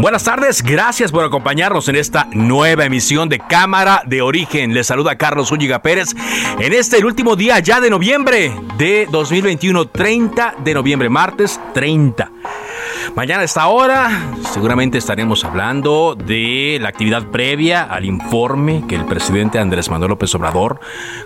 Buenas 0.00 0.24
tardes, 0.24 0.62
gracias 0.62 1.12
por 1.12 1.26
acompañarnos 1.26 1.86
en 1.90 1.96
esta 1.96 2.26
nueva 2.32 2.86
emisión 2.86 3.28
de 3.28 3.38
Cámara 3.38 4.02
de 4.06 4.22
Origen. 4.22 4.72
Les 4.72 4.86
saluda 4.86 5.18
Carlos 5.18 5.50
Zúñiga 5.50 5.82
Pérez 5.82 6.14
en 6.58 6.72
este 6.72 6.96
el 6.96 7.04
último 7.04 7.36
día 7.36 7.58
ya 7.58 7.82
de 7.82 7.90
noviembre 7.90 8.50
de 8.78 9.06
2021, 9.10 9.88
30 9.88 10.54
de 10.64 10.72
noviembre, 10.72 11.10
martes 11.10 11.60
30. 11.74 12.32
Mañana 13.14 13.42
a 13.42 13.44
esta 13.44 13.66
hora 13.66 14.32
seguramente 14.54 14.96
estaremos 14.96 15.44
hablando 15.44 16.14
de 16.14 16.78
la 16.80 16.88
actividad 16.88 17.26
previa 17.26 17.82
al 17.82 18.06
informe 18.06 18.84
que 18.88 18.94
el 18.94 19.04
presidente 19.04 19.58
Andrés 19.58 19.90
Manuel 19.90 20.12
López 20.12 20.34
Obrador 20.34 20.80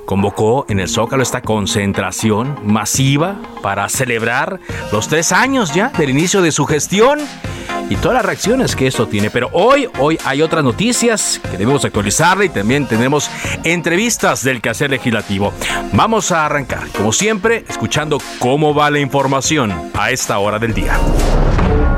convocó 0.05 0.67
en 0.69 0.81
el 0.81 0.89
Zócalo, 0.89 1.23
esta 1.23 1.43
concentración 1.43 2.59
masiva 2.65 3.37
para 3.63 3.89
celebrar 3.89 4.59
los 4.91 5.07
tres 5.07 5.31
años 5.31 5.73
ya 5.73 5.91
del 5.91 6.11
inicio 6.11 6.43
de 6.43 6.51
su 6.51 6.67
gestión 6.67 7.21
y 7.91 7.97
todas 7.97 8.17
las 8.17 8.25
reacciones 8.25 8.77
que 8.77 8.87
esto 8.87 9.07
tiene. 9.07 9.31
Pero 9.31 9.51
hoy, 9.53 9.89
hoy 9.99 10.19
hay 10.25 10.43
otras 10.43 10.65
noticias 10.65 11.41
que 11.51 11.57
debemos 11.57 11.85
actualizarle 11.85 12.47
y 12.47 12.49
también 12.49 12.87
tenemos 12.87 13.31
entrevistas 13.63 14.45
del 14.45 14.61
quehacer 14.61 14.91
legislativo. 14.91 15.53
Vamos 15.93 16.33
a 16.33 16.47
arrancar, 16.47 16.89
como 16.97 17.13
siempre, 17.13 17.65
escuchando 17.69 18.19
cómo 18.39 18.75
va 18.75 18.91
la 18.91 19.01
información 19.01 19.73
a 19.95 20.11
esta 20.11 20.39
hora 20.39 20.59
del 20.59 20.75
día. 20.75 20.99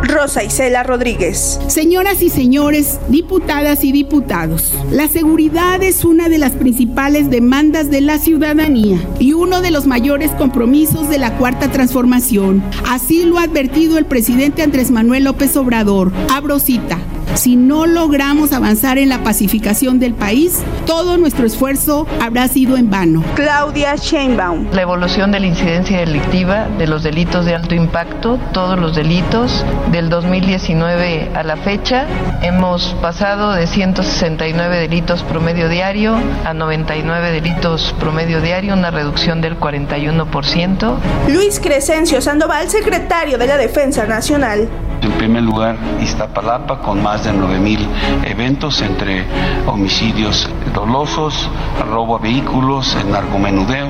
Rosa 0.07 0.45
Isela 0.45 0.83
Rodríguez. 0.83 1.59
Señoras 1.67 2.23
y 2.23 2.31
señores, 2.31 3.01
diputadas 3.09 3.83
y 3.85 3.93
diputados, 3.93 4.73
la 4.91 5.09
seguridad 5.09 5.83
es 5.83 6.05
una 6.05 6.29
de 6.29 6.39
las 6.39 6.53
principales 6.53 7.29
demandas 7.29 7.91
de 7.91 8.01
la 8.01 8.19
ciudadanía 8.19 8.99
y 9.19 9.33
uno 9.33 9.61
de 9.63 9.71
los 9.71 9.87
mayores 9.87 10.31
compromisos 10.33 11.09
de 11.09 11.19
la 11.19 11.37
cuarta 11.37 11.71
transformación. 11.71 12.63
Así 12.89 13.25
lo 13.25 13.39
ha 13.39 13.45
advertido 13.45 13.99
el 13.99 14.07
presidente 14.07 14.63
Andrés 14.63 14.91
Manuel 14.91 15.25
López 15.25 15.57
Obrador. 15.57 16.13
Abro 16.31 16.59
cita. 16.59 16.99
Si 17.37 17.55
no 17.55 17.87
logramos 17.87 18.53
avanzar 18.55 18.97
en 18.97 19.11
la 19.11 19.23
pacificación 19.23 19.99
del 19.99 20.15
país, 20.15 20.63
todo 20.87 21.19
nuestro 21.19 21.45
esfuerzo 21.45 22.07
habrá 22.23 22.49
sido 22.49 22.79
en 22.79 22.89
vano. 22.89 23.23
Claudia 23.35 23.95
Sheinbaum. 23.95 24.69
La 24.73 24.81
evolución 24.81 25.33
de 25.33 25.41
la 25.41 25.47
incidencia 25.47 25.99
delictiva, 25.99 26.67
de 26.79 26.87
los 26.87 27.03
delitos 27.03 27.45
de 27.45 27.55
alto 27.55 27.75
impacto, 27.75 28.41
todos 28.55 28.79
los 28.79 28.97
delitos, 28.97 29.67
del 29.93 30.09
2019 30.09 31.33
a 31.35 31.43
la 31.43 31.59
fecha, 31.59 32.07
hemos 32.43 32.97
pasado 33.03 33.53
de 33.53 33.67
169 33.67 34.79
delitos 34.79 35.23
promedio 35.23 35.69
diario 35.69 36.17
a 36.47 36.55
99 36.55 37.33
delitos 37.33 37.95
promedio 38.01 38.41
diario, 38.41 38.73
una 38.73 38.91
reducción 38.91 39.43
del 39.43 39.61
41%. 39.61 40.97
Luis 41.29 41.61
Crescencio 41.61 42.23
Sandoval, 42.23 42.71
secretario 42.71 43.37
de 43.37 43.47
la 43.47 43.59
Defensa 43.59 44.07
Nacional. 44.07 44.69
En 45.03 45.13
primer 45.13 45.43
lugar, 45.43 45.77
Iztapalapa, 46.01 46.81
con 46.81 47.03
más 47.03 47.25
de 47.25 47.33
9.000 47.33 47.87
eventos 48.25 48.83
entre 48.83 49.25
homicidios 49.67 50.49
dolosos, 50.75 51.49
robo 51.91 52.17
a 52.17 52.19
vehículos, 52.19 52.97
narcomenudeo. 53.11 53.89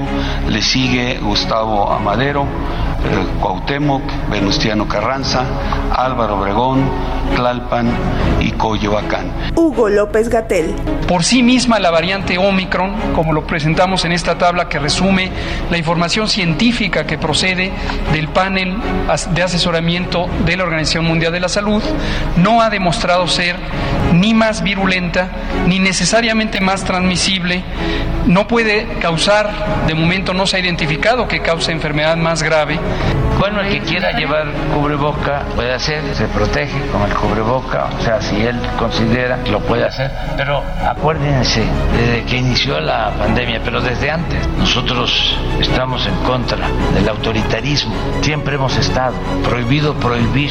Le 0.49 0.63
sigue 0.63 1.19
Gustavo 1.19 1.91
Amadero, 1.91 2.43
eh, 2.43 3.27
Cuauhtémoc, 3.41 4.03
Venustiano 4.31 4.89
Carranza, 4.89 5.45
Álvaro 5.95 6.39
Obregón, 6.39 6.81
Tlalpan 7.35 7.91
y 8.41 8.51
Coyoacán. 8.53 9.31
Hugo 9.55 9.89
López 9.89 10.29
Gatel. 10.29 10.75
Por 11.07 11.23
sí 11.23 11.43
misma 11.43 11.79
la 11.79 11.91
variante 11.91 12.39
Omicron, 12.39 12.95
como 13.15 13.33
lo 13.33 13.47
presentamos 13.47 14.05
en 14.05 14.13
esta 14.13 14.39
tabla 14.39 14.69
que 14.69 14.79
resume 14.79 15.31
la 15.71 15.79
información 15.79 16.29
científica 16.29 17.07
que 17.07 17.19
procede 17.19 17.73
del 18.13 18.29
panel 18.29 18.77
de 19.35 19.43
asesoramiento 19.43 20.27
de 20.45 20.57
la 20.57 20.65
Organización 20.65 20.96
Mundial 21.05 21.33
de 21.33 21.41
la 21.41 21.49
Salud, 21.49 21.83
no 22.37 22.61
ha 22.63 22.71
demostrado 22.71 23.27
ser 23.27 23.57
ni 24.13 24.35
más 24.35 24.63
virulenta 24.63 25.29
ni 25.67 25.79
necesariamente 25.79 26.61
más 26.61 26.85
transmisible, 26.85 27.63
no 28.27 28.47
puede 28.47 28.87
causar, 29.01 29.85
de 29.87 29.95
momento 29.95 30.35
no 30.35 30.47
se 30.47 30.57
ha 30.57 30.61
identificado 30.61 31.29
que 31.29 31.41
cause 31.41 31.73
enfermedad 31.73 32.17
más 32.17 32.43
grave. 32.43 32.79
Bueno, 33.39 33.61
el 33.61 33.69
que 33.69 33.81
quiera 33.81 34.13
llevar 34.13 34.47
cubreboca 34.75 35.43
puede 35.55 35.75
hacer, 35.75 36.03
se 36.15 36.27
protege 36.29 36.81
con 36.91 37.03
el 37.03 37.15
cubreboca, 37.15 37.91
o 37.99 38.03
sea, 38.03 38.21
si 38.21 38.37
él 38.37 38.59
considera 38.79 39.39
lo 39.51 39.61
puede 39.61 39.85
hacer, 39.85 40.11
pero 40.39 40.63
acuérdense, 40.85 41.63
desde 41.97 42.25
que 42.25 42.39
inició 42.39 42.81
la 42.81 43.13
pandemia, 43.19 43.61
pero 43.63 43.83
desde 43.83 44.11
antes, 44.11 44.47
nosotros 44.59 45.37
estamos 45.61 46.07
en 46.07 46.15
contra 46.25 46.69
del 46.95 47.09
autoritarismo, 47.09 47.95
siempre 48.23 48.55
hemos 48.55 48.75
estado, 48.79 49.15
prohibido 49.45 49.95
prohibir. 49.95 50.51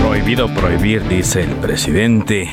Prohibido 0.00 0.48
prohibir, 0.54 1.08
dice 1.08 1.42
el 1.42 1.56
presidente 1.56 2.48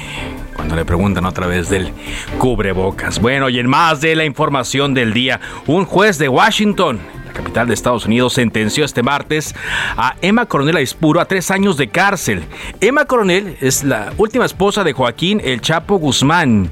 cuando 0.53 0.75
le 0.75 0.85
preguntan 0.85 1.25
otra 1.25 1.47
vez 1.47 1.69
del 1.69 1.91
cubrebocas. 2.37 3.19
Bueno, 3.19 3.49
y 3.49 3.59
en 3.59 3.67
más 3.67 4.01
de 4.01 4.15
la 4.15 4.25
información 4.25 4.93
del 4.93 5.13
día, 5.13 5.39
un 5.67 5.85
juez 5.85 6.17
de 6.17 6.29
Washington 6.29 6.99
capital 7.33 7.67
de 7.67 7.73
Estados 7.73 8.05
Unidos, 8.05 8.33
sentenció 8.33 8.85
este 8.85 9.03
martes 9.03 9.55
a 9.97 10.15
Emma 10.21 10.45
Coronel 10.45 10.77
Aispuro 10.77 11.19
a 11.19 11.25
tres 11.25 11.51
años 11.51 11.77
de 11.77 11.89
cárcel. 11.89 12.43
Emma 12.79 13.05
Coronel 13.05 13.57
es 13.59 13.83
la 13.83 14.13
última 14.17 14.45
esposa 14.45 14.83
de 14.83 14.93
Joaquín 14.93 15.41
El 15.43 15.61
Chapo 15.61 15.97
Guzmán 15.97 16.69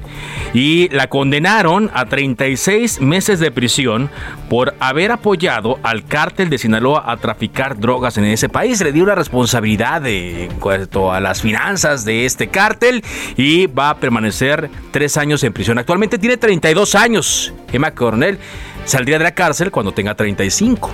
y 0.54 0.88
la 0.90 1.08
condenaron 1.08 1.90
a 1.94 2.06
36 2.06 3.00
meses 3.00 3.40
de 3.40 3.50
prisión 3.50 4.10
por 4.48 4.74
haber 4.80 5.12
apoyado 5.12 5.78
al 5.82 6.04
cártel 6.04 6.50
de 6.50 6.58
Sinaloa 6.58 7.10
a 7.10 7.16
traficar 7.16 7.78
drogas 7.78 8.18
en 8.18 8.24
ese 8.24 8.48
país. 8.48 8.80
Le 8.80 8.92
dio 8.92 9.06
la 9.06 9.14
responsabilidad 9.14 10.02
de, 10.02 10.44
en 10.44 10.60
cuanto 10.60 11.12
a 11.12 11.20
las 11.20 11.42
finanzas 11.42 12.04
de 12.04 12.26
este 12.26 12.48
cártel 12.48 13.02
y 13.36 13.66
va 13.66 13.90
a 13.90 13.96
permanecer 13.96 14.70
tres 14.90 15.16
años 15.16 15.42
en 15.44 15.52
prisión. 15.52 15.78
Actualmente 15.78 16.18
tiene 16.18 16.36
32 16.36 16.94
años. 16.94 17.52
Emma 17.72 17.92
Coronel 17.92 18.38
saldría 18.84 19.18
de 19.18 19.24
la 19.24 19.34
cárcel 19.34 19.70
cuando 19.70 19.92
tenga 19.92 20.14
35. 20.52 20.90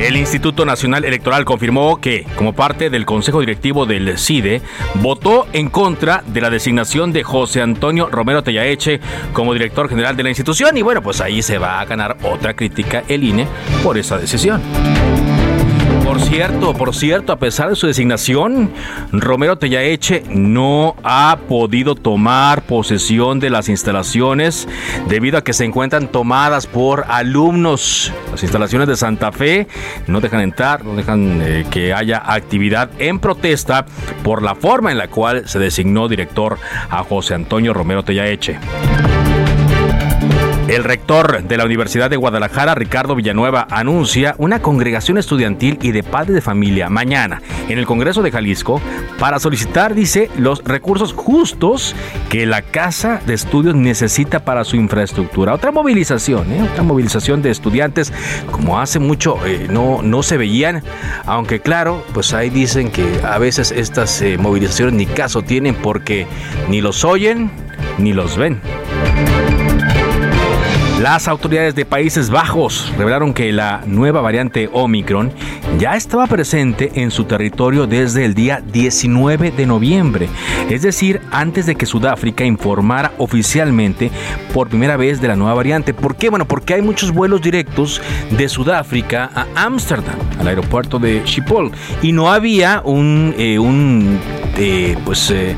El 0.00 0.16
Instituto 0.16 0.64
Nacional 0.64 1.04
Electoral 1.04 1.44
confirmó 1.44 2.00
que, 2.00 2.26
como 2.36 2.52
parte 2.52 2.90
del 2.90 3.06
Consejo 3.06 3.40
Directivo 3.40 3.86
del 3.86 4.18
CIDE, 4.18 4.60
votó 4.94 5.46
en 5.52 5.68
contra 5.68 6.22
de 6.26 6.40
la 6.40 6.50
designación 6.50 7.12
de 7.12 7.22
José 7.22 7.62
Antonio 7.62 8.08
Romero 8.10 8.42
Tellaeche 8.42 9.00
como 9.32 9.52
director 9.52 9.88
general 9.88 10.16
de 10.16 10.24
la 10.24 10.28
institución. 10.30 10.76
Y 10.76 10.82
bueno, 10.82 11.02
pues 11.02 11.20
ahí 11.20 11.42
se 11.42 11.58
va 11.58 11.80
a 11.80 11.84
ganar 11.84 12.16
otra 12.22 12.54
crítica 12.54 13.04
el 13.08 13.24
INE 13.24 13.46
por 13.82 13.96
esa 13.98 14.18
decisión. 14.18 14.60
Por 16.16 16.24
cierto, 16.24 16.72
por 16.72 16.94
cierto, 16.94 17.30
a 17.30 17.38
pesar 17.38 17.68
de 17.68 17.76
su 17.76 17.86
designación, 17.86 18.70
Romero 19.12 19.58
Tellaeche 19.58 20.22
no 20.30 20.96
ha 21.04 21.36
podido 21.46 21.94
tomar 21.94 22.62
posesión 22.62 23.38
de 23.38 23.50
las 23.50 23.68
instalaciones 23.68 24.66
debido 25.10 25.36
a 25.36 25.44
que 25.44 25.52
se 25.52 25.66
encuentran 25.66 26.08
tomadas 26.08 26.66
por 26.66 27.04
alumnos. 27.08 28.14
Las 28.30 28.42
instalaciones 28.42 28.88
de 28.88 28.96
Santa 28.96 29.30
Fe 29.30 29.68
no 30.06 30.22
dejan 30.22 30.40
entrar, 30.40 30.86
no 30.86 30.96
dejan 30.96 31.42
eh, 31.42 31.66
que 31.70 31.92
haya 31.92 32.22
actividad 32.24 32.88
en 32.98 33.18
protesta 33.18 33.84
por 34.22 34.42
la 34.42 34.54
forma 34.54 34.90
en 34.90 34.96
la 34.96 35.08
cual 35.08 35.46
se 35.46 35.58
designó 35.58 36.08
director 36.08 36.56
a 36.88 37.04
José 37.04 37.34
Antonio 37.34 37.74
Romero 37.74 38.04
Tellaeche. 38.04 38.58
El 40.68 40.82
rector 40.82 41.44
de 41.44 41.56
la 41.56 41.64
Universidad 41.64 42.10
de 42.10 42.16
Guadalajara, 42.16 42.74
Ricardo 42.74 43.14
Villanueva, 43.14 43.68
anuncia 43.70 44.34
una 44.38 44.60
congregación 44.60 45.16
estudiantil 45.16 45.78
y 45.80 45.92
de 45.92 46.02
padres 46.02 46.34
de 46.34 46.40
familia 46.40 46.90
mañana 46.90 47.40
en 47.68 47.78
el 47.78 47.86
Congreso 47.86 48.20
de 48.20 48.32
Jalisco 48.32 48.80
para 49.20 49.38
solicitar, 49.38 49.94
dice, 49.94 50.28
los 50.36 50.64
recursos 50.64 51.12
justos 51.12 51.94
que 52.30 52.46
la 52.46 52.62
Casa 52.62 53.20
de 53.26 53.34
Estudios 53.34 53.76
necesita 53.76 54.44
para 54.44 54.64
su 54.64 54.74
infraestructura. 54.74 55.54
Otra 55.54 55.70
movilización, 55.70 56.50
¿eh? 56.50 56.68
otra 56.68 56.82
movilización 56.82 57.42
de 57.42 57.50
estudiantes, 57.52 58.12
como 58.50 58.80
hace 58.80 58.98
mucho 58.98 59.38
eh, 59.46 59.68
no, 59.70 60.02
no 60.02 60.24
se 60.24 60.36
veían, 60.36 60.82
aunque 61.26 61.60
claro, 61.60 62.02
pues 62.12 62.34
ahí 62.34 62.50
dicen 62.50 62.90
que 62.90 63.20
a 63.22 63.38
veces 63.38 63.70
estas 63.70 64.20
eh, 64.20 64.36
movilizaciones 64.36 64.94
ni 64.94 65.06
caso 65.06 65.42
tienen 65.42 65.76
porque 65.76 66.26
ni 66.68 66.80
los 66.80 67.04
oyen 67.04 67.52
ni 67.98 68.12
los 68.12 68.36
ven. 68.36 68.60
Las 71.00 71.28
autoridades 71.28 71.74
de 71.74 71.84
Países 71.84 72.30
Bajos 72.30 72.90
revelaron 72.96 73.34
que 73.34 73.52
la 73.52 73.82
nueva 73.86 74.22
variante 74.22 74.70
Omicron 74.72 75.30
ya 75.78 75.94
estaba 75.94 76.26
presente 76.26 76.90
en 76.94 77.10
su 77.10 77.24
territorio 77.24 77.86
desde 77.86 78.24
el 78.24 78.32
día 78.32 78.62
19 78.72 79.50
de 79.50 79.66
noviembre, 79.66 80.30
es 80.70 80.80
decir, 80.80 81.20
antes 81.30 81.66
de 81.66 81.74
que 81.74 81.84
Sudáfrica 81.84 82.46
informara 82.46 83.12
oficialmente 83.18 84.10
por 84.54 84.68
primera 84.68 84.96
vez 84.96 85.20
de 85.20 85.28
la 85.28 85.36
nueva 85.36 85.52
variante. 85.52 85.92
¿Por 85.92 86.16
qué? 86.16 86.30
Bueno, 86.30 86.48
porque 86.48 86.72
hay 86.72 86.80
muchos 86.80 87.12
vuelos 87.12 87.42
directos 87.42 88.00
de 88.30 88.48
Sudáfrica 88.48 89.30
a 89.34 89.66
Ámsterdam, 89.66 90.16
al 90.40 90.48
aeropuerto 90.48 90.98
de 90.98 91.20
Schiphol, 91.26 91.72
y 92.00 92.12
no 92.12 92.32
había 92.32 92.80
un, 92.82 93.34
eh, 93.36 93.58
un 93.58 94.18
eh, 94.56 94.96
pues, 95.04 95.30
eh, 95.30 95.54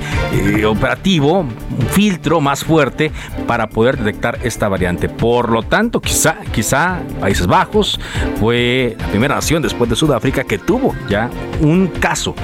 operativo, 0.66 1.40
un 1.40 1.86
filtro 1.92 2.40
más 2.40 2.64
fuerte 2.64 3.12
para 3.46 3.68
poder 3.68 3.98
detectar 3.98 4.40
esta 4.42 4.68
variante. 4.68 5.08
Lo 5.28 5.62
tanto, 5.62 6.00
quizá, 6.00 6.38
quizá 6.52 7.00
Países 7.20 7.46
Bajos 7.46 8.00
fue 8.40 8.96
la 8.98 9.06
primera 9.08 9.34
nación 9.34 9.62
después 9.62 9.90
de 9.90 9.96
Sudáfrica 9.96 10.44
que 10.44 10.58
tuvo 10.58 10.94
ya 11.08 11.30
un 11.60 11.88
caso 11.88 12.34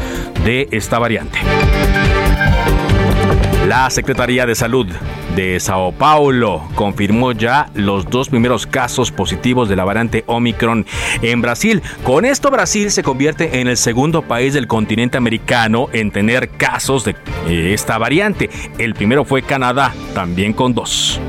de 0.44 0.69
esta 0.70 0.98
variante. 0.98 1.38
La 3.66 3.88
Secretaría 3.88 4.44
de 4.44 4.54
Salud 4.54 4.86
de 5.34 5.58
Sao 5.58 5.92
Paulo 5.92 6.62
confirmó 6.75 7.32
ya 7.32 7.70
los 7.75 8.08
dos 8.08 8.28
primeros 8.28 8.66
casos 8.66 9.10
positivos 9.10 9.69
de 9.69 9.76
la 9.76 9.84
variante 9.84 10.22
Omicron 10.26 10.87
en 11.22 11.40
Brasil. 11.40 11.82
Con 12.04 12.25
esto 12.25 12.50
Brasil 12.50 12.90
se 12.90 13.02
convierte 13.02 13.60
en 13.60 13.69
el 13.69 13.76
segundo 13.76 14.22
país 14.22 14.54
del 14.54 14.66
continente 14.66 15.16
americano 15.16 15.88
en 15.92 16.10
tener 16.10 16.50
casos 16.50 17.04
de 17.04 17.16
eh, 17.48 17.72
esta 17.72 17.98
variante. 17.98 18.50
El 18.78 18.94
primero 18.94 19.25
fue 19.25 19.42
Canadá, 19.42 19.94
también 20.14 20.52
con 20.52 20.75
dos. 20.75 21.20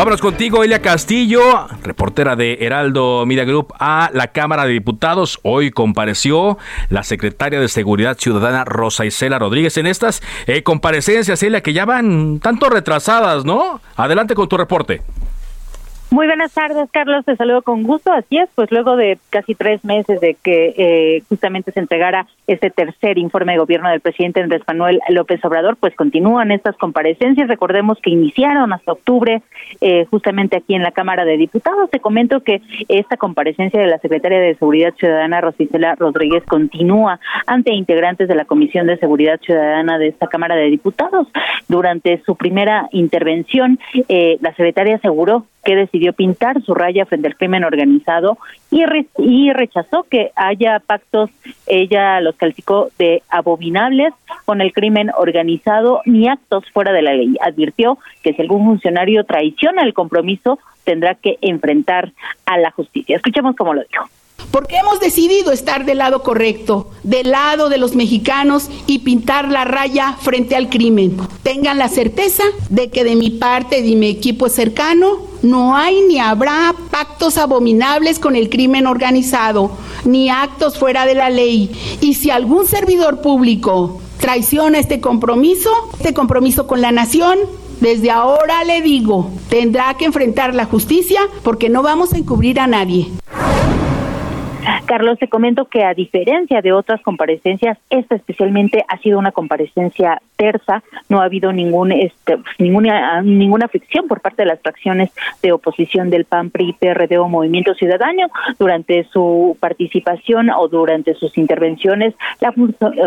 Vámonos 0.00 0.22
contigo, 0.22 0.64
Elia 0.64 0.80
Castillo, 0.80 1.68
reportera 1.82 2.34
de 2.34 2.56
Heraldo 2.62 3.26
Media 3.26 3.44
Group 3.44 3.74
a 3.78 4.08
la 4.14 4.28
Cámara 4.28 4.64
de 4.64 4.72
Diputados. 4.72 5.38
Hoy 5.42 5.70
compareció 5.70 6.56
la 6.88 7.02
secretaria 7.02 7.60
de 7.60 7.68
Seguridad 7.68 8.16
Ciudadana 8.18 8.64
Rosa 8.64 9.04
Isela 9.04 9.38
Rodríguez 9.38 9.76
en 9.76 9.86
estas 9.86 10.22
eh, 10.46 10.62
comparecencias, 10.62 11.42
Elia, 11.42 11.62
que 11.62 11.74
ya 11.74 11.84
van 11.84 12.40
tanto 12.40 12.70
retrasadas, 12.70 13.44
¿no? 13.44 13.82
Adelante 13.94 14.34
con 14.34 14.48
tu 14.48 14.56
reporte. 14.56 15.02
Muy 16.12 16.26
buenas 16.26 16.52
tardes, 16.52 16.90
Carlos. 16.90 17.24
Te 17.24 17.36
saludo 17.36 17.62
con 17.62 17.84
gusto. 17.84 18.12
Así 18.12 18.36
es, 18.36 18.48
pues 18.56 18.72
luego 18.72 18.96
de 18.96 19.18
casi 19.30 19.54
tres 19.54 19.84
meses 19.84 20.20
de 20.20 20.34
que 20.34 20.74
eh, 20.76 21.22
justamente 21.28 21.70
se 21.70 21.78
entregara 21.78 22.26
este 22.48 22.68
tercer 22.68 23.16
informe 23.16 23.52
de 23.52 23.58
gobierno 23.58 23.88
del 23.88 24.00
presidente 24.00 24.42
Andrés 24.42 24.62
Manuel 24.66 25.00
López 25.10 25.44
Obrador, 25.44 25.76
pues 25.76 25.94
continúan 25.94 26.50
estas 26.50 26.76
comparecencias. 26.76 27.46
Recordemos 27.46 27.98
que 28.02 28.10
iniciaron 28.10 28.72
hasta 28.72 28.90
octubre, 28.90 29.40
eh, 29.80 30.04
justamente 30.10 30.56
aquí 30.56 30.74
en 30.74 30.82
la 30.82 30.90
Cámara 30.90 31.24
de 31.24 31.36
Diputados. 31.36 31.88
Te 31.90 32.00
comento 32.00 32.40
que 32.40 32.60
esta 32.88 33.16
comparecencia 33.16 33.80
de 33.80 33.86
la 33.86 33.98
secretaria 33.98 34.40
de 34.40 34.56
Seguridad 34.56 34.92
Ciudadana, 34.94 35.40
Rosicela 35.40 35.94
Rodríguez, 35.94 36.42
continúa 36.44 37.20
ante 37.46 37.72
integrantes 37.72 38.26
de 38.26 38.34
la 38.34 38.46
Comisión 38.46 38.88
de 38.88 38.98
Seguridad 38.98 39.38
Ciudadana 39.40 39.96
de 39.96 40.08
esta 40.08 40.26
Cámara 40.26 40.56
de 40.56 40.70
Diputados. 40.70 41.28
Durante 41.68 42.20
su 42.26 42.34
primera 42.34 42.88
intervención, 42.90 43.78
eh, 44.08 44.38
la 44.40 44.50
secretaria 44.50 44.96
aseguró 44.96 45.46
que 45.64 45.76
decidió 45.76 46.12
pintar 46.12 46.62
su 46.62 46.74
raya 46.74 47.06
frente 47.06 47.28
al 47.28 47.36
crimen 47.36 47.64
organizado 47.64 48.38
y, 48.70 48.82
y 49.18 49.52
rechazó 49.52 50.04
que 50.04 50.32
haya 50.36 50.80
pactos, 50.80 51.30
ella 51.66 52.20
los 52.20 52.36
calificó 52.36 52.90
de 52.98 53.22
abominables 53.28 54.14
con 54.44 54.60
el 54.60 54.72
crimen 54.72 55.10
organizado 55.16 56.02
ni 56.06 56.28
actos 56.28 56.64
fuera 56.72 56.92
de 56.92 57.02
la 57.02 57.14
ley. 57.14 57.36
Advirtió 57.40 57.98
que 58.22 58.32
si 58.32 58.42
algún 58.42 58.64
funcionario 58.64 59.24
traiciona 59.24 59.82
el 59.82 59.94
compromiso, 59.94 60.58
tendrá 60.84 61.14
que 61.14 61.38
enfrentar 61.40 62.12
a 62.46 62.58
la 62.58 62.70
justicia. 62.70 63.16
Escuchemos 63.16 63.54
cómo 63.56 63.74
lo 63.74 63.82
dijo 63.82 64.08
porque 64.50 64.76
hemos 64.76 65.00
decidido 65.00 65.52
estar 65.52 65.84
del 65.84 65.98
lado 65.98 66.22
correcto, 66.22 66.90
del 67.02 67.30
lado 67.30 67.68
de 67.68 67.78
los 67.78 67.94
mexicanos 67.94 68.68
y 68.86 69.00
pintar 69.00 69.48
la 69.48 69.64
raya 69.64 70.16
frente 70.20 70.56
al 70.56 70.68
crimen. 70.68 71.16
Tengan 71.42 71.78
la 71.78 71.88
certeza 71.88 72.44
de 72.68 72.90
que 72.90 73.04
de 73.04 73.16
mi 73.16 73.30
parte 73.30 73.78
y 73.78 73.90
de 73.90 73.96
mi 73.96 74.08
equipo 74.08 74.48
cercano 74.48 75.18
no 75.42 75.76
hay 75.76 76.02
ni 76.02 76.18
habrá 76.18 76.74
pactos 76.90 77.38
abominables 77.38 78.18
con 78.18 78.36
el 78.36 78.50
crimen 78.50 78.86
organizado, 78.86 79.70
ni 80.04 80.28
actos 80.28 80.78
fuera 80.78 81.06
de 81.06 81.14
la 81.14 81.30
ley. 81.30 81.70
Y 82.00 82.14
si 82.14 82.30
algún 82.30 82.66
servidor 82.66 83.22
público 83.22 84.00
traiciona 84.18 84.78
este 84.78 85.00
compromiso, 85.00 85.70
este 85.98 86.12
compromiso 86.12 86.66
con 86.66 86.80
la 86.80 86.92
nación, 86.92 87.38
desde 87.80 88.10
ahora 88.10 88.62
le 88.64 88.82
digo, 88.82 89.30
tendrá 89.48 89.94
que 89.94 90.04
enfrentar 90.04 90.54
la 90.54 90.66
justicia 90.66 91.20
porque 91.42 91.70
no 91.70 91.82
vamos 91.82 92.12
a 92.12 92.18
encubrir 92.18 92.60
a 92.60 92.66
nadie. 92.66 93.08
Carlos, 94.86 95.18
te 95.18 95.28
comento 95.28 95.66
que 95.66 95.84
a 95.84 95.94
diferencia 95.94 96.62
de 96.62 96.72
otras 96.72 97.00
comparecencias, 97.02 97.78
esta 97.90 98.16
especialmente 98.16 98.84
ha 98.88 98.98
sido 98.98 99.18
una 99.18 99.32
comparecencia 99.32 100.20
tersa, 100.36 100.82
no 101.08 101.20
ha 101.20 101.24
habido 101.24 101.52
ningún 101.52 101.92
este, 101.92 102.38
pues, 102.38 102.54
ninguna 102.58 103.22
ninguna 103.22 103.68
fricción 103.68 104.08
por 104.08 104.20
parte 104.20 104.42
de 104.42 104.48
las 104.48 104.60
fracciones 104.60 105.10
de 105.42 105.52
oposición 105.52 106.10
del 106.10 106.24
PAN, 106.24 106.50
PRI, 106.50 106.72
PRD 106.72 107.18
o 107.18 107.28
Movimiento 107.28 107.74
Ciudadano 107.74 108.28
durante 108.58 109.04
su 109.04 109.56
participación 109.60 110.50
o 110.50 110.68
durante 110.68 111.14
sus 111.14 111.36
intervenciones. 111.38 112.14
La 112.40 112.52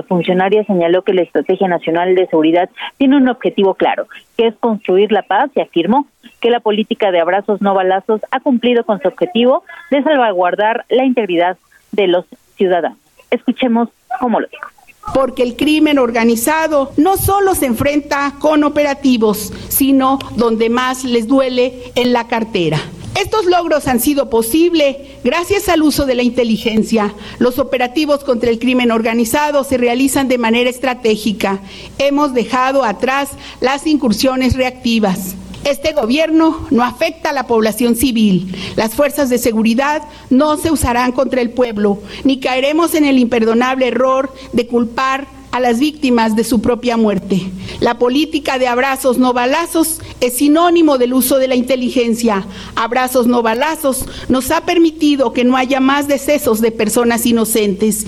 funcionaria 0.08 0.64
señaló 0.66 1.02
que 1.02 1.14
la 1.14 1.24
Estrategia 1.24 1.68
Nacional 1.68 2.16
de 2.16 2.28
Seguridad 2.28 2.70
tiene 2.98 3.18
un 3.18 3.28
objetivo 3.28 3.74
claro, 3.74 4.08
que 4.38 4.48
es 4.48 4.56
construir 4.56 5.12
la 5.12 5.24
paz 5.24 5.50
y 5.56 5.62
afirmó 5.62 6.08
que 6.40 6.50
la 6.50 6.60
política 6.60 7.12
de 7.12 7.20
abrazos 7.20 7.62
no 7.62 7.74
balazos 7.74 8.22
ha 8.32 8.40
cumplido 8.40 8.84
con 8.86 9.02
su 9.02 9.08
objetivo 9.08 9.64
de 9.92 10.04
salvaguardar 10.04 10.86
la 10.90 11.06
integridad 11.06 11.58
de 11.92 12.08
los 12.08 12.26
ciudadanos. 12.56 12.98
Escuchemos 13.32 13.90
cómo 14.20 14.40
lo 14.40 14.48
dijo 14.48 14.74
porque 15.14 15.44
el 15.44 15.56
crimen 15.56 16.00
organizado 16.00 16.94
no 16.98 17.18
solo 17.18 17.56
se 17.56 17.66
enfrenta 17.66 18.36
con 18.40 18.64
operativos, 18.64 19.52
sino 19.68 20.18
donde 20.38 20.70
más 20.70 21.04
les 21.04 21.28
duele 21.28 21.92
en 21.96 22.14
la 22.14 22.28
cartera. 22.28 22.80
Estos 23.20 23.46
logros 23.46 23.88
han 23.88 24.00
sido 24.00 24.30
posibles 24.30 24.98
gracias 25.24 25.70
al 25.70 25.84
uso 25.84 26.06
de 26.06 26.16
la 26.16 26.24
inteligencia. 26.24 27.14
Los 27.38 27.60
operativos 27.60 28.24
contra 28.24 28.50
el 28.50 28.58
crimen 28.58 28.92
organizado 28.92 29.64
se 29.64 29.78
realizan 29.78 30.28
de 30.28 30.40
manera 30.40 30.70
estratégica. 30.70 31.60
Hemos 32.00 32.34
dejado 32.34 32.84
atrás 32.84 33.30
las 33.62 33.86
incursiones 33.86 34.56
reactivas. 34.56 35.36
Este 35.66 35.94
gobierno 35.94 36.68
no 36.72 36.84
afecta 36.84 37.30
a 37.30 37.34
la 37.34 37.48
población 37.48 37.96
civil. 37.96 38.54
Las 38.76 38.96
fuerzas 38.96 39.30
de 39.30 39.38
seguridad 39.38 40.04
no 40.30 40.58
se 40.58 40.72
usarán 40.72 41.14
contra 41.14 41.42
el 41.42 41.52
pueblo, 41.52 42.02
ni 42.26 42.40
caeremos 42.40 42.96
en 42.96 43.06
el 43.06 43.18
imperdonable 43.18 43.88
error 43.88 44.34
de 44.52 44.68
culpar 44.68 45.28
a 45.52 45.60
las 45.60 45.80
víctimas 45.80 46.36
de 46.36 46.44
su 46.44 46.62
propia 46.62 46.98
muerte. 46.98 47.50
La 47.80 48.00
política 48.00 48.58
de 48.58 48.68
abrazos 48.68 49.20
no 49.20 49.34
balazos 49.34 50.00
es 50.20 50.38
sinónimo 50.38 50.98
del 50.98 51.14
uso 51.14 51.38
de 51.38 51.48
la 51.48 51.56
inteligencia. 51.56 52.46
Abrazos 52.76 53.28
no 53.28 53.42
balazos 53.42 54.06
nos 54.30 54.52
ha 54.52 54.66
permitido 54.66 55.32
que 55.32 55.44
no 55.44 55.56
haya 55.56 55.80
más 55.80 56.08
decesos 56.08 56.60
de 56.60 56.72
personas 56.72 57.26
inocentes. 57.26 58.08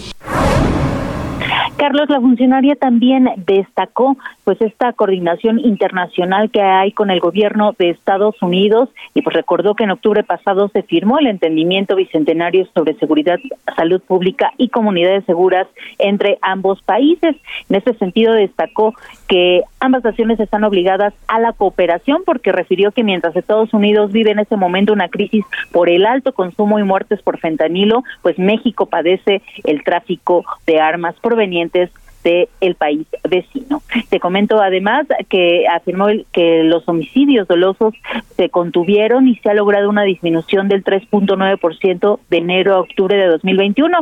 Carlos, 1.78 2.10
la 2.10 2.22
funcionaria 2.22 2.76
también 2.78 3.30
destacó 3.46 4.16
pues 4.46 4.62
esta 4.62 4.94
coordinación 4.94 5.60
internacional 5.60 6.50
que 6.50 6.62
hay 6.62 6.94
con 6.94 7.12
el 7.12 7.20
gobierno 7.20 7.76
de 7.78 7.90
Estados 7.90 8.42
Unidos 8.42 8.88
y 9.14 9.24
pues 9.24 9.36
recordó 9.36 9.76
que 9.76 9.84
en 9.84 9.92
octubre 9.92 10.24
pasado 10.24 10.70
se 10.70 10.84
firmó 10.84 11.20
el 11.20 11.28
entendimiento 11.28 11.98
bicentenario 11.98 12.66
sobre 12.74 12.94
seguridad, 12.94 13.40
salud 13.76 14.02
pública 14.02 14.54
y 14.58 14.70
comunidades 14.70 15.26
seguras 15.26 15.68
entre 16.00 16.38
ambos 16.42 16.82
países. 16.82 17.36
En 17.70 17.76
ese 17.76 17.94
sentido 17.96 18.32
destacó 18.32 18.94
que 19.28 19.64
ambas 19.82 20.04
naciones 20.06 20.40
están 20.40 20.64
obligadas 20.64 21.14
a 21.28 21.42
la 21.42 21.52
cooperación 21.52 22.22
porque 22.26 22.54
refirió 22.54 22.94
que 22.94 23.04
mientras 23.04 23.36
Estados 23.36 23.74
Unidos 23.74 24.14
vive 24.14 24.32
en 24.32 24.40
ese 24.40 24.56
momento 24.56 24.94
una 24.94 25.10
crisis 25.10 25.44
por 25.74 25.90
el 25.90 26.06
alto 26.06 26.34
consumo 26.34 26.80
y 26.80 26.84
muertes 26.84 27.22
por 27.22 27.38
fentanilo, 27.38 28.04
pues 28.22 28.40
México 28.40 28.86
padece 28.86 29.42
el 29.66 29.84
tráfico 29.84 30.46
de 30.66 30.80
armas 30.80 31.16
provenientes 31.22 31.65
This. 31.74 31.90
Del 32.26 32.50
el 32.60 32.76
país 32.76 33.08
vecino. 33.30 33.82
Te 34.10 34.20
comento 34.20 34.60
además 34.62 35.06
que 35.30 35.68
afirmó 35.68 36.08
que 36.34 36.64
los 36.64 36.88
homicidios 36.90 37.48
dolosos 37.48 37.94
se 38.36 38.50
contuvieron 38.50 39.28
y 39.28 39.36
se 39.38 39.50
ha 39.50 39.54
logrado 39.54 39.90
una 39.90 40.04
disminución 40.04 40.68
del 40.68 40.84
3.9% 40.84 42.20
de 42.30 42.38
enero 42.38 42.74
a 42.74 42.80
octubre 42.82 43.16
de 43.16 43.28
2021 43.28 43.98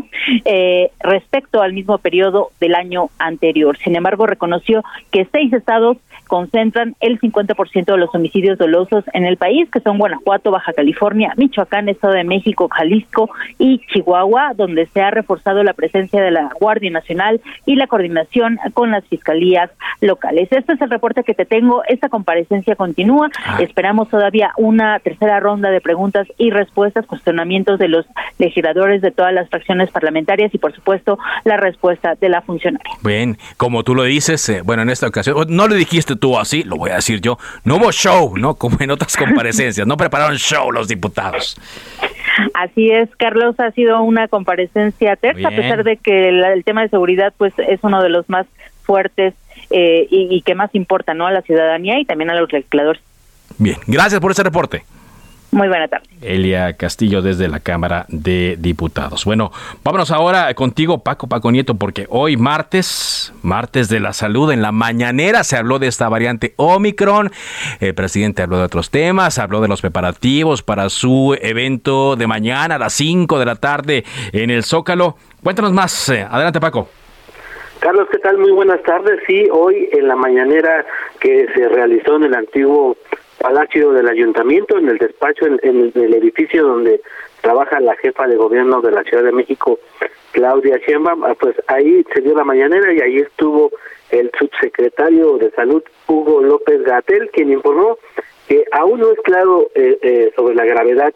eh, 0.45 0.91
respecto 1.01 1.61
al 1.61 1.73
mismo 1.73 1.97
periodo 1.97 2.49
del 2.59 2.75
año 2.75 3.09
anterior. 3.19 3.77
Sin 3.77 3.95
embargo, 3.95 4.25
reconoció 4.25 4.83
que 5.11 5.27
seis 5.31 5.51
estados 5.51 5.97
concentran 6.27 6.95
el 7.01 7.19
50% 7.19 7.85
de 7.85 7.97
los 7.97 8.15
homicidios 8.15 8.57
dolosos 8.57 9.03
en 9.13 9.25
el 9.25 9.37
país, 9.37 9.69
que 9.69 9.81
son 9.81 9.97
Guanajuato, 9.97 10.51
Baja 10.51 10.71
California, 10.73 11.33
Michoacán, 11.35 11.89
Estado 11.89 12.13
de 12.13 12.23
México, 12.23 12.69
Jalisco 12.71 13.29
y 13.59 13.79
Chihuahua, 13.87 14.53
donde 14.55 14.87
se 14.87 15.01
ha 15.01 15.11
reforzado 15.11 15.63
la 15.63 15.73
presencia 15.73 16.21
de 16.21 16.31
la 16.31 16.49
Guardia 16.59 16.89
Nacional 16.89 17.41
y 17.65 17.75
la 17.75 17.87
coordinación 17.87 18.12
con 18.73 18.91
las 18.91 19.05
fiscalías 19.05 19.69
locales. 20.01 20.47
Este 20.51 20.73
es 20.73 20.81
el 20.81 20.89
reporte 20.89 21.23
que 21.23 21.33
te 21.33 21.45
tengo. 21.45 21.83
Esta 21.87 22.09
comparecencia 22.09 22.75
continúa. 22.75 23.29
Esperamos 23.59 24.09
todavía 24.09 24.51
una 24.57 24.99
tercera 24.99 25.39
ronda 25.39 25.69
de 25.71 25.81
preguntas 25.81 26.27
y 26.37 26.51
respuestas, 26.51 27.05
cuestionamientos 27.05 27.79
de 27.79 27.87
los 27.87 28.05
legisladores 28.37 29.01
de 29.01 29.11
todas 29.11 29.33
las 29.33 29.49
fracciones 29.49 29.91
parlamentarias 29.91 30.53
y, 30.53 30.57
por 30.57 30.73
supuesto, 30.73 31.17
la 31.43 31.57
respuesta 31.57 32.15
de 32.19 32.29
la 32.29 32.41
funcionaria. 32.41 32.93
Bien, 33.03 33.37
como 33.57 33.83
tú 33.83 33.95
lo 33.95 34.03
dices, 34.03 34.47
eh, 34.49 34.61
bueno, 34.63 34.83
en 34.83 34.89
esta 34.89 35.07
ocasión, 35.07 35.35
no 35.49 35.67
le 35.67 35.75
dijiste 35.75 36.15
tú 36.15 36.37
así, 36.37 36.63
lo 36.63 36.77
voy 36.77 36.91
a 36.91 36.95
decir 36.95 37.21
yo, 37.21 37.37
no 37.63 37.77
hubo 37.77 37.91
show, 37.91 38.37
¿no? 38.37 38.55
Como 38.55 38.77
en 38.79 38.91
otras 38.91 39.15
comparecencias, 39.17 39.87
no 39.87 39.97
prepararon 39.97 40.37
show 40.37 40.71
los 40.71 40.87
diputados. 40.87 41.57
Así 42.53 42.91
es, 42.91 43.09
Carlos, 43.17 43.59
ha 43.59 43.71
sido 43.71 44.01
una 44.01 44.27
comparecencia 44.27 45.15
tersa, 45.15 45.47
a 45.47 45.51
pesar 45.51 45.83
de 45.83 45.97
que 45.97 46.29
el, 46.29 46.63
tema 46.63 46.81
de 46.81 46.89
seguridad 46.89 47.33
pues 47.37 47.53
es 47.67 47.79
uno 47.83 48.01
de 48.01 48.02
los 48.09 48.29
más 48.29 48.45
fuertes 48.83 49.33
eh, 49.69 50.07
y, 50.09 50.27
y, 50.35 50.41
que 50.41 50.55
más 50.55 50.73
importa 50.75 51.13
¿no? 51.13 51.27
a 51.27 51.31
la 51.31 51.41
ciudadanía 51.41 51.99
y 51.99 52.05
también 52.05 52.29
a 52.29 52.35
los 52.35 52.51
legisladores. 52.51 53.01
Bien, 53.57 53.77
gracias 53.87 54.19
por 54.19 54.31
ese 54.31 54.43
reporte. 54.43 54.83
Muy 55.53 55.67
buena 55.67 55.87
tarde. 55.87 56.07
Elia 56.21 56.73
Castillo 56.73 57.21
desde 57.21 57.47
la 57.47 57.59
Cámara 57.59 58.07
de 58.09 58.57
Diputados. 58.59 59.23
Bueno, 59.23 59.51
vámonos 59.83 60.09
ahora 60.09 60.51
contigo, 60.55 61.03
Paco 61.03 61.27
Paco 61.27 61.51
Nieto, 61.51 61.75
porque 61.75 62.07
hoy 62.09 62.37
martes, 62.37 63.31
martes 63.43 63.87
de 63.87 63.99
la 63.99 64.13
salud, 64.13 64.51
en 64.51 64.63
la 64.63 64.71
mañanera 64.71 65.43
se 65.43 65.55
habló 65.55 65.77
de 65.77 65.87
esta 65.87 66.09
variante 66.09 66.55
Omicron. 66.57 67.31
El 67.79 67.93
presidente 67.93 68.41
habló 68.41 68.57
de 68.57 68.63
otros 68.63 68.89
temas, 68.89 69.37
habló 69.37 69.61
de 69.61 69.67
los 69.67 69.81
preparativos 69.81 70.63
para 70.63 70.89
su 70.89 71.37
evento 71.39 72.15
de 72.15 72.25
mañana 72.25 72.75
a 72.75 72.79
las 72.79 72.93
5 72.93 73.37
de 73.37 73.45
la 73.45 73.55
tarde 73.55 74.05
en 74.31 74.49
el 74.49 74.63
Zócalo. 74.63 75.17
Cuéntanos 75.43 75.71
más. 75.71 76.09
Adelante, 76.09 76.59
Paco. 76.59 76.89
Carlos, 77.83 78.07
¿qué 78.09 78.19
tal? 78.19 78.37
Muy 78.37 78.53
buenas 78.53 78.81
tardes. 78.83 79.19
Sí, 79.27 79.45
hoy 79.51 79.89
en 79.91 80.07
la 80.07 80.15
mañanera 80.15 80.85
que 81.19 81.47
se 81.53 81.67
realizó 81.67 82.15
en 82.15 82.23
el 82.23 82.33
antiguo 82.33 82.95
Palacio 83.39 83.91
del 83.91 84.07
Ayuntamiento, 84.07 84.77
en 84.77 84.87
el 84.87 84.97
despacho, 84.97 85.45
en, 85.45 85.91
el 85.93 86.13
edificio 86.13 86.65
donde 86.65 87.01
trabaja 87.41 87.81
la 87.81 87.97
jefa 87.97 88.25
de 88.25 88.37
gobierno 88.37 88.79
de 88.79 88.91
la 88.91 89.03
Ciudad 89.03 89.25
de 89.25 89.33
México, 89.33 89.79
Claudia 90.31 90.77
Sheinbaum, 90.77 91.25
ah, 91.25 91.35
pues 91.37 91.57
ahí 91.67 92.05
se 92.13 92.21
dio 92.21 92.33
la 92.33 92.45
mañanera 92.45 92.93
y 92.93 93.01
ahí 93.01 93.17
estuvo 93.17 93.69
el 94.11 94.31
subsecretario 94.39 95.37
de 95.37 95.51
Salud, 95.51 95.83
Hugo 96.07 96.41
López 96.41 96.83
Gatel, 96.83 97.31
quien 97.33 97.51
informó 97.51 97.97
que 98.47 98.63
aún 98.71 99.01
no 99.01 99.11
es 99.11 99.19
claro 99.25 99.69
eh, 99.75 99.99
eh, 100.01 100.31
sobre 100.37 100.55
la 100.55 100.63
gravedad 100.63 101.13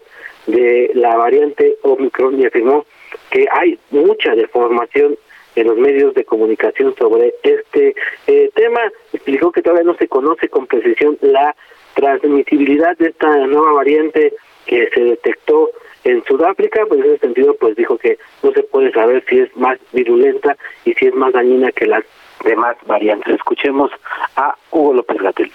de 0.48 0.92
la 0.96 1.16
variante 1.16 1.78
Omicron 1.84 2.38
y 2.42 2.46
afirmó 2.46 2.86
que 3.32 3.48
hay 3.54 3.80
mucha 3.90 4.36
deformación 4.36 5.18
en 5.58 5.68
los 5.68 5.78
medios 5.78 6.14
de 6.14 6.24
comunicación 6.24 6.96
sobre 6.96 7.34
este 7.44 7.96
eh, 8.28 8.52
tema. 8.54 8.80
Explicó 9.12 9.52
que 9.52 9.62
todavía 9.62 9.86
no 9.86 9.98
se 9.98 10.08
conoce 10.08 10.50
con 10.50 10.68
precisión 10.68 11.18
la 11.22 11.56
transmisibilidad 11.96 12.96
de 12.98 13.08
esta 13.08 13.36
nueva 13.48 13.74
variante 13.74 14.34
que 14.68 14.88
se 14.94 15.02
detectó 15.02 15.72
en 16.04 16.24
Sudáfrica, 16.26 16.86
pues 16.88 17.00
en 17.04 17.12
ese 17.12 17.20
sentido 17.20 17.56
pues 17.56 17.76
dijo 17.76 17.98
que 17.98 18.18
no 18.44 18.52
se 18.52 18.64
puede 18.64 18.92
saber 18.92 19.24
si 19.28 19.40
es 19.40 19.56
más 19.58 19.80
virulenta 19.92 20.56
y 20.86 20.94
si 20.94 21.08
es 21.08 21.16
más 21.16 21.34
dañina 21.34 21.72
que 21.72 21.88
las 21.88 22.04
demás 22.44 22.78
variantes. 22.86 23.36
Escuchemos 23.36 23.92
a 24.36 24.56
Hugo 24.72 24.94
López 24.94 25.18
Gatel. 25.18 25.52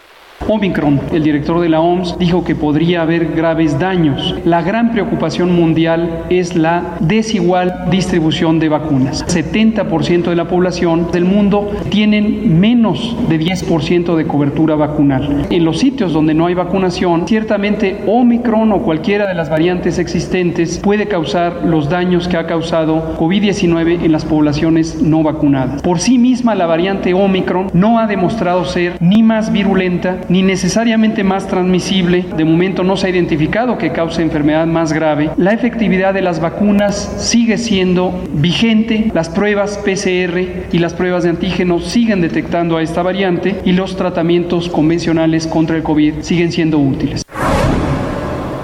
Omicron, 0.49 1.01
el 1.13 1.23
director 1.23 1.61
de 1.61 1.69
la 1.69 1.81
OMS, 1.81 2.19
dijo 2.19 2.45
que 2.45 2.55
podría 2.55 3.03
haber 3.03 3.33
graves 3.33 3.79
daños. 3.79 4.35
La 4.45 4.63
gran 4.63 4.93
preocupación 4.93 5.55
mundial 5.55 6.25
es 6.31 6.57
la 6.57 6.97
desigual 7.01 7.87
distribución 7.91 8.59
de 8.59 8.69
vacunas. 8.69 9.25
70% 9.27 10.25
de 10.25 10.37
la 10.37 10.49
población 10.49 11.11
del 11.13 11.25
mundo 11.25 11.71
tienen 11.91 12.59
menos 12.61 13.17
de 13.29 13.39
10% 13.39 14.17
de 14.17 14.27
cobertura 14.27 14.75
vacunal. 14.75 15.47
En 15.51 15.65
los 15.65 15.79
sitios 15.79 16.13
donde 16.13 16.35
no 16.35 16.47
hay 16.47 16.55
vacunación, 16.55 17.27
ciertamente 17.27 18.03
Omicron 18.07 18.73
o 18.73 18.83
cualquiera 18.83 19.27
de 19.27 19.35
las 19.35 19.51
variantes 19.51 19.99
existentes 19.99 20.79
puede 20.79 21.07
causar 21.09 21.63
los 21.65 21.89
daños 21.89 22.29
que 22.29 22.37
ha 22.37 22.47
causado 22.47 23.17
COVID-19 23.19 24.05
en 24.05 24.13
las 24.13 24.25
poblaciones 24.25 25.01
no 25.01 25.23
vacunadas. 25.23 25.83
Por 25.83 25.99
sí 25.99 26.19
misma 26.19 26.55
la 26.55 26.67
variante 26.67 27.15
Omicron 27.15 27.69
no 27.73 27.99
ha 27.99 28.07
demostrado 28.07 28.65
ser 28.65 28.97
ni 29.01 29.23
más 29.23 29.53
virulenta 29.53 30.21
ni 30.33 30.43
necesariamente 30.43 31.25
más 31.25 31.47
transmisible, 31.47 32.25
de 32.35 32.45
momento 32.47 32.83
no 32.85 32.97
se 32.97 33.07
ha 33.07 33.11
identificado 33.11 33.77
que 33.77 33.93
cause 33.93 34.23
enfermedad 34.23 34.67
más 34.67 34.95
grave, 34.95 35.29
la 35.37 35.53
efectividad 35.53 36.15
de 36.15 36.23
las 36.23 36.41
vacunas 36.41 36.97
sigue 37.23 37.59
siendo 37.59 38.15
vigente, 38.31 39.11
las 39.13 39.29
pruebas 39.29 39.77
PCR 39.77 40.73
y 40.73 40.79
las 40.79 40.95
pruebas 40.95 41.25
de 41.25 41.29
antígenos 41.29 41.85
siguen 41.85 42.23
detectando 42.23 42.79
a 42.79 42.83
esta 42.83 43.03
variante 43.03 43.61
y 43.67 43.73
los 43.73 43.95
tratamientos 43.95 44.71
convencionales 44.71 45.47
contra 45.47 45.77
el 45.77 45.83
COVID 45.83 46.23
siguen 46.23 46.51
siendo 46.51 46.79
útiles. 46.79 47.27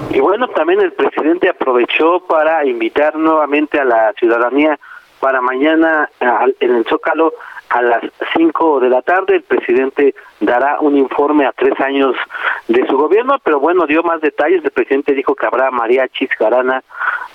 Y 0.09 0.19
bueno, 0.21 0.47
también 0.47 0.81
el 0.81 0.93
presidente 0.93 1.49
aprovechó 1.49 2.21
para 2.21 2.65
invitar 2.65 3.15
nuevamente 3.15 3.79
a 3.79 3.85
la 3.85 4.11
ciudadanía 4.17 4.79
para 5.19 5.39
mañana 5.39 6.09
en 6.59 6.75
el 6.77 6.83
Zócalo 6.85 7.33
a 7.69 7.81
las 7.81 8.03
5 8.35 8.79
de 8.79 8.89
la 8.89 9.01
tarde. 9.01 9.35
El 9.35 9.43
presidente 9.43 10.15
dará 10.39 10.79
un 10.79 10.97
informe 10.97 11.45
a 11.45 11.51
tres 11.51 11.79
años 11.79 12.15
de 12.67 12.85
su 12.87 12.97
gobierno, 12.97 13.37
pero 13.43 13.59
bueno, 13.59 13.85
dio 13.85 14.03
más 14.03 14.21
detalles. 14.21 14.63
El 14.63 14.71
presidente 14.71 15.13
dijo 15.13 15.35
que 15.35 15.45
habrá 15.45 15.71
mariachis, 15.71 16.29
garana, 16.39 16.83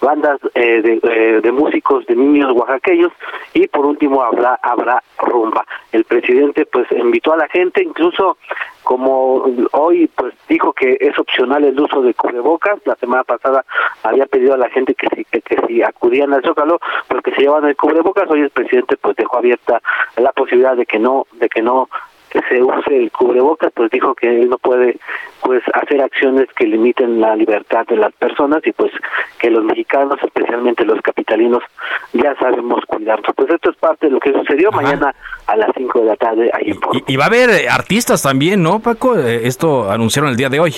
bandas 0.01 0.41
eh, 0.55 0.83
de, 0.83 1.01
eh, 1.03 1.41
de, 1.43 1.53
músicos 1.53 2.07
de 2.07 2.17
niños 2.17 2.53
oaxaqueños 2.53 3.13
y 3.53 3.67
por 3.69 3.87
último 3.87 4.23
habrá, 4.23 4.59
habrá 4.63 5.03
rumba. 5.19 5.65
El 5.93 6.05
presidente 6.05 6.67
pues 6.67 6.87
invitó 6.93 7.33
a 7.33 7.37
la 7.37 7.49
gente, 7.49 7.83
incluso 7.83 8.37
como 8.83 9.47
hoy 9.73 10.11
pues 10.15 10.35
dijo 10.47 10.73
que 10.73 10.99
es 11.01 11.19
opcional 11.19 11.65
el 11.65 11.81
uso 11.81 12.03
de 12.03 12.13
cubrebocas, 12.13 12.79
la 12.85 12.95
semana 12.97 13.25
pasada 13.25 13.65
había 14.03 14.27
pedido 14.27 14.55
a 14.55 14.59
la 14.59 14.69
gente 14.69 14.95
que 14.95 15.07
si, 15.17 15.25
que, 15.25 15.41
que 15.41 15.57
si 15.67 15.83
acudían 15.83 16.35
al 16.35 16.43
Zócalo, 16.43 16.79
pues 17.09 17.23
que 17.23 17.33
se 17.33 17.43
llevan 17.43 17.65
el 17.65 17.77
cubrebocas, 17.77 18.31
hoy 18.31 18.43
el 18.43 18.51
presidente 18.51 18.97
pues 18.99 19.17
dejó 19.17 19.39
abierta 19.39 19.81
posibilidad 20.33 20.77
de 20.77 20.87
que 20.87 20.99
no, 20.99 21.27
de 21.33 21.49
que 21.49 21.63
no 21.63 21.89
se 22.49 22.63
use 22.63 22.97
el 22.97 23.13
cubrebocas, 23.13 23.71
pues 23.73 23.91
dijo 23.91 24.15
que 24.15 24.29
él 24.29 24.51
no 24.51 24.59
puede 24.59 24.99
pues 25.43 25.63
hacer 25.73 26.03
acciones 26.03 26.49
que 26.57 26.67
limiten 26.67 27.21
la 27.21 27.37
libertad 27.37 27.87
de 27.87 27.97
las 27.97 28.13
personas 28.15 28.61
y 28.67 28.73
pues 28.73 28.91
que 29.39 29.51
los 29.51 29.63
mexicanos, 29.63 30.19
especialmente 30.23 30.85
los 30.85 31.01
capitalinos, 31.01 31.63
ya 32.13 32.35
sabemos 32.37 32.85
cuidarnos. 32.87 33.31
Pues 33.37 33.51
esto 33.51 33.71
es 33.71 33.77
parte 33.77 34.07
de 34.07 34.13
lo 34.13 34.21
que 34.21 34.33
sucedió 34.33 34.73
mañana 34.73 35.15
a 35.47 35.57
las 35.57 35.71
5 35.77 36.01
de 36.01 36.05
la 36.07 36.17
tarde 36.17 36.51
ahí 36.53 36.71
en 36.71 36.79
y, 36.93 37.13
y, 37.13 37.17
va 37.17 37.25
a 37.25 37.27
haber 37.29 37.51
eh, 37.51 37.69
artistas 37.69 38.23
también, 38.23 38.63
¿no, 38.63 38.81
Paco? 38.81 39.17
Eh, 39.17 39.47
esto 39.47 39.91
anunciaron 39.91 40.31
el 40.31 40.37
día 40.37 40.49
de 40.49 40.59
hoy. 40.59 40.73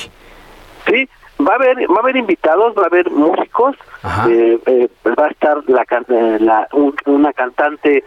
Sí, 0.87 1.09
va 1.41 1.53
a 1.53 1.57
haber 1.57 1.91
va 1.91 1.97
a 1.97 2.01
haber 2.01 2.17
invitados 2.17 2.75
va 2.77 2.85
a 2.85 2.87
haber 2.87 3.11
músicos 3.11 3.77
eh, 4.29 4.59
eh, 4.67 4.89
va 5.19 5.27
a 5.27 5.29
estar 5.29 5.59
la, 5.67 5.85
la 6.39 6.69
un, 6.73 6.95
una 7.07 7.33
cantante 7.33 8.05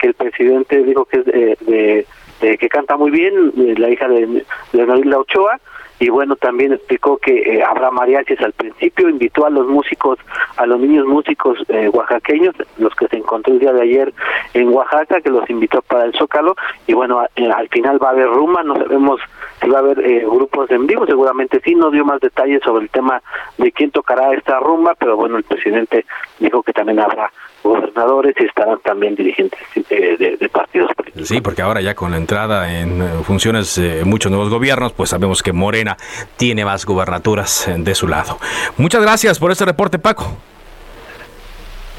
que 0.00 0.08
el 0.08 0.14
presidente 0.14 0.82
dijo 0.82 1.04
que 1.04 1.18
es 1.18 1.26
de, 1.26 2.06
de 2.40 2.58
que 2.58 2.68
canta 2.68 2.96
muy 2.96 3.10
bien, 3.10 3.52
eh, 3.58 3.74
la 3.76 3.90
hija 3.90 4.08
de, 4.08 4.44
de 4.72 5.16
Ochoa, 5.16 5.60
y 6.00 6.08
bueno, 6.08 6.34
también 6.36 6.72
explicó 6.72 7.18
que 7.18 7.56
eh, 7.58 7.62
habrá 7.62 7.90
mariachis 7.90 8.40
al 8.40 8.52
principio, 8.52 9.10
invitó 9.10 9.44
a 9.44 9.50
los 9.50 9.66
músicos, 9.66 10.18
a 10.56 10.64
los 10.64 10.80
niños 10.80 11.06
músicos 11.06 11.58
eh, 11.68 11.90
oaxaqueños, 11.90 12.54
los 12.78 12.94
que 12.94 13.06
se 13.08 13.18
encontró 13.18 13.52
el 13.52 13.60
día 13.60 13.72
de 13.74 13.82
ayer 13.82 14.14
en 14.54 14.70
Oaxaca, 14.70 15.20
que 15.20 15.28
los 15.28 15.48
invitó 15.50 15.82
para 15.82 16.06
el 16.06 16.14
Zócalo, 16.14 16.56
y 16.86 16.94
bueno, 16.94 17.22
eh, 17.36 17.50
al 17.54 17.68
final 17.68 18.02
va 18.02 18.08
a 18.08 18.12
haber 18.12 18.28
rumba, 18.28 18.62
no 18.62 18.76
sabemos 18.76 19.20
si 19.60 19.68
va 19.68 19.78
a 19.78 19.80
haber 19.80 20.00
eh, 20.00 20.24
grupos 20.24 20.70
en 20.70 20.86
vivo, 20.86 21.06
seguramente 21.06 21.60
sí, 21.64 21.74
no 21.74 21.90
dio 21.90 22.04
más 22.04 22.20
detalles 22.20 22.62
sobre 22.62 22.84
el 22.84 22.90
tema 22.90 23.22
de 23.58 23.72
quién 23.72 23.90
tocará 23.90 24.32
esta 24.32 24.58
rumba, 24.58 24.94
pero 24.98 25.16
bueno, 25.16 25.36
el 25.36 25.44
presidente 25.44 26.06
dijo 26.38 26.62
que 26.62 26.72
también 26.72 27.00
habrá 27.00 27.30
gobernadores 27.62 28.34
y 28.38 28.44
estarán 28.44 28.78
también 28.80 29.14
dirigentes 29.14 29.60
de, 29.88 30.36
de, 30.40 30.48
partidos 30.48 30.94
políticos. 30.94 31.28
Sí, 31.28 31.40
porque 31.42 31.60
ahora 31.60 31.82
ya 31.82 31.94
con 31.94 32.10
la 32.10 32.16
entrada 32.16 32.80
en 32.80 33.02
funciones 33.24 33.76
eh, 33.76 34.02
muchos 34.04 34.32
nuevos 34.32 34.48
gobiernos, 34.48 34.92
pues 34.94 35.10
sabemos 35.10 35.42
que 35.42 35.52
Morena 35.52 35.96
tiene 36.36 36.64
más 36.64 36.86
gubernaturas 36.86 37.70
de 37.76 37.94
su 37.94 38.08
lado. 38.08 38.38
Muchas 38.78 39.02
gracias 39.02 39.38
por 39.38 39.50
este 39.50 39.66
reporte, 39.66 39.98
Paco. 39.98 40.38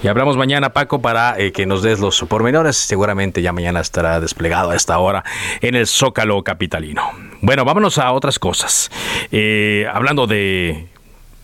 Y 0.04 0.08
hablamos 0.08 0.36
mañana, 0.36 0.74
Paco, 0.74 1.00
para 1.00 1.38
eh, 1.38 1.52
que 1.52 1.68
nos 1.68 1.84
des 1.84 2.00
los 2.00 2.20
pormenores. 2.22 2.76
Seguramente 2.76 3.44
ya 3.44 3.54
mañana 3.54 3.82
estará 3.82 4.20
desplegado 4.20 4.72
a 4.72 4.76
esta 4.76 4.98
hora 4.98 5.24
en 5.62 5.76
el 5.76 5.86
Zócalo 5.86 6.44
Capitalino. 6.44 7.04
Bueno, 7.42 7.66
vámonos 7.66 8.00
a 8.00 8.12
otras 8.12 8.40
cosas. 8.40 8.90
Eh, 9.32 9.86
hablando 9.94 10.26
de 10.26 10.88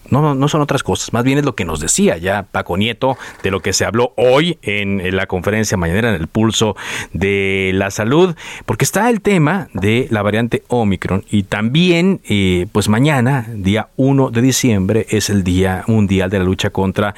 no, 0.10 0.36
no 0.36 0.48
son 0.48 0.62
otras 0.62 0.84
cosas, 0.84 1.14
más 1.14 1.24
bien 1.24 1.38
es 1.38 1.46
lo 1.46 1.56
que 1.56 1.66
nos 1.66 1.80
decía 1.80 2.18
ya 2.18 2.44
Paco 2.44 2.78
Nieto 2.78 3.18
de 3.44 3.52
lo 3.52 3.62
que 3.62 3.74
se 3.74 3.86
habló 3.86 4.14
hoy 4.16 4.58
en, 4.62 5.16
la 5.16 5.26
conferencia 5.26 5.78
mañanera 5.78 6.10
en 6.10 6.22
el 6.22 6.28
pulso 6.28 6.76
de 7.14 7.72
la 7.74 7.92
salud, 7.92 8.36
porque 8.66 8.86
está 8.86 9.10
el 9.10 9.22
tema 9.22 9.70
de 9.74 10.08
la 10.10 10.22
variante 10.22 10.64
Omicron 10.68 11.24
y 11.30 11.44
también, 11.44 12.22
eh, 12.28 12.68
pues 12.72 12.90
mañana, 12.90 13.48
día 13.54 13.90
1 13.96 14.32
de 14.32 14.42
diciembre, 14.42 15.06
es 15.10 15.30
el 15.30 15.44
Día 15.44 15.84
Mundial 15.88 16.30
de 16.30 16.40
la 16.40 16.46
Lucha 16.46 16.70
contra 16.70 17.16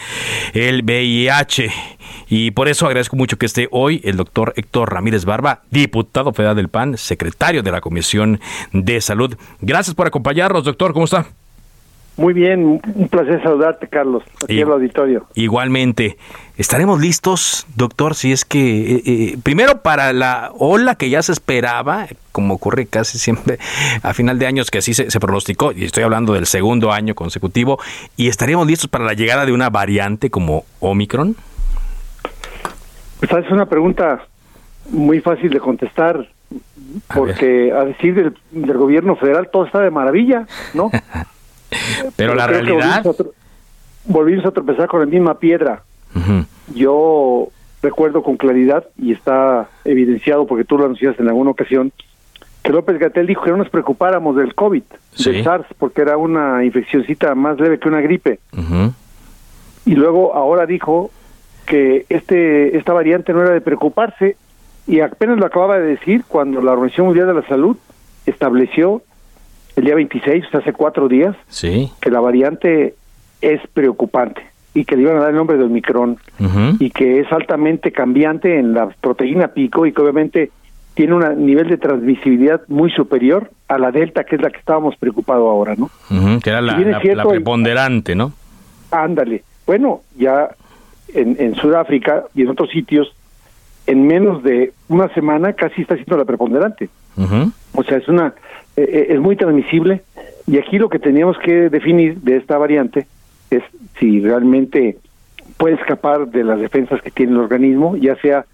el 0.54 0.84
VIH. 0.84 1.72
Y 2.28 2.52
por 2.52 2.68
eso 2.68 2.86
agradezco 2.86 3.16
mucho 3.16 3.38
que 3.38 3.46
esté 3.46 3.68
hoy 3.72 4.02
el 4.04 4.18
doctor 4.18 4.54
Héctor 4.56 4.94
Ramírez 4.94 5.26
Barba, 5.26 5.64
diputado 5.72 6.34
federal 6.34 6.56
del 6.56 6.70
PAN, 6.70 6.98
secretario 6.98 7.64
de 7.64 7.72
la 7.72 7.82
Comisión 7.82 8.40
de 8.72 9.02
Salud. 9.02 9.36
Gracias 9.62 9.96
por 9.96 10.08
acompañarnos, 10.08 10.64
doctor. 10.64 10.94
¿Cómo 10.94 11.06
está? 11.06 11.28
Muy 12.18 12.34
bien, 12.34 12.82
un 12.96 13.08
placer 13.08 13.42
saludarte, 13.42 13.88
Carlos, 13.88 14.24
aquí 14.44 14.60
en 14.60 14.68
el 14.68 14.74
auditorio. 14.74 15.26
Igualmente. 15.36 16.18
¿Estaremos 16.58 17.00
listos, 17.00 17.66
doctor, 17.78 18.16
si 18.16 18.34
es 18.34 18.44
que, 18.44 18.96
eh, 18.96 19.02
eh, 19.06 19.38
primero 19.42 19.82
para 19.82 20.12
la 20.12 20.52
ola 20.60 20.96
que 20.96 21.10
ya 21.10 21.22
se 21.22 21.32
esperaba, 21.32 22.08
como 22.34 22.56
ocurre 22.56 22.86
casi 22.86 23.18
siempre 23.18 23.58
a 24.04 24.14
final 24.14 24.38
de 24.38 24.48
años 24.48 24.70
que 24.70 24.80
así 24.80 24.94
se, 24.94 25.10
se 25.10 25.20
pronosticó, 25.22 25.72
y 25.72 25.86
estoy 25.86 26.04
hablando 26.04 26.34
del 26.34 26.46
segundo 26.46 26.92
año 26.92 27.16
consecutivo, 27.16 27.80
y 28.18 28.28
estaríamos 28.28 28.68
listos 28.68 28.90
para 28.90 29.06
la 29.06 29.14
llegada 29.14 29.46
de 29.46 29.54
una 29.54 29.70
variante 29.70 30.30
como 30.30 30.66
Omicron? 30.82 31.38
Pues 33.22 33.46
es 33.46 33.52
una 33.52 33.68
pregunta 33.68 34.26
muy 34.90 35.22
fácil 35.22 35.52
de 35.52 35.62
contestar, 35.62 36.28
porque 37.16 37.72
a, 37.72 37.86
decir 37.86 38.16
del, 38.16 38.38
del 38.52 38.78
gobierno 38.78 39.16
federal 39.16 39.50
todo 39.50 39.66
está 39.66 39.80
de 39.80 39.92
maravilla, 39.92 40.46
¿no? 40.74 40.92
Pero, 42.16 42.36
la 42.36 42.48
realidad... 42.48 43.04
Volvimos 44.06 44.46
a, 44.46 44.52
tropezar 44.52 44.88
con 44.88 45.02
la 45.02 45.06
misma 45.06 45.38
piedra. 45.38 45.84
Yo 46.74 47.50
recuerdo 47.84 48.24
con 48.24 48.38
claridad, 48.38 48.86
y 48.98 49.12
está 49.12 49.70
evidenciado 49.86 50.48
porque 50.48 50.66
tú 50.66 50.78
lo 50.78 50.86
anunciaste 50.86 51.22
en 51.22 51.30
alguna 51.30 51.52
ocasión, 51.52 51.92
que 52.64 52.72
López 52.72 52.98
Gatel 53.00 53.28
dijo 53.28 53.44
que 53.44 53.52
no 53.52 53.58
nos 53.58 53.70
preocupáramos 53.70 54.36
del 54.36 54.56
COVID, 54.56 54.84
del 55.24 55.44
SARS, 55.44 55.68
porque 55.78 56.02
era 56.02 56.18
una 56.18 56.64
infeccióncita 56.66 57.36
más 57.36 57.60
leve 57.60 57.80
que 57.80 57.88
una 57.88 58.02
gripe. 58.02 58.40
Y 59.86 59.96
luego 59.96 60.34
ahora 60.34 60.66
dijo 60.66 61.12
que 61.66 62.06
este 62.10 62.78
esta 62.78 62.94
variante 62.94 63.32
no 63.32 63.42
era 63.42 63.52
de 63.52 63.62
preocuparse 63.62 64.38
y 64.88 65.02
apenas 65.02 65.38
lo 65.38 65.46
acababa 65.46 65.78
de 65.78 65.86
decir 65.86 66.24
cuando 66.28 66.62
la 66.62 66.72
Organización 66.72 67.08
Mundial 67.08 67.28
de 67.28 67.36
la 67.36 67.48
Salud 67.48 67.78
estableció 68.26 69.04
el 69.76 69.86
día 69.86 69.96
26, 69.96 70.46
hace 70.54 70.74
cuatro 70.74 71.08
días, 71.08 71.36
sí. 71.48 71.92
que 72.02 72.10
la 72.10 72.20
variante 72.20 72.96
es 73.42 73.62
preocupante 73.74 74.42
y 74.74 74.86
que 74.86 74.96
le 74.96 75.04
iban 75.04 75.18
a 75.18 75.22
dar 75.22 75.30
el 75.30 75.36
nombre 75.36 75.58
de 75.58 75.64
Omicron 75.64 76.18
y 76.80 76.90
que 76.92 77.20
es 77.20 77.32
altamente 77.32 77.92
cambiante 77.92 78.60
en 78.60 78.74
la 78.74 78.88
proteína 79.02 79.50
pico 79.50 79.86
y 79.86 79.94
que 79.94 80.02
obviamente 80.02 80.52
tiene 80.94 81.16
un 81.16 81.46
nivel 81.46 81.70
de 81.70 81.78
transmisibilidad 81.78 82.62
muy 82.68 82.92
superior 82.92 83.52
a 83.68 83.78
la 83.78 83.92
delta, 83.92 84.26
que 84.26 84.36
es 84.36 84.42
la 84.42 84.50
que 84.50 84.60
estábamos 84.60 84.96
preocupados 84.98 85.48
ahora, 85.48 85.76
¿no? 85.76 85.90
que 86.42 86.50
era 86.50 86.62
la, 86.62 87.26
preponderante, 87.28 88.16
¿no? 88.16 88.34
Ándale. 88.92 89.44
Bueno, 89.66 90.02
ya 90.18 90.50
en, 91.14 91.38
en 91.40 91.56
Sudáfrica 91.56 92.26
y 92.36 92.42
en 92.42 92.50
otros 92.50 92.70
sitios, 92.70 93.14
en 93.88 94.08
menos 94.08 94.44
de 94.44 94.74
una 94.88 95.08
semana 95.14 95.54
casi 95.54 95.82
está 95.82 95.96
siendo 95.96 96.18
la 96.18 96.26
preponderante. 96.26 96.90
O 97.74 97.84
sea, 97.84 97.98
es 97.98 98.08
una 98.08 98.34
eh, 98.80 98.90
eh, 98.92 99.06
es 99.10 99.20
muy 99.20 99.36
transmisible 99.36 100.02
y 100.48 100.58
aquí 100.58 100.78
lo 100.78 100.90
que 100.90 101.00
teníamos 101.00 101.38
que 101.40 101.70
definir 101.70 102.22
de 102.22 102.38
esta 102.38 102.58
variante 102.58 103.08
es 103.52 103.64
si 104.00 104.22
realmente 104.22 104.98
puede 105.58 105.76
escapar 105.76 106.28
de 106.28 106.44
las 106.44 106.60
defensas 106.60 107.02
que 107.02 107.12
tiene 107.12 107.34
el 107.34 107.40
organismo, 107.40 107.98
ya 107.98 108.16
sea 108.18 108.46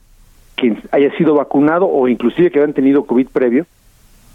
quien 0.56 0.82
haya 0.92 1.16
sido 1.18 1.36
vacunado 1.36 1.88
o 1.88 2.08
inclusive 2.08 2.50
que 2.50 2.60
hayan 2.60 2.74
tenido 2.74 3.06
COVID 3.06 3.28
previo, 3.28 3.66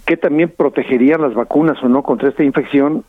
que 0.07 0.16
también 0.16 0.53
protegerían 0.57 1.22
las 1.22 1.35
vacunas 1.35 1.83
o 1.83 1.88
no 1.88 2.03
contra 2.03 2.29
esta 2.29 2.44
infección 2.44 3.05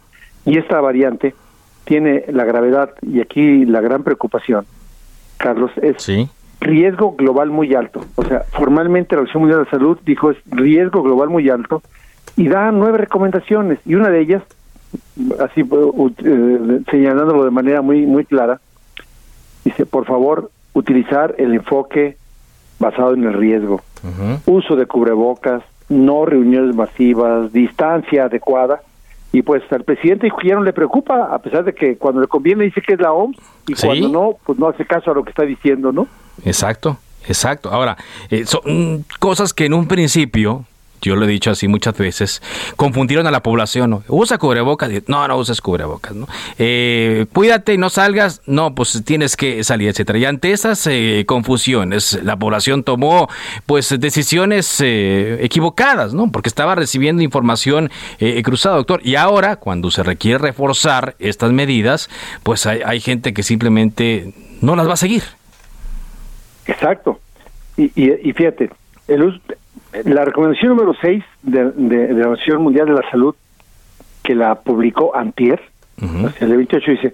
y 0.46 0.58
esta 0.58 0.82
variante 0.82 1.36
tiene 1.84 2.26
la 2.30 2.46
gravedad 2.46 2.92
y 3.02 3.22
aquí 3.22 3.66
la 3.66 3.82
gran 3.82 4.04
preocupación, 4.04 4.66
Carlos, 5.38 5.72
es 5.82 6.08
riesgo 6.60 7.16
global 7.16 7.50
muy 7.50 7.76
alto. 7.76 8.04
O 8.16 8.24
sea, 8.24 8.44
formalmente 8.52 9.16
la 9.16 9.22
Organización 9.22 9.42
Mundial 9.42 9.60
de 9.60 9.66
la 9.66 9.72
Salud 9.72 10.00
dijo 10.04 10.32
es 10.32 10.38
riesgo 10.48 11.04
global 11.04 11.30
muy 11.30 11.50
alto 11.50 11.84
y 12.36 12.48
da 12.48 12.72
nueve 12.72 12.98
recomendaciones 12.98 13.80
y 13.86 13.96
una 13.96 14.10
de 14.10 14.22
ellas, 14.22 14.44
así 15.40 15.62
eh, 15.62 16.82
señalándolo 16.90 17.46
de 17.46 17.52
manera 17.52 17.82
muy 17.82 18.06
muy 18.06 18.26
clara, 18.26 18.60
dice 19.64 19.86
por 19.86 20.06
favor 20.06 20.52
utilizar 20.74 21.36
el 21.38 21.54
enfoque 21.54 22.18
basado 22.80 23.14
en 23.14 23.24
el 23.26 23.34
riesgo, 23.34 23.82
uso 24.46 24.76
de 24.76 24.86
cubrebocas, 24.86 25.64
no 25.90 26.26
reuniones 26.26 26.76
masivas, 26.76 27.54
distancia 27.54 28.26
adecuada 28.26 28.82
y 29.34 29.44
pues 29.44 29.64
al 29.72 29.84
presidente 29.84 30.30
ya 30.44 30.56
no 30.56 30.64
le 30.64 30.74
preocupa 30.74 31.34
a 31.34 31.40
pesar 31.40 31.64
de 31.64 31.74
que 31.74 31.98
cuando 31.98 32.22
le 32.22 32.28
conviene 32.28 32.66
dice 32.66 32.82
que 32.82 32.94
es 32.94 33.00
la 33.00 33.14
OMS 33.14 33.38
y 33.68 33.74
cuando 33.76 34.10
no 34.10 34.38
pues 34.46 34.58
no 34.58 34.68
hace 34.68 34.86
caso 34.86 35.12
a 35.12 35.14
lo 35.14 35.24
que 35.24 35.30
está 35.30 35.44
diciendo, 35.44 35.92
¿no? 35.92 36.08
Exacto. 36.44 36.98
Exacto. 37.28 37.70
Ahora, 37.70 37.98
eh, 38.30 38.46
son 38.46 39.06
cosas 39.20 39.54
que 39.54 39.66
en 39.66 39.74
un 39.74 39.88
principio 39.88 40.66
yo 41.02 41.16
lo 41.16 41.26
he 41.26 41.28
dicho 41.28 41.52
así 41.52 41.68
muchas 41.68 41.98
veces, 41.98 42.42
confundieron 42.76 43.28
a 43.28 43.32
la 43.32 43.42
población. 43.42 43.90
¿no? 43.90 44.04
Usa 44.08 44.38
cubrebocas, 44.38 44.90
no, 45.08 45.28
no 45.28 45.38
uses 45.38 45.62
cubrebocas. 45.62 46.14
¿no? 46.16 46.28
Eh, 46.58 47.26
cuídate 47.34 47.74
y 47.74 47.78
no 47.78 47.90
salgas, 47.90 48.42
no, 48.46 48.76
pues 48.76 49.02
tienes 49.04 49.36
que 49.36 49.64
salir, 49.64 49.90
etcétera. 49.90 50.20
Y 50.20 50.26
ante 50.26 50.52
esas 50.52 50.86
eh, 50.88 51.24
confusiones, 51.28 52.20
la 52.24 52.38
población 52.38 52.84
tomó 52.84 53.28
pues 53.66 54.00
decisiones 54.00 54.80
eh, 54.82 55.40
equivocadas, 55.42 56.14
¿no? 56.14 56.32
Porque 56.32 56.50
estaba 56.50 56.76
recibiendo 56.76 57.24
información 57.24 57.90
cruzada, 58.44 58.76
doctor. 58.76 59.02
Y 59.04 59.16
ahora, 59.16 59.56
cuando 59.56 59.90
se 59.90 60.04
requiere 60.04 60.38
reforzar 60.38 61.16
estas 61.20 61.52
medidas, 61.52 62.10
pues 62.44 62.66
hay, 62.66 62.82
hay 62.86 63.00
gente 63.00 63.34
que 63.34 63.44
simplemente 63.44 64.34
no 64.62 64.76
las 64.76 64.88
va 64.88 64.94
a 64.94 64.98
seguir. 64.98 65.24
Exacto. 66.68 67.20
Y, 67.78 67.92
y 67.96 68.34
fíjate, 68.34 68.70
el, 69.08 69.42
la 70.06 70.26
recomendación 70.26 70.70
número 70.70 70.94
6 71.00 71.24
de, 71.44 71.64
la 72.14 72.30
Organización 72.30 72.64
Mundial 72.64 72.88
de 72.88 72.94
la 72.94 73.10
Salud, 73.10 73.36
que 74.24 74.36
la 74.36 74.56
publicó 74.56 75.16
Antier, 75.16 75.62
el 76.40 76.56
28, 76.56 76.92
dice, 76.92 77.14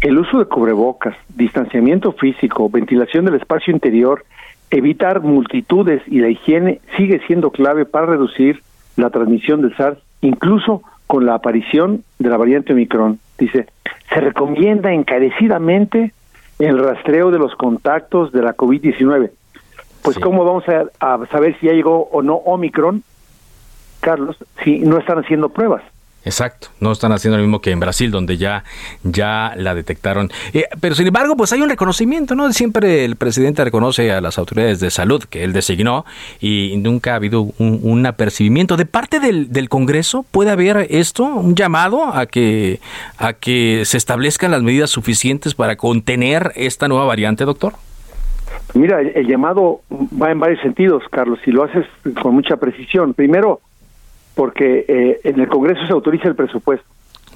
el 0.00 0.18
uso 0.18 0.38
de 0.38 0.46
cubrebocas, 0.46 1.14
distanciamiento 1.28 2.12
físico, 2.12 2.70
ventilación 2.70 3.24
del 3.24 3.34
espacio 3.34 3.72
interior, 3.72 4.24
evitar 4.70 5.20
multitudes 5.20 6.02
y 6.06 6.20
la 6.20 6.28
higiene 6.28 6.80
sigue 6.96 7.20
siendo 7.26 7.50
clave 7.50 7.84
para 7.84 8.06
reducir 8.06 8.62
la 8.96 9.10
transmisión 9.10 9.60
del 9.60 9.76
SARS, 9.76 9.98
incluso 10.22 10.82
con 11.06 11.26
la 11.26 11.34
aparición 11.34 12.04
de 12.18 12.30
la 12.30 12.38
variante 12.38 12.72
Omicron. 12.72 13.18
Dice, 13.38 13.66
se 14.12 14.20
recomienda 14.20 14.92
encarecidamente 14.92 16.12
el 16.58 16.78
rastreo 16.78 17.30
de 17.30 17.38
los 17.38 17.54
contactos 17.56 18.32
de 18.32 18.42
la 18.42 18.56
COVID-19 18.56 19.30
pues 20.02 20.18
cómo 20.18 20.44
vamos 20.44 20.64
a, 20.68 21.26
saber 21.30 21.58
si 21.60 21.66
ya 21.66 21.72
llegó 21.72 22.08
o 22.12 22.22
no 22.22 22.34
Omicron, 22.34 23.02
Carlos, 24.00 24.36
si 24.64 24.80
no 24.80 24.98
están 24.98 25.18
haciendo 25.18 25.48
pruebas. 25.48 25.82
Exacto, 26.24 26.68
no 26.78 26.92
están 26.92 27.10
haciendo 27.10 27.36
lo 27.36 27.42
mismo 27.42 27.60
que 27.60 27.72
en 27.72 27.80
Brasil, 27.80 28.12
donde 28.12 28.36
ya, 28.36 28.62
ya 29.02 29.54
la 29.56 29.74
detectaron. 29.74 30.30
Eh, 30.52 30.66
pero 30.80 30.94
sin 30.94 31.08
embargo, 31.08 31.36
pues 31.36 31.52
hay 31.52 31.60
un 31.60 31.68
reconocimiento, 31.68 32.36
¿no? 32.36 32.52
Siempre 32.52 33.04
el 33.04 33.16
presidente 33.16 33.64
reconoce 33.64 34.12
a 34.12 34.20
las 34.20 34.38
autoridades 34.38 34.78
de 34.78 34.92
salud 34.92 35.24
que 35.24 35.42
él 35.42 35.52
designó 35.52 36.04
y 36.40 36.76
nunca 36.76 37.12
ha 37.12 37.16
habido 37.16 37.48
un, 37.58 38.06
apercibimiento. 38.06 38.76
De 38.76 38.86
parte 38.86 39.18
del, 39.18 39.52
del, 39.52 39.68
Congreso, 39.68 40.24
¿puede 40.30 40.50
haber 40.50 40.86
esto, 40.90 41.24
un 41.24 41.56
llamado 41.56 42.04
a 42.04 42.26
que, 42.26 42.80
a 43.18 43.32
que 43.32 43.82
se 43.84 43.96
establezcan 43.96 44.52
las 44.52 44.62
medidas 44.62 44.90
suficientes 44.90 45.54
para 45.54 45.76
contener 45.76 46.52
esta 46.54 46.86
nueva 46.86 47.04
variante, 47.04 47.44
doctor? 47.44 47.74
Mira, 48.74 49.00
el, 49.00 49.26
llamado 49.26 49.80
va 49.90 50.30
en 50.30 50.40
varios 50.40 50.60
sentidos, 50.60 51.02
Carlos, 51.10 51.38
y 51.46 51.50
lo 51.50 51.64
haces 51.64 51.86
con 52.22 52.34
mucha 52.34 52.56
precisión. 52.56 53.14
Primero, 53.14 53.60
porque 54.34 54.84
eh, 54.88 55.20
en 55.24 55.40
el 55.40 55.48
Congreso 55.48 55.86
se 55.86 55.92
autoriza 55.92 56.28
el 56.28 56.34
presupuesto. 56.34 56.86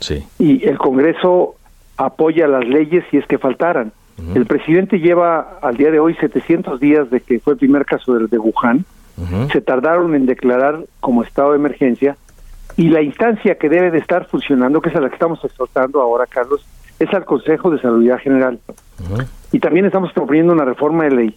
Sí. 0.01 0.25
Y 0.39 0.67
el 0.67 0.79
Congreso 0.79 1.57
apoya 1.97 2.47
las 2.49 2.67
leyes 2.67 3.05
si 3.11 3.19
es 3.19 3.27
que 3.27 3.39
faltaran. 3.39 3.93
El 4.35 4.47
presidente 4.47 4.99
lleva 4.99 5.59
al 5.61 5.77
día 5.77 5.91
de 5.91 6.01
hoy 6.01 6.15
700 6.15 6.81
días 6.81 7.11
de 7.11 7.21
que 7.21 7.39
fue 7.39 7.53
el 7.53 7.59
primer 7.59 7.85
caso 7.85 8.15
de, 8.15 8.27
de 8.29 8.39
Wuhan. 8.39 8.87
Se 9.53 9.61
tardaron 9.61 10.15
en 10.15 10.25
declarar 10.25 10.85
como 11.01 11.23
estado 11.23 11.51
de 11.51 11.59
emergencia 11.59 12.17
y 12.77 12.89
la 12.89 13.03
instancia 13.03 13.57
que 13.57 13.69
debe 13.69 13.91
de 13.91 13.99
estar 13.99 14.27
funcionando, 14.27 14.81
que 14.81 14.91
es 14.91 14.97
a 14.97 15.01
la 15.01 15.09
que 15.09 15.15
estamos 15.15 15.43
exhortando 15.45 16.01
ahora, 16.01 16.27
Carlos, 16.27 16.65
es 16.99 17.13
al 17.13 17.25
Consejo 17.25 17.71
de 17.71 17.81
Salud 17.81 18.07
General. 18.23 18.59
Y 19.53 19.59
también 19.61 19.87
estamos 19.87 20.13
proponiendo 20.13 20.53
una 20.53 20.65
reforma 20.65 21.05
de 21.05 21.11
ley 21.11 21.37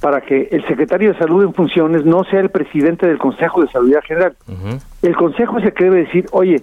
para 0.00 0.20
que 0.20 0.48
el 0.52 0.64
secretario 0.66 1.12
de 1.12 1.18
salud 1.18 1.44
en 1.44 1.54
funciones 1.54 2.04
no 2.04 2.22
sea 2.24 2.40
el 2.40 2.50
presidente 2.50 3.06
del 3.06 3.18
Consejo 3.18 3.62
de 3.62 3.68
Salud 3.68 3.92
General. 4.06 4.36
El 5.02 5.16
Consejo 5.16 5.56
que 5.56 5.84
debe 5.84 6.04
decir, 6.04 6.26
oye, 6.30 6.62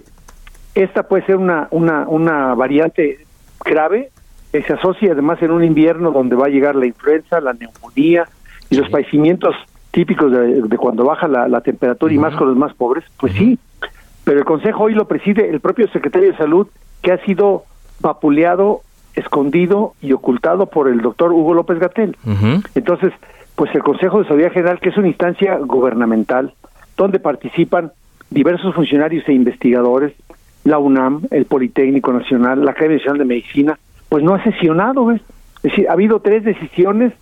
esta 0.74 1.02
puede 1.02 1.24
ser 1.26 1.36
una, 1.36 1.68
una, 1.70 2.08
una 2.08 2.54
variante 2.54 3.26
grave 3.64 4.10
que 4.52 4.62
se 4.62 4.72
asocia 4.72 5.12
además 5.12 5.42
en 5.42 5.50
un 5.50 5.64
invierno 5.64 6.12
donde 6.12 6.36
va 6.36 6.46
a 6.46 6.48
llegar 6.48 6.76
la 6.76 6.86
influenza, 6.86 7.40
la 7.40 7.52
neumonía 7.52 8.26
y 8.70 8.76
los 8.76 8.88
padecimientos 8.88 9.54
típicos 9.90 10.30
de, 10.32 10.76
cuando 10.78 11.04
baja 11.04 11.28
la, 11.28 11.60
temperatura 11.60 12.12
y 12.12 12.18
más 12.18 12.34
con 12.36 12.48
los 12.48 12.56
más 12.56 12.74
pobres, 12.74 13.04
pues 13.18 13.32
sí, 13.32 13.58
pero 14.24 14.38
el 14.38 14.44
Consejo 14.44 14.84
hoy 14.84 14.94
lo 14.94 15.06
preside 15.08 15.48
el 15.48 15.60
propio 15.60 15.88
secretario 15.88 16.32
de 16.32 16.36
Salud 16.36 16.68
que 17.02 17.12
ha 17.12 17.24
sido 17.24 17.64
vapuleado, 18.00 18.82
escondido 19.16 19.94
y 20.00 20.12
ocultado 20.12 20.66
por 20.66 20.88
el 20.88 21.00
doctor 21.00 21.32
Hugo 21.32 21.54
López 21.54 21.78
Gatel. 21.78 22.16
Entonces, 22.74 23.12
pues 23.56 23.74
el 23.74 23.82
Consejo 23.82 24.22
de 24.22 24.28
Salud 24.28 24.48
General, 24.52 24.78
que 24.78 24.90
es 24.90 24.96
una 24.96 25.08
instancia 25.08 25.58
gubernamental 25.58 26.52
donde 26.96 27.18
participan 27.18 27.92
diversos 28.30 28.74
funcionarios 28.74 29.26
e 29.28 29.32
investigadores, 29.32 30.12
la 30.64 30.78
UNAM, 30.78 31.22
el 31.30 31.46
Politécnico 31.46 32.12
Nacional, 32.12 32.64
la 32.64 32.72
Academia 32.72 32.98
Nacional 32.98 33.18
de 33.18 33.24
Medicina, 33.24 33.78
pues 34.08 34.22
no 34.22 34.34
ha 34.34 34.42
sesionado, 34.42 35.06
¿ves? 35.06 35.20
Es 35.58 35.72
decir, 35.72 35.88
ha 35.88 35.92
habido 35.92 36.20
tres 36.20 36.44
decisiones 36.44 37.12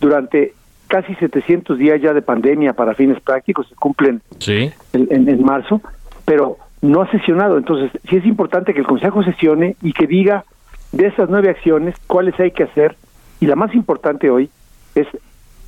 durante 0.00 0.54
casi 0.88 1.14
700 1.14 1.78
días 1.78 2.00
ya 2.00 2.12
de 2.12 2.22
pandemia 2.22 2.72
para 2.72 2.94
fines 2.94 3.20
prácticos, 3.20 3.68
se 3.68 3.74
cumplen 3.74 4.22
sí. 4.38 4.70
en, 4.92 5.28
en 5.28 5.44
marzo, 5.44 5.80
pero 6.24 6.58
no 6.82 7.02
ha 7.02 7.10
sesionado. 7.10 7.58
Entonces, 7.58 7.90
sí 8.08 8.16
es 8.16 8.26
importante 8.26 8.74
que 8.74 8.80
el 8.80 8.86
Consejo 8.86 9.22
sesione 9.22 9.76
y 9.82 9.92
que 9.92 10.06
diga 10.06 10.44
de 10.96 11.06
esas 11.06 11.28
nueve 11.28 11.50
acciones 11.50 11.94
cuáles 12.06 12.38
hay 12.40 12.50
que 12.50 12.64
hacer. 12.64 12.96
Y 13.40 13.46
la 13.46 13.56
más 13.56 13.74
importante 13.74 14.30
hoy 14.30 14.50
es 14.94 15.06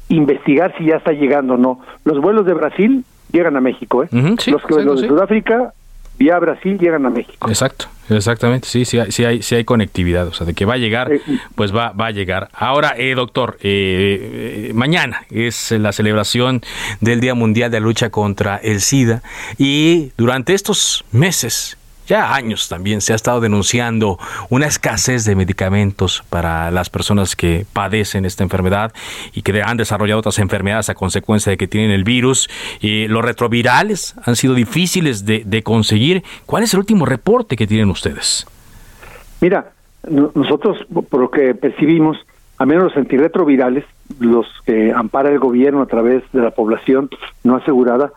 investigar 0.09 0.75
si 0.79 0.87
ya 0.87 0.97
está 0.97 1.12
llegando 1.12 1.55
o 1.55 1.57
no. 1.59 1.81
Los 2.05 2.21
vuelos 2.21 2.47
de 2.47 2.55
Brasil 2.55 3.05
llegan 3.31 3.57
a 3.57 3.61
México, 3.61 4.05
¿eh? 4.05 4.09
los 4.11 4.62
que 4.64 4.83
los 4.83 5.03
de 5.03 5.09
Sudáfrica 5.09 5.75
vía 6.19 6.38
Brasil 6.38 6.79
llegan 6.79 7.07
a 7.07 7.11
México. 7.11 7.49
Exacto, 7.49 7.87
exactamente, 8.09 8.67
sí, 8.67 8.85
sí 8.85 8.99
hay, 8.99 9.12
sí 9.12 9.25
hay, 9.25 9.43
sí 9.43 9.55
hay 9.55 9.64
conectividad, 9.64 10.27
o 10.27 10.33
sea, 10.33 10.47
de 10.47 10.55
que 10.55 10.64
va 10.64 10.75
a 10.75 10.79
llegar, 10.79 11.12
eh, 11.12 11.21
pues 11.55 11.75
va, 11.75 11.93
va 11.93 12.07
a 12.07 12.11
llegar. 12.11 12.49
Ahora, 12.53 12.95
eh, 12.97 13.14
doctor, 13.14 13.59
eh, 13.61 14.73
mañana 14.75 15.27
es 15.31 15.71
la 15.73 15.93
celebración 15.93 16.62
del 17.01 17.21
Día 17.21 17.35
Mundial 17.35 17.71
de 17.71 17.79
la 17.79 17.85
Lucha 17.85 18.11
contra 18.11 18.57
el 18.57 18.81
SIDA 18.81 19.23
y 19.59 20.11
durante 20.17 20.55
estos 20.55 21.05
meses 21.12 21.78
ya 22.09 22.35
años 22.35 22.68
también 22.68 23.03
se 23.03 23.12
ha 23.12 23.16
estado 23.16 23.40
denunciando 23.40 24.18
una 24.49 24.66
escasez 24.66 25.27
de 25.27 25.37
medicamentos 25.37 26.25
para 26.31 26.71
las 26.71 26.88
personas 26.88 27.37
que 27.37 27.66
padecen 27.71 28.25
esta 28.25 28.42
enfermedad 28.42 28.92
y 29.35 29.42
que 29.42 29.62
han 29.62 29.77
desarrollado 29.77 30.21
otras 30.21 30.38
enfermedades 30.38 30.88
a 30.88 30.94
consecuencia 30.94 31.51
de 31.51 31.59
que 31.59 31.68
tienen 31.68 31.90
el 31.90 32.05
virus. 32.05 32.49
Y 32.81 33.09
los 33.09 33.23
retrovirales 33.23 34.14
han 34.25 34.37
sido 34.37 34.55
difíciles 34.55 35.27
de, 35.27 35.62
conseguir. 35.62 36.23
¿Cuál 36.47 36.62
es 36.62 36.73
el 36.73 36.81
último 36.81 37.05
reporte 37.05 37.57
que 37.57 37.66
tienen 37.66 37.90
ustedes? 37.90 38.47
Mira, 39.42 39.73
nosotros 40.09 40.79
por 41.11 41.21
lo 41.21 41.31
que 41.31 41.55
percibimos, 41.55 42.16
a 42.57 42.64
menos 42.64 42.85
los 42.85 42.97
antirretrovirales, 42.97 43.85
los 44.18 44.47
que 44.64 44.92
ampara 44.92 45.31
el 45.31 45.38
gobierno 45.38 45.83
a 45.83 45.87
través 45.87 46.23
de 46.33 46.40
la 46.40 46.53
población 46.53 47.11
no 47.44 47.57
asegurada, 47.57 48.12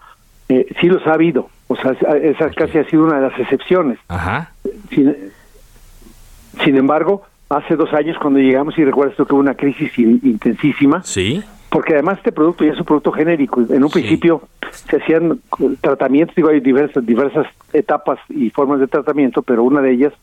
eh, 0.48 0.68
sí 0.80 0.88
los 0.88 1.06
ha 1.08 1.14
habido 1.14 1.50
o 1.72 1.76
sea, 1.78 1.92
esa 2.18 2.50
casi 2.50 2.78
ha 2.78 2.84
sido 2.86 3.06
una 3.06 3.20
de 3.20 3.30
las 3.30 3.40
excepciones. 3.40 3.98
Ajá. 4.08 4.52
Sin, 4.90 6.76
embargo, 6.76 7.24
hace 7.50 7.76
dos 7.76 7.94
años 7.94 8.18
cuando 8.22 8.40
llegamos, 8.40 8.78
y 8.78 8.84
recuerdas 8.84 9.16
tú 9.16 9.26
que 9.26 9.34
hubo 9.34 9.40
una 9.40 9.56
crisis 9.56 9.98
intensísima. 9.98 11.02
Sí. 11.04 11.44
Porque 11.70 11.94
además 11.94 12.18
este 12.18 12.34
producto 12.34 12.66
ya 12.66 12.74
es 12.74 12.80
un 12.80 12.86
producto 12.86 13.14
genérico. 13.14 13.62
En 13.70 13.84
un 13.84 13.90
principio 13.90 14.42
se 14.72 14.98
hacían 14.98 15.40
tratamientos, 15.80 16.36
digo, 16.36 16.50
hay 16.50 16.60
diversas, 16.60 17.06
diversas 17.06 17.48
etapas 17.72 18.20
y 18.28 18.50
formas 18.50 18.82
de 18.82 18.88
tratamiento, 18.88 19.42
pero 19.42 19.64
una 19.64 19.80
de 19.80 19.92
ellas, 19.92 20.14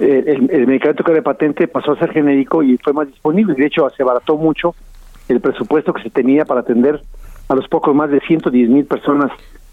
eh, 0.00 0.24
el, 0.26 0.50
el, 0.50 0.66
medicamento 0.66 1.04
que 1.04 1.12
era 1.12 1.20
de 1.20 1.22
patente 1.22 1.68
pasó 1.68 1.92
a 1.92 1.98
ser 1.98 2.10
genérico 2.10 2.64
y 2.64 2.76
fue 2.78 2.92
más 2.92 3.06
disponible. 3.06 3.54
De 3.54 3.66
hecho, 3.66 3.88
se 3.90 4.02
abarató 4.02 4.36
mucho 4.36 4.74
el 5.28 5.40
presupuesto 5.40 5.92
que 5.92 6.02
se 6.02 6.10
tenía 6.10 6.44
para 6.44 6.62
atender 6.62 7.00
a 7.48 7.54
los 7.54 7.68
pocos 7.68 7.94
más 7.94 8.10
de 8.10 8.18
110 8.18 8.68
mil 8.68 8.84
personas 8.84 9.30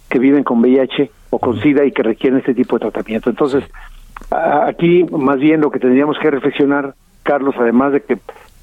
que 0.10 0.20
viven 0.20 0.44
con 0.44 0.60
VIH 0.60 1.12
o 1.30 1.40
con 1.40 1.62
SIDA 1.62 1.86
y 1.86 1.92
que 1.92 2.04
requieren 2.04 2.40
este 2.40 2.54
tipo 2.54 2.78
de 2.78 2.90
tratamiento. 2.90 3.30
Entonces, 3.30 3.64
aquí 4.32 5.06
más 5.12 5.40
bien 5.40 5.62
lo 5.62 5.72
que 5.72 5.80
tendríamos 5.80 6.18
que 6.20 6.32
reflexionar, 6.32 6.96
Carlos, 7.24 7.56
además 7.58 7.94
de 7.94 8.02
que 8.02 8.18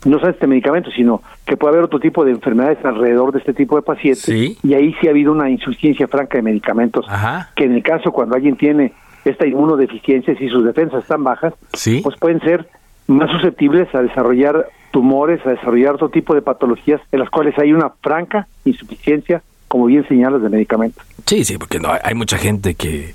no 0.04 0.20
sea 0.20 0.30
este 0.30 0.46
medicamento, 0.46 0.90
sino 0.90 1.22
que 1.44 1.56
puede 1.56 1.74
haber 1.74 1.84
otro 1.84 1.98
tipo 1.98 2.24
de 2.24 2.32
enfermedades 2.32 2.84
alrededor 2.84 3.32
de 3.32 3.38
este 3.38 3.54
tipo 3.54 3.76
de 3.76 3.82
pacientes. 3.82 4.28
Y 4.28 4.74
ahí 4.74 4.94
sí 5.00 5.08
ha 5.08 5.10
habido 5.10 5.32
una 5.32 5.50
insuficiencia 5.50 6.06
franca 6.08 6.38
de 6.38 6.42
medicamentos, 6.42 7.06
que 7.54 7.64
en 7.64 7.74
el 7.74 7.82
caso 7.82 8.12
cuando 8.12 8.36
alguien 8.36 8.56
tiene 8.56 8.92
esta 9.24 9.46
inmunodeficiencia, 9.46 10.36
si 10.36 10.48
sus 10.48 10.64
defensas 10.64 11.02
están 11.02 11.24
bajas, 11.24 11.54
pues 12.02 12.16
pueden 12.18 12.40
ser 12.40 12.68
más 13.08 13.30
susceptibles 13.30 13.92
a 13.94 14.02
desarrollar 14.02 14.68
tumores, 14.92 15.44
a 15.46 15.50
desarrollar 15.50 15.94
otro 15.94 16.08
tipo 16.08 16.34
de 16.34 16.42
patologías 16.42 17.00
en 17.12 17.20
las 17.20 17.30
cuales 17.30 17.58
hay 17.58 17.72
una 17.72 17.90
franca 18.00 18.46
insuficiencia 18.64 19.42
como 19.76 19.88
bien 19.88 20.08
señalas, 20.08 20.40
de 20.40 20.48
medicamentos. 20.48 21.04
Sí, 21.26 21.44
sí, 21.44 21.58
porque 21.58 21.78
no, 21.78 21.90
hay 22.02 22.14
mucha 22.14 22.38
gente 22.38 22.74
que, 22.76 23.12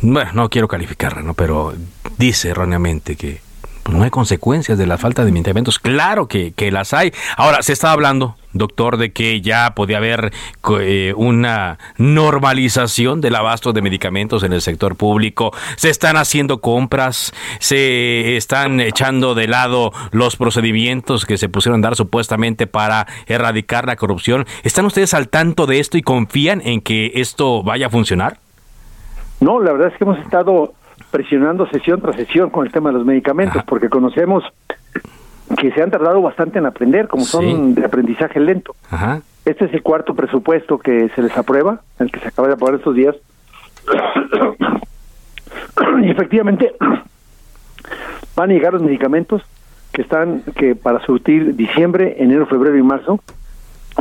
bueno, 0.00 0.30
no 0.32 0.48
quiero 0.48 0.68
calificarla, 0.68 1.22
¿no? 1.22 1.34
pero 1.34 1.74
dice 2.18 2.50
erróneamente 2.50 3.16
que 3.16 3.40
no 3.96 4.04
hay 4.04 4.10
consecuencias 4.10 4.78
de 4.78 4.86
la 4.86 4.98
falta 4.98 5.24
de 5.24 5.32
medicamentos. 5.32 5.78
Claro 5.78 6.28
que, 6.28 6.52
que 6.52 6.70
las 6.70 6.92
hay. 6.92 7.12
Ahora, 7.36 7.62
se 7.62 7.72
está 7.72 7.92
hablando, 7.92 8.36
doctor, 8.52 8.96
de 8.96 9.12
que 9.12 9.40
ya 9.40 9.74
podía 9.74 9.98
haber 9.98 10.32
eh, 10.80 11.12
una 11.16 11.78
normalización 11.96 13.20
del 13.20 13.34
abasto 13.34 13.72
de 13.72 13.82
medicamentos 13.82 14.42
en 14.42 14.52
el 14.52 14.60
sector 14.60 14.96
público. 14.96 15.52
Se 15.76 15.90
están 15.90 16.16
haciendo 16.16 16.60
compras, 16.60 17.32
se 17.60 18.36
están 18.36 18.80
echando 18.80 19.34
de 19.34 19.48
lado 19.48 19.92
los 20.10 20.36
procedimientos 20.36 21.26
que 21.26 21.38
se 21.38 21.48
pusieron 21.48 21.84
a 21.84 21.88
dar 21.88 21.96
supuestamente 21.96 22.66
para 22.66 23.06
erradicar 23.26 23.86
la 23.86 23.96
corrupción. 23.96 24.46
¿Están 24.62 24.84
ustedes 24.86 25.14
al 25.14 25.28
tanto 25.28 25.66
de 25.66 25.80
esto 25.80 25.98
y 25.98 26.02
confían 26.02 26.60
en 26.64 26.80
que 26.80 27.12
esto 27.14 27.62
vaya 27.62 27.86
a 27.86 27.90
funcionar? 27.90 28.38
No, 29.40 29.60
la 29.60 29.72
verdad 29.72 29.88
es 29.88 29.96
que 29.96 30.04
hemos 30.04 30.18
estado 30.18 30.74
presionando 31.10 31.66
sesión 31.68 32.00
tras 32.00 32.16
sesión 32.16 32.50
con 32.50 32.66
el 32.66 32.72
tema 32.72 32.90
de 32.90 32.98
los 32.98 33.06
medicamentos, 33.06 33.62
porque 33.64 33.88
conocemos 33.88 34.44
que 35.56 35.72
se 35.72 35.82
han 35.82 35.90
tardado 35.90 36.20
bastante 36.20 36.58
en 36.58 36.66
aprender, 36.66 37.08
como 37.08 37.24
son 37.24 37.74
de 37.74 37.84
aprendizaje 37.84 38.40
lento. 38.40 38.74
Este 39.44 39.64
es 39.64 39.72
el 39.72 39.82
cuarto 39.82 40.14
presupuesto 40.14 40.78
que 40.78 41.08
se 41.14 41.22
les 41.22 41.36
aprueba, 41.36 41.80
el 41.98 42.10
que 42.10 42.20
se 42.20 42.28
acaba 42.28 42.48
de 42.48 42.54
aprobar 42.54 42.74
estos 42.74 42.94
días. 42.94 43.16
y 46.02 46.10
efectivamente 46.10 46.74
van 48.36 48.50
a 48.50 48.52
llegar 48.52 48.74
los 48.74 48.82
medicamentos 48.82 49.42
que 49.92 50.02
están 50.02 50.42
que 50.54 50.76
para 50.76 51.04
surtir 51.04 51.56
diciembre, 51.56 52.16
enero, 52.18 52.46
febrero 52.46 52.76
y 52.76 52.82
marzo, 52.82 53.20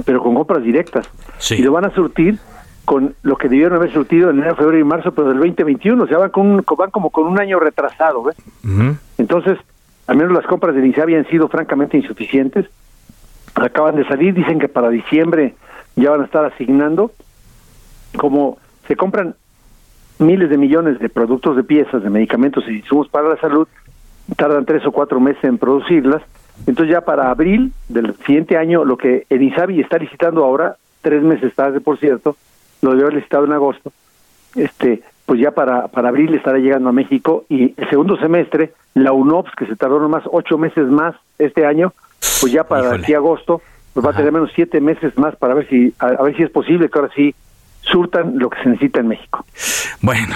pero 0.06 0.22
con 0.22 0.36
compras 0.36 0.64
directas. 0.64 1.10
Y 1.50 1.64
lo 1.64 1.72
van 1.72 1.86
a 1.86 1.92
surtir 1.92 2.40
con 2.88 3.16
lo 3.22 3.36
que 3.36 3.50
debieron 3.50 3.76
haber 3.76 3.92
surtido 3.92 4.30
en 4.30 4.38
enero, 4.38 4.56
febrero 4.56 4.80
y 4.80 4.84
marzo, 4.86 5.12
pero 5.12 5.28
del 5.28 5.40
2021, 5.40 6.02
o 6.02 6.08
sea, 6.08 6.20
van, 6.20 6.30
con 6.30 6.64
van 6.78 6.90
como 6.90 7.10
con 7.10 7.28
un 7.28 7.38
año 7.38 7.60
retrasado, 7.60 8.24
¿ves? 8.24 8.38
Entonces, 9.18 9.60
al 10.08 10.16
menos 10.16 10.32
las 10.32 10.46
compras 10.46 10.74
de 10.74 10.88
INSA 10.88 11.02
habían 11.02 11.28
sido 11.28 11.50
francamente 11.50 11.98
insuficientes. 11.98 12.66
Acaban 13.56 13.98
de 13.98 14.08
salir, 14.08 14.34
dicen 14.34 14.58
que 14.58 14.70
para 14.70 14.90
diciembre 14.90 15.54
ya 15.98 16.12
van 16.12 16.22
a 16.22 16.24
estar 16.24 16.46
asignando. 16.46 17.12
Como 18.16 18.58
se 18.88 18.96
compran 18.96 19.36
miles 20.20 20.50
de 20.50 20.58
millones 20.58 20.98
de 21.00 21.10
productos 21.10 21.58
de 21.58 21.66
piezas, 21.66 22.02
de 22.02 22.10
medicamentos 22.10 22.64
y 22.70 22.78
insumos 22.78 23.10
para 23.10 23.28
la 23.28 23.38
salud, 23.42 23.68
tardan 24.38 24.64
tres 24.64 24.86
o 24.86 24.94
cuatro 24.94 25.20
meses 25.20 25.44
en 25.44 25.58
producirlas. 25.58 26.22
Entonces 26.66 26.94
ya 26.94 27.02
para 27.02 27.32
abril 27.32 27.74
del 27.90 28.16
siguiente 28.26 28.56
año, 28.56 28.86
lo 28.86 28.96
que 28.96 29.26
el 29.30 29.42
INSABI 29.42 29.82
está 29.82 29.98
licitando 29.98 30.46
ahora, 30.46 30.78
tres 31.02 31.22
meses 31.22 31.54
tarde, 31.54 31.82
por 31.82 32.00
cierto, 32.00 32.38
lo 32.82 32.92
debe 32.92 33.04
haber 33.04 33.16
licitado 33.16 33.46
en 33.46 33.54
agosto, 33.54 33.92
este, 34.56 35.02
pues 35.26 35.40
ya 35.40 35.52
para, 35.52 35.88
para 35.88 36.10
abril 36.10 36.34
estará 36.34 36.58
llegando 36.58 36.90
a 36.90 36.94
México 36.94 37.46
y 37.50 37.74
el 37.78 37.90
segundo 37.90 38.18
semestre, 38.18 38.74
la 38.94 39.12
UNOPS, 39.12 39.52
que 39.56 39.66
se 39.66 39.76
tardó 39.76 40.00
nomás 40.00 40.24
ocho 40.32 40.58
meses 40.58 40.88
más 40.88 41.16
este 41.38 41.66
año, 41.66 41.94
pues 42.42 42.52
ya 42.52 42.64
para 42.64 42.96
aquí 42.96 43.14
agosto, 43.14 43.62
pues 43.94 44.06
va 44.06 44.12
a 44.12 44.16
tener 44.16 44.32
menos 44.32 44.52
siete 44.56 44.80
meses 44.80 45.18
más 45.18 45.36
para 45.36 45.54
ver 45.54 45.68
si, 45.70 45.94
a 46.00 46.24
ver 46.24 46.36
si 46.36 46.44
es 46.44 46.50
posible 46.50 46.90
que 46.90 47.00
ahora 47.00 47.12
sí 47.16 47.36
surtan 47.92 48.38
lo 48.38 48.50
que 48.50 48.62
se 48.64 48.70
necesita 48.70 49.00
en 49.00 49.08
México. 49.10 49.46
Bueno, 50.02 50.36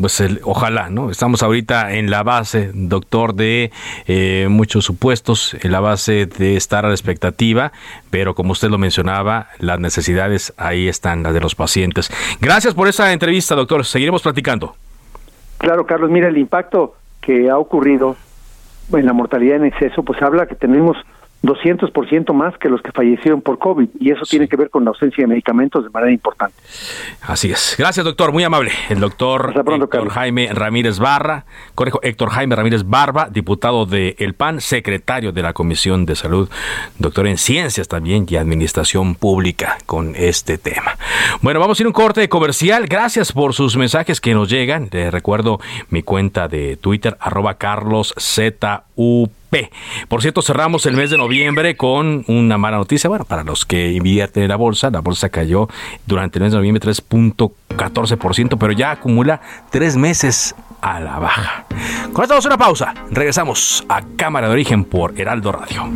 pues 0.00 0.20
el, 0.20 0.40
ojalá, 0.44 0.90
¿no? 0.90 1.10
Estamos 1.10 1.42
ahorita 1.42 1.94
en 1.94 2.10
la 2.10 2.22
base, 2.22 2.70
doctor, 2.74 3.34
de 3.34 3.70
eh, 4.06 4.46
muchos 4.50 4.84
supuestos, 4.84 5.56
en 5.62 5.72
la 5.72 5.80
base 5.80 6.26
de 6.26 6.56
estar 6.56 6.84
a 6.84 6.88
la 6.88 6.94
expectativa, 6.94 7.72
pero 8.10 8.34
como 8.34 8.52
usted 8.52 8.68
lo 8.68 8.78
mencionaba, 8.78 9.48
las 9.58 9.78
necesidades 9.78 10.52
ahí 10.56 10.88
están, 10.88 11.22
las 11.22 11.34
de 11.34 11.40
los 11.40 11.54
pacientes. 11.54 12.10
Gracias 12.40 12.74
por 12.74 12.88
esa 12.88 13.12
entrevista, 13.12 13.54
doctor. 13.54 13.84
Seguiremos 13.84 14.22
platicando. 14.22 14.74
Claro, 15.58 15.86
Carlos, 15.86 16.10
mira, 16.10 16.28
el 16.28 16.38
impacto 16.38 16.96
que 17.20 17.48
ha 17.48 17.56
ocurrido 17.56 18.16
en 18.92 19.06
la 19.06 19.12
mortalidad 19.12 19.56
en 19.56 19.66
exceso, 19.66 20.02
pues 20.02 20.20
habla 20.20 20.46
que 20.46 20.56
tenemos 20.56 20.96
200% 21.42 22.32
más 22.32 22.56
que 22.58 22.68
los 22.68 22.80
que 22.82 22.92
fallecieron 22.92 23.42
por 23.42 23.58
COVID 23.58 23.88
y 23.98 24.10
eso 24.10 24.22
tiene 24.28 24.48
que 24.48 24.56
ver 24.56 24.70
con 24.70 24.84
la 24.84 24.90
ausencia 24.90 25.22
de 25.22 25.28
medicamentos 25.28 25.84
de 25.84 25.90
manera 25.90 26.12
importante. 26.12 26.56
Así 27.22 27.50
es. 27.50 27.74
Gracias, 27.78 28.04
doctor. 28.04 28.32
Muy 28.32 28.44
amable. 28.44 28.70
El 28.88 29.00
doctor 29.00 29.52
Héctor 29.56 30.08
Jaime 30.10 30.48
Ramírez 30.52 30.98
Barra, 30.98 31.44
correjo, 31.74 32.00
Héctor 32.02 32.30
Jaime 32.30 32.54
Ramírez 32.54 32.84
Barba, 32.84 33.28
diputado 33.30 33.86
de 33.86 34.14
El 34.18 34.34
PAN, 34.34 34.60
secretario 34.60 35.32
de 35.32 35.42
la 35.42 35.52
Comisión 35.52 36.06
de 36.06 36.14
Salud, 36.14 36.48
doctor 36.98 37.26
en 37.26 37.38
Ciencias 37.38 37.88
también 37.88 38.26
y 38.28 38.36
Administración 38.36 39.14
Pública 39.16 39.78
con 39.86 40.14
este 40.16 40.58
tema. 40.58 40.96
Bueno, 41.40 41.58
vamos 41.58 41.78
a 41.78 41.82
ir 41.82 41.86
a 41.86 41.88
un 41.88 41.92
corte 41.92 42.28
comercial. 42.28 42.86
Gracias 42.86 43.32
por 43.32 43.52
sus 43.52 43.76
mensajes 43.76 44.20
que 44.20 44.34
nos 44.34 44.48
llegan. 44.48 44.88
Les 44.92 45.12
recuerdo 45.12 45.58
mi 45.90 46.02
cuenta 46.02 46.46
de 46.46 46.76
Twitter, 46.76 47.16
arroba 47.20 47.54
carloszup. 47.54 49.41
Por 50.08 50.22
cierto, 50.22 50.40
cerramos 50.42 50.86
el 50.86 50.96
mes 50.96 51.10
de 51.10 51.18
noviembre 51.18 51.76
con 51.76 52.24
una 52.26 52.56
mala 52.58 52.78
noticia. 52.78 53.08
Bueno, 53.08 53.24
para 53.24 53.44
los 53.44 53.66
que 53.66 53.92
invierten 53.92 54.44
en 54.44 54.48
la 54.48 54.56
bolsa, 54.56 54.90
la 54.90 55.00
bolsa 55.00 55.28
cayó 55.28 55.68
durante 56.06 56.38
el 56.38 56.44
mes 56.44 56.52
de 56.52 56.58
noviembre 56.58 56.82
3.14%, 56.82 58.56
pero 58.58 58.72
ya 58.72 58.92
acumula 58.92 59.40
tres 59.70 59.96
meses 59.96 60.54
a 60.80 61.00
la 61.00 61.18
baja. 61.18 61.66
Con 62.12 62.24
esto 62.24 62.34
vamos 62.34 62.46
a 62.46 62.48
una 62.48 62.58
pausa. 62.58 62.94
Regresamos 63.10 63.84
a 63.88 64.02
Cámara 64.16 64.48
de 64.48 64.54
Origen 64.54 64.84
por 64.84 65.18
Heraldo 65.20 65.52
Radio. 65.52 65.90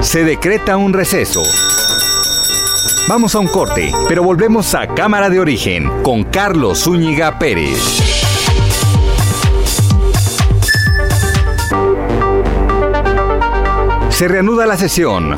Se 0.00 0.24
decreta 0.24 0.76
un 0.76 0.92
receso. 0.92 1.42
Vamos 3.10 3.34
a 3.34 3.40
un 3.40 3.48
corte, 3.48 3.90
pero 4.08 4.22
volvemos 4.22 4.72
a 4.76 4.86
Cámara 4.86 5.28
de 5.28 5.40
Origen 5.40 5.90
con 6.04 6.22
Carlos 6.22 6.84
Zúñiga 6.84 7.40
Pérez. 7.40 7.76
Se 14.10 14.28
reanuda 14.28 14.64
la 14.64 14.76
sesión. 14.76 15.34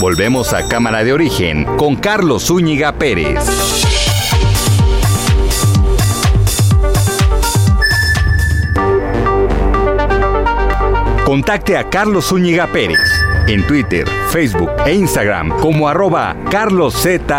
Volvemos 0.00 0.54
a 0.54 0.66
Cámara 0.68 1.04
de 1.04 1.12
Origen 1.12 1.66
con 1.76 1.96
Carlos 1.96 2.46
Zúñiga 2.46 2.94
Pérez. 2.94 3.44
Contacte 11.26 11.76
a 11.76 11.90
Carlos 11.90 12.28
Zúñiga 12.28 12.68
Pérez 12.68 13.13
en 13.52 13.66
Twitter, 13.66 14.06
Facebook 14.30 14.70
e 14.86 14.94
Instagram 14.94 15.50
como 15.60 15.88
arroba 15.88 16.36
carloszup. 16.50 17.30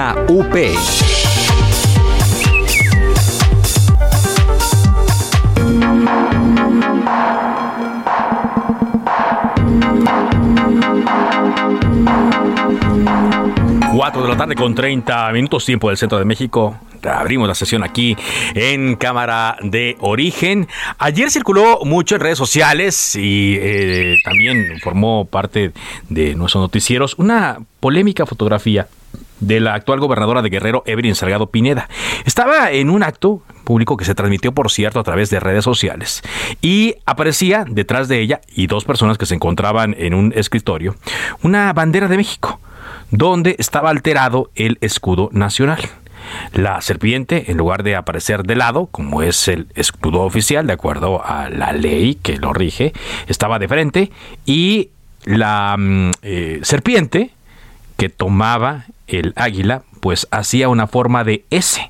De 14.15 14.29
la 14.29 14.37
tarde 14.37 14.55
con 14.55 14.73
30 14.73 15.29
minutos 15.33 15.65
tiempo 15.65 15.89
del 15.89 15.97
centro 15.97 16.17
de 16.17 16.23
México 16.23 16.79
abrimos 17.03 17.47
la 17.47 17.53
sesión 17.53 17.83
aquí 17.83 18.15
en 18.53 18.95
Cámara 18.95 19.57
de 19.61 19.97
Origen. 19.99 20.67
Ayer 20.97 21.29
circuló 21.29 21.81
mucho 21.83 22.15
en 22.15 22.21
redes 22.21 22.37
sociales 22.37 23.15
y 23.15 23.57
eh, 23.59 24.15
también 24.23 24.79
formó 24.81 25.25
parte 25.25 25.73
de 26.09 26.33
nuestros 26.33 26.61
noticieros 26.61 27.15
una 27.17 27.59
polémica 27.81 28.25
fotografía 28.25 28.87
de 29.41 29.59
la 29.59 29.73
actual 29.73 29.99
gobernadora 29.99 30.41
de 30.41 30.49
Guerrero, 30.49 30.83
Evelyn 30.85 31.13
Salgado 31.13 31.47
Pineda. 31.47 31.89
Estaba 32.25 32.71
en 32.71 32.89
un 32.89 33.03
acto 33.03 33.43
público 33.65 33.97
que 33.97 34.05
se 34.05 34.15
transmitió, 34.15 34.53
por 34.53 34.71
cierto, 34.71 34.99
a 34.99 35.03
través 35.03 35.29
de 35.29 35.39
redes 35.41 35.65
sociales. 35.65 36.21
Y 36.61 36.95
aparecía 37.05 37.65
detrás 37.67 38.07
de 38.07 38.21
ella 38.21 38.39
y 38.55 38.67
dos 38.67 38.85
personas 38.85 39.17
que 39.17 39.25
se 39.25 39.35
encontraban 39.35 39.93
en 39.97 40.13
un 40.13 40.33
escritorio 40.35 40.95
una 41.41 41.73
bandera 41.73 42.07
de 42.07 42.17
México, 42.17 42.59
donde 43.17 43.55
estaba 43.59 43.89
alterado 43.89 44.51
el 44.55 44.77
escudo 44.81 45.29
nacional. 45.31 45.79
La 46.53 46.81
serpiente, 46.81 47.51
en 47.51 47.57
lugar 47.57 47.83
de 47.83 47.95
aparecer 47.95 48.43
de 48.43 48.55
lado, 48.55 48.87
como 48.87 49.21
es 49.21 49.47
el 49.47 49.67
escudo 49.75 50.21
oficial, 50.21 50.67
de 50.67 50.73
acuerdo 50.73 51.25
a 51.25 51.49
la 51.49 51.71
ley 51.71 52.15
que 52.15 52.37
lo 52.37 52.51
rige, 52.51 52.93
estaba 53.27 53.59
de 53.59 53.67
frente 53.67 54.11
y 54.45 54.89
la 55.23 55.75
mm, 55.77 56.11
eh, 56.23 56.59
serpiente 56.63 57.31
que 57.97 58.09
tomaba 58.09 58.85
el 59.07 59.33
águila, 59.35 59.83
pues 60.01 60.27
hacía 60.31 60.67
una 60.67 60.87
forma 60.87 61.23
de 61.23 61.45
S 61.51 61.89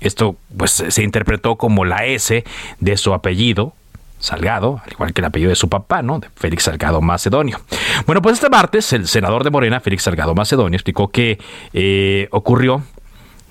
Esto 0.00 0.36
pues 0.56 0.70
se 0.70 1.02
interpretó 1.02 1.56
como 1.56 1.84
la 1.84 2.04
S 2.04 2.44
de 2.80 2.96
su 2.96 3.14
apellido, 3.14 3.74
Salgado, 4.18 4.80
al 4.82 4.92
igual 4.92 5.12
que 5.12 5.20
el 5.20 5.26
apellido 5.26 5.50
de 5.50 5.56
su 5.56 5.68
papá, 5.68 6.00
¿no? 6.00 6.18
De 6.18 6.28
Félix 6.34 6.62
Salgado 6.62 7.02
Macedonio. 7.02 7.60
Bueno, 8.06 8.22
pues 8.22 8.34
este 8.34 8.48
martes 8.48 8.90
el 8.94 9.06
senador 9.06 9.44
de 9.44 9.50
Morena, 9.50 9.80
Félix 9.80 10.04
Salgado 10.04 10.34
Macedonio, 10.34 10.76
explicó 10.76 11.08
que 11.08 11.38
eh, 11.74 12.28
ocurrió 12.30 12.82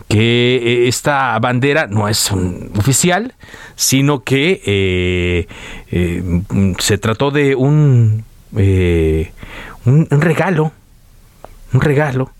que 0.07 0.55
eh, 0.55 0.87
esta 0.87 1.37
bandera 1.37 1.85
no 1.85 2.07
es 2.07 2.31
oficial, 2.31 3.35
sino 3.75 4.23
que 4.23 4.61
eh, 4.65 5.47
se 6.79 6.97
trató 6.97 7.29
de 7.29 7.53
un, 7.53 8.25
un 8.51 10.07
regalo, 10.09 10.71
un 11.71 11.81
regalo 11.81 12.31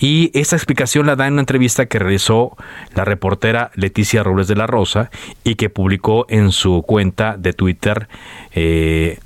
y 0.00 0.30
esta 0.32 0.56
explicación 0.56 1.06
la 1.06 1.14
da 1.14 1.26
en 1.26 1.34
una 1.34 1.42
entrevista 1.42 1.86
que 1.86 1.98
realizó 1.98 2.56
la 2.94 3.04
reportera 3.04 3.70
Leticia 3.74 4.22
Robles 4.22 4.48
de 4.48 4.56
la 4.56 4.66
Rosa 4.66 5.10
y 5.44 5.56
que 5.56 5.68
publicó 5.68 6.24
en 6.30 6.52
su 6.52 6.82
cuenta 6.82 7.36
de 7.36 7.52
Twitter 7.52 8.08
eh, 8.52 9.20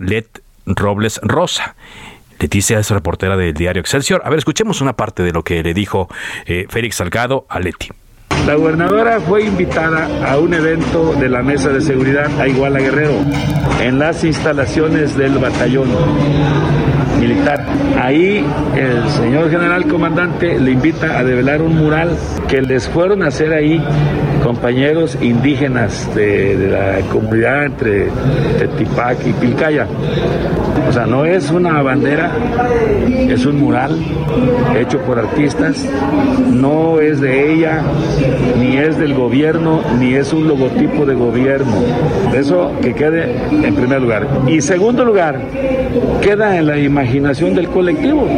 Let 0.00 0.26
Robles 0.66 1.20
Rosa. 1.22 1.76
Leticia 2.40 2.78
es 2.80 2.90
reportera 2.90 3.36
del 3.36 3.54
diario 3.54 3.80
Excelsior. 3.80 4.20
A 4.24 4.30
ver, 4.30 4.40
escuchemos 4.40 4.80
una 4.80 4.94
parte 4.94 5.22
de 5.22 5.32
lo 5.32 5.44
que 5.44 5.62
le 5.62 5.72
dijo 5.72 6.08
eh, 6.44 6.66
Félix 6.68 6.96
Salgado 6.96 7.46
a 7.48 7.60
Leti. 7.60 7.88
La 8.46 8.56
gobernadora 8.56 9.20
fue 9.20 9.44
invitada 9.44 10.30
a 10.30 10.38
un 10.38 10.52
evento 10.52 11.14
de 11.14 11.28
la 11.28 11.42
Mesa 11.42 11.70
de 11.70 11.80
Seguridad 11.80 12.28
a 12.40 12.46
Iguala 12.46 12.80
Guerrero 12.80 13.14
en 13.80 13.98
las 13.98 14.24
instalaciones 14.24 15.16
del 15.16 15.38
batallón 15.38 15.88
Ahí 18.00 18.44
el 18.76 19.08
señor 19.10 19.50
general 19.50 19.86
comandante 19.86 20.58
le 20.60 20.70
invita 20.70 21.18
a 21.18 21.24
develar 21.24 21.60
un 21.60 21.76
mural 21.76 22.10
que 22.48 22.62
les 22.62 22.88
fueron 22.88 23.22
a 23.22 23.28
hacer 23.28 23.52
ahí 23.52 23.82
compañeros 24.44 25.18
indígenas 25.20 26.08
de, 26.14 26.68
la 26.70 27.00
comunidad 27.08 27.66
entre 27.66 28.08
Tetipac 28.58 29.26
y 29.26 29.32
Pilcaya. 29.32 29.88
O 30.88 30.92
sea, 30.92 31.04
no 31.04 31.24
es 31.24 31.50
una 31.50 31.82
bandera, 31.82 32.30
es 33.08 33.44
un 33.44 33.58
mural 33.58 33.98
hecho 34.78 35.00
por 35.00 35.18
artistas, 35.18 35.84
no 36.48 37.00
es 37.00 37.20
de 37.20 37.54
ella, 37.54 37.82
ni 38.56 38.76
es 38.76 38.96
del 38.98 39.14
gobierno, 39.14 39.80
ni 39.98 40.14
es 40.14 40.32
un 40.32 40.46
logotipo 40.46 41.04
de 41.04 41.14
gobierno. 41.14 41.74
Eso 42.32 42.70
que 42.80 42.94
quede 42.94 43.36
en 43.50 43.74
primer 43.74 44.00
lugar. 44.00 44.28
Y 44.46 44.60
segundo 44.60 45.04
lugar, 45.04 45.40
queda 46.20 46.56
en 46.56 46.66
la 46.66 46.78
imaginación 46.78 47.15
del 47.20 47.68
colectivo. 47.68 48.28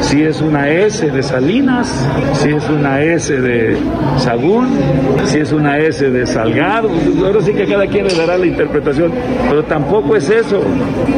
Si 0.00 0.22
es 0.22 0.40
una 0.40 0.68
S 0.68 1.10
de 1.10 1.22
Salinas, 1.22 1.88
si 2.34 2.50
es 2.50 2.68
una 2.68 3.02
S 3.02 3.40
de 3.40 3.76
Sagún, 4.18 4.68
si 5.26 5.38
es 5.38 5.52
una 5.52 5.78
S 5.78 6.10
de 6.10 6.26
Salgado, 6.26 6.90
ahora 7.24 7.40
sí 7.42 7.52
que 7.52 7.66
cada 7.66 7.86
quien 7.86 8.06
le 8.06 8.14
dará 8.14 8.38
la 8.38 8.46
interpretación, 8.46 9.12
pero 9.48 9.62
tampoco 9.64 10.16
es 10.16 10.30
eso, 10.30 10.62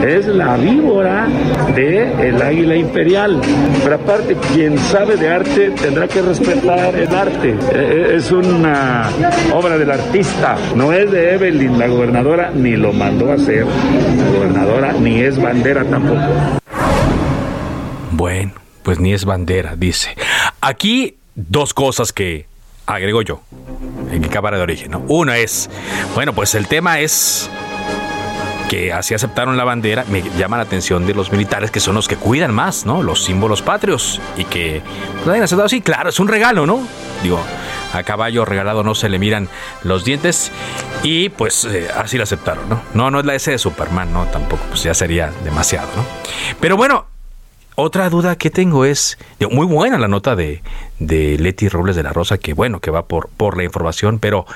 es 0.06 0.26
la 0.26 0.56
víbora 0.56 1.26
de 1.74 2.06
águila 2.46 2.76
imperial. 2.76 3.40
Pero 3.82 3.94
aparte, 3.94 4.36
quien 4.52 4.78
sabe 4.78 5.16
de 5.16 5.28
arte 5.28 5.70
tendrá 5.80 6.08
que 6.08 6.22
respetar 6.22 6.94
el 6.94 7.14
arte. 7.14 7.54
E, 7.72 8.12
e, 8.12 8.16
es 8.16 8.30
una 8.32 9.08
obra 9.54 9.78
del 9.78 9.90
artista, 9.90 10.56
no 10.74 10.92
es 10.92 11.10
de 11.10 11.34
Evelyn, 11.34 11.78
la 11.78 11.86
gobernadora, 11.86 12.50
ni 12.54 12.76
lo 12.76 12.92
mandó 12.92 13.30
a 13.30 13.34
hacer 13.34 13.64
la 13.64 14.38
gobernadora, 14.38 14.92
ni 14.92 15.20
es 15.20 15.40
bandera 15.40 15.84
tampoco. 15.84 16.20
Bueno, 18.12 18.52
pues 18.82 18.98
ni 18.98 19.12
es 19.12 19.24
bandera, 19.24 19.76
dice. 19.76 20.16
Aquí 20.60 21.16
dos 21.34 21.74
cosas 21.74 22.12
que 22.12 22.46
agrego 22.86 23.22
yo 23.22 23.42
en 24.10 24.20
mi 24.20 24.28
cámara 24.28 24.56
de 24.56 24.62
origen. 24.62 24.92
¿no? 24.92 25.00
Una 25.08 25.38
es, 25.38 25.68
bueno, 26.14 26.32
pues 26.32 26.54
el 26.54 26.68
tema 26.68 27.00
es 27.00 27.50
que 28.68 28.92
así 28.92 29.14
aceptaron 29.14 29.56
la 29.56 29.64
bandera, 29.64 30.04
me 30.08 30.22
llama 30.36 30.56
la 30.56 30.64
atención 30.64 31.06
de 31.06 31.14
los 31.14 31.30
militares 31.30 31.70
que 31.70 31.78
son 31.78 31.94
los 31.94 32.08
que 32.08 32.16
cuidan 32.16 32.52
más, 32.52 32.84
¿no? 32.84 33.00
Los 33.00 33.22
símbolos 33.22 33.62
patrios 33.62 34.20
y 34.36 34.44
que 34.44 34.82
lo 35.24 35.30
hayan 35.30 35.44
aceptado 35.44 35.66
así, 35.66 35.80
claro, 35.80 36.08
es 36.08 36.18
un 36.18 36.26
regalo, 36.26 36.66
¿no? 36.66 36.80
Digo, 37.22 37.40
a 37.92 38.02
caballo 38.02 38.44
regalado 38.44 38.82
no 38.82 38.96
se 38.96 39.08
le 39.08 39.20
miran 39.20 39.48
los 39.84 40.04
dientes 40.04 40.50
y 41.04 41.28
pues 41.28 41.64
eh, 41.64 41.88
así 41.94 42.16
lo 42.16 42.24
aceptaron, 42.24 42.68
¿no? 42.68 42.82
No, 42.92 43.10
no 43.12 43.20
es 43.20 43.26
la 43.26 43.36
S 43.36 43.50
de 43.50 43.58
Superman, 43.58 44.12
no, 44.12 44.24
tampoco, 44.26 44.64
pues 44.68 44.82
ya 44.82 44.94
sería 44.94 45.30
demasiado, 45.44 45.88
¿no? 45.94 46.04
Pero 46.60 46.76
bueno, 46.76 47.06
otra 47.76 48.10
duda 48.10 48.36
que 48.36 48.50
tengo 48.50 48.84
es, 48.84 49.18
muy 49.50 49.66
buena 49.66 49.98
la 49.98 50.08
nota 50.08 50.34
de, 50.34 50.62
de 50.98 51.38
Leti 51.38 51.68
Robles 51.68 51.94
de 51.94 52.02
la 52.02 52.12
Rosa, 52.12 52.38
que 52.38 52.52
bueno, 52.52 52.80
que 52.80 52.90
va 52.90 53.06
por, 53.06 53.28
por 53.28 53.56
la 53.56 53.64
información, 53.64 54.18
pero 54.18 54.46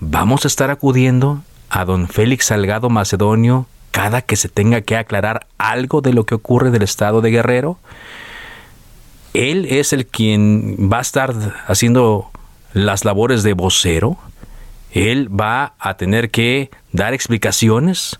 vamos 0.00 0.44
a 0.44 0.48
estar 0.48 0.70
acudiendo 0.70 1.42
a 1.68 1.84
don 1.84 2.08
Félix 2.08 2.46
Salgado 2.46 2.88
Macedonio 2.88 3.66
cada 3.90 4.22
que 4.22 4.36
se 4.36 4.48
tenga 4.48 4.80
que 4.80 4.96
aclarar 4.96 5.46
algo 5.58 6.00
de 6.00 6.12
lo 6.12 6.24
que 6.24 6.36
ocurre 6.36 6.70
del 6.70 6.82
estado 6.82 7.20
de 7.20 7.30
Guerrero? 7.30 7.78
Él 9.34 9.66
es 9.68 9.92
el 9.92 10.06
quien 10.06 10.88
va 10.90 10.98
a 10.98 11.02
estar 11.02 11.34
haciendo 11.66 12.30
las 12.72 13.04
labores 13.04 13.42
de 13.42 13.54
vocero. 13.54 14.16
Él 14.92 15.28
va 15.28 15.74
a 15.78 15.96
tener 15.96 16.30
que 16.30 16.70
dar 16.92 17.12
explicaciones 17.12 18.18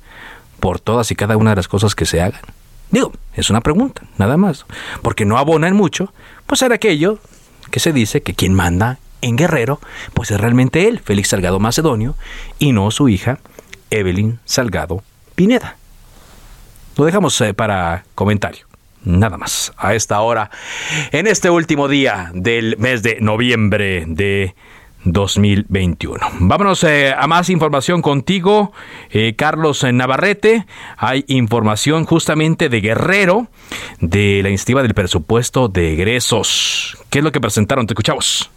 por 0.60 0.80
todas 0.80 1.10
y 1.10 1.14
cada 1.14 1.36
una 1.36 1.50
de 1.50 1.56
las 1.56 1.68
cosas 1.68 1.94
que 1.94 2.06
se 2.06 2.20
hagan. 2.20 2.42
Digo, 2.90 3.12
es 3.34 3.50
una 3.50 3.60
pregunta, 3.60 4.02
nada 4.16 4.36
más. 4.36 4.66
Porque 5.02 5.24
no 5.24 5.38
abonan 5.38 5.74
mucho, 5.74 6.12
pues 6.46 6.62
era 6.62 6.76
aquello 6.76 7.18
que 7.70 7.80
se 7.80 7.92
dice 7.92 8.22
que 8.22 8.34
quien 8.34 8.54
manda 8.54 8.98
en 9.20 9.36
Guerrero, 9.36 9.80
pues 10.14 10.30
es 10.30 10.40
realmente 10.40 10.88
él, 10.88 11.00
Félix 11.00 11.28
Salgado 11.28 11.60
Macedonio, 11.60 12.14
y 12.58 12.72
no 12.72 12.90
su 12.90 13.08
hija, 13.08 13.38
Evelyn 13.90 14.38
Salgado 14.44 15.02
Pineda. 15.34 15.76
Lo 16.96 17.04
dejamos 17.04 17.40
eh, 17.40 17.54
para 17.54 18.04
comentario. 18.14 18.66
Nada 19.04 19.38
más 19.38 19.72
a 19.76 19.94
esta 19.94 20.20
hora, 20.20 20.50
en 21.12 21.28
este 21.28 21.50
último 21.50 21.86
día 21.86 22.30
del 22.34 22.76
mes 22.78 23.02
de 23.02 23.18
noviembre 23.20 24.04
de 24.06 24.54
2021. 25.04 26.18
Vámonos 26.40 26.84
eh, 26.84 27.14
a 27.16 27.26
más 27.26 27.50
información 27.50 28.02
contigo, 28.02 28.72
eh, 29.10 29.34
Carlos 29.36 29.84
Navarrete. 29.84 30.64
Hay 30.96 31.24
información 31.28 32.04
justamente 32.04 32.68
de 32.68 32.80
Guerrero, 32.80 33.48
de 34.00 34.40
la 34.42 34.48
iniciativa 34.48 34.82
del 34.82 34.94
presupuesto 34.94 35.68
de 35.68 35.92
egresos. 35.92 36.96
¿Qué 37.10 37.18
es 37.18 37.24
lo 37.24 37.32
que 37.32 37.40
presentaron? 37.40 37.86
Te 37.86 37.92
escuchamos. 37.92 38.50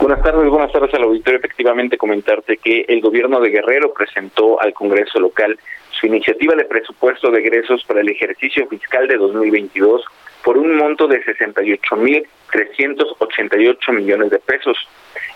Buenas 0.00 0.22
tardes, 0.22 0.48
buenas 0.50 0.72
tardes 0.72 0.92
al 0.94 1.04
auditorio. 1.04 1.38
Efectivamente, 1.38 1.96
comentarte 1.96 2.58
que 2.58 2.84
el 2.88 3.00
gobierno 3.00 3.40
de 3.40 3.50
Guerrero 3.50 3.92
presentó 3.94 4.60
al 4.60 4.72
Congreso 4.72 5.18
local 5.20 5.58
su 5.90 6.06
iniciativa 6.06 6.54
de 6.54 6.64
presupuesto 6.64 7.30
de 7.30 7.40
egresos 7.40 7.84
para 7.84 8.00
el 8.00 8.08
ejercicio 8.08 8.66
fiscal 8.68 9.08
de 9.08 9.16
2022 9.16 10.02
por 10.46 10.56
un 10.58 10.74
monto 10.76 11.08
de 11.08 11.24
68.388 11.24 13.92
millones 13.92 14.30
de 14.30 14.38
pesos. 14.38 14.78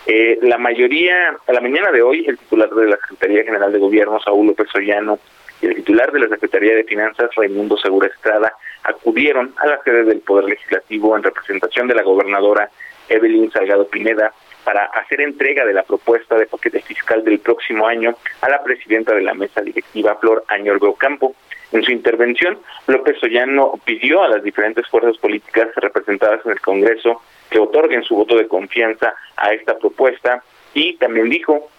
Eh, 0.07 0.39
la 0.41 0.57
mayoría, 0.57 1.35
a 1.45 1.51
la 1.51 1.59
mañana 1.59 1.91
de 1.91 2.01
hoy, 2.01 2.25
el 2.25 2.37
titular 2.37 2.69
de 2.69 2.87
la 2.87 2.95
Secretaría 2.95 3.43
General 3.43 3.73
de 3.73 3.79
Gobierno, 3.79 4.21
Saúl 4.21 4.47
López 4.47 4.73
Ollano, 4.73 5.19
y 5.61 5.65
el 5.65 5.75
titular 5.75 6.13
de 6.13 6.19
la 6.19 6.29
Secretaría 6.29 6.75
de 6.75 6.85
Finanzas, 6.85 7.29
Raimundo 7.35 7.75
Segura 7.75 8.07
Estrada, 8.07 8.53
acudieron 8.83 9.53
a 9.57 9.67
la 9.67 9.83
sede 9.83 10.05
del 10.05 10.21
Poder 10.21 10.45
Legislativo 10.45 11.17
en 11.17 11.23
representación 11.23 11.89
de 11.89 11.95
la 11.95 12.03
gobernadora 12.03 12.69
Evelyn 13.09 13.51
Salgado 13.51 13.89
Pineda 13.89 14.31
para 14.63 14.85
hacer 14.85 15.19
entrega 15.19 15.65
de 15.65 15.73
la 15.73 15.83
propuesta 15.83 16.37
de 16.37 16.45
paquete 16.45 16.79
fiscal 16.79 17.25
del 17.25 17.39
próximo 17.39 17.85
año 17.85 18.15
a 18.39 18.47
la 18.47 18.63
presidenta 18.63 19.13
de 19.13 19.23
la 19.23 19.33
mesa 19.33 19.59
directiva, 19.59 20.15
Flor 20.21 20.45
Añorbe 20.47 20.87
Ocampo. 20.87 21.35
En 21.71 21.83
su 21.83 21.91
intervención, 21.91 22.59
López 22.87 23.21
Ollano 23.23 23.79
pidió 23.85 24.23
a 24.23 24.27
las 24.27 24.43
diferentes 24.43 24.87
fuerzas 24.87 25.17
políticas 25.17 25.69
representadas 25.75 26.45
en 26.45 26.51
el 26.51 26.59
Congreso 26.59 27.21
que 27.49 27.59
otorguen 27.59 28.03
su 28.03 28.15
voto 28.15 28.35
de 28.35 28.47
confianza 28.47 29.13
a 29.37 29.53
esta 29.53 29.77
propuesta 29.77 30.43
y 30.73 30.93
también 30.97 31.29
dijo 31.29 31.69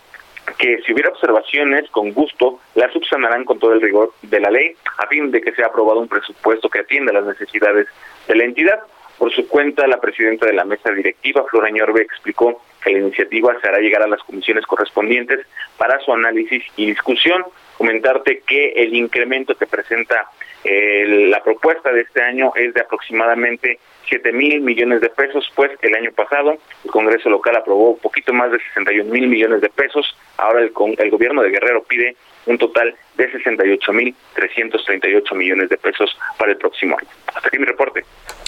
que 0.58 0.80
si 0.84 0.92
hubiera 0.92 1.10
observaciones, 1.10 1.88
con 1.90 2.12
gusto, 2.12 2.60
las 2.74 2.92
subsanarán 2.92 3.44
con 3.44 3.58
todo 3.58 3.72
el 3.72 3.80
rigor 3.80 4.12
de 4.22 4.40
la 4.40 4.50
ley, 4.50 4.74
a 4.98 5.06
fin 5.06 5.30
de 5.30 5.40
que 5.40 5.52
sea 5.52 5.66
aprobado 5.66 6.00
un 6.00 6.08
presupuesto 6.08 6.68
que 6.68 6.80
atienda 6.80 7.12
las 7.12 7.24
necesidades 7.24 7.86
de 8.26 8.36
la 8.36 8.44
entidad. 8.44 8.80
Por 9.18 9.32
su 9.32 9.46
cuenta, 9.46 9.86
la 9.86 10.00
presidenta 10.00 10.46
de 10.46 10.52
la 10.52 10.64
mesa 10.64 10.90
directiva, 10.90 11.44
Flora 11.48 11.70
Ñorbe, 11.70 12.02
explicó 12.02 12.60
que 12.82 12.92
la 12.92 12.98
iniciativa 12.98 13.54
se 13.60 13.68
hará 13.68 13.78
llegar 13.78 14.02
a 14.02 14.08
las 14.08 14.22
comisiones 14.24 14.66
correspondientes 14.66 15.46
para 15.76 16.00
su 16.00 16.12
análisis 16.12 16.64
y 16.76 16.86
discusión. 16.86 17.44
Comentarte 17.82 18.44
que 18.46 18.74
el 18.76 18.94
incremento 18.94 19.56
que 19.56 19.66
presenta 19.66 20.28
eh, 20.62 21.26
la 21.28 21.42
propuesta 21.42 21.90
de 21.90 22.02
este 22.02 22.22
año 22.22 22.52
es 22.54 22.72
de 22.74 22.80
aproximadamente 22.80 23.80
7 24.08 24.32
mil 24.32 24.60
millones 24.60 25.00
de 25.00 25.08
pesos, 25.08 25.50
pues 25.56 25.72
el 25.82 25.92
año 25.96 26.12
pasado 26.12 26.58
el 26.84 26.90
Congreso 26.92 27.28
local 27.28 27.56
aprobó 27.56 27.90
un 27.90 27.98
poquito 27.98 28.32
más 28.32 28.52
de 28.52 28.58
61 28.60 29.10
mil 29.10 29.26
millones 29.26 29.62
de 29.62 29.68
pesos, 29.68 30.16
ahora 30.36 30.60
el, 30.60 30.72
el 30.98 31.10
gobierno 31.10 31.42
de 31.42 31.50
Guerrero 31.50 31.82
pide 31.82 32.14
un 32.46 32.56
total 32.56 32.94
de 33.16 33.32
68 33.32 33.92
mil 33.92 34.14
338 34.34 35.34
millones 35.34 35.68
de 35.68 35.76
pesos 35.76 36.16
para 36.38 36.52
el 36.52 36.58
próximo 36.58 36.96
año. 36.96 37.08
Hasta 37.34 37.48
aquí 37.48 37.58
mi 37.58 37.64
reporte. 37.64 38.04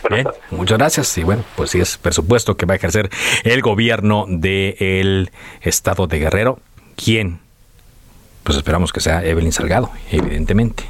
Bien, 0.08 0.28
muchas 0.52 0.78
gracias. 0.78 1.18
Y 1.18 1.24
bueno, 1.24 1.44
pues 1.56 1.70
sí 1.70 1.80
es 1.80 1.98
presupuesto 1.98 2.56
que 2.56 2.66
va 2.66 2.74
a 2.74 2.76
ejercer 2.76 3.08
el 3.42 3.62
gobierno 3.62 4.26
del 4.28 5.30
estado 5.60 6.06
de 6.06 6.20
Guerrero. 6.20 6.60
¿Quién? 6.96 7.43
Pues 8.44 8.58
esperamos 8.58 8.92
que 8.92 9.00
sea 9.00 9.24
Evelyn 9.24 9.52
Salgado, 9.52 9.90
evidentemente. 10.10 10.84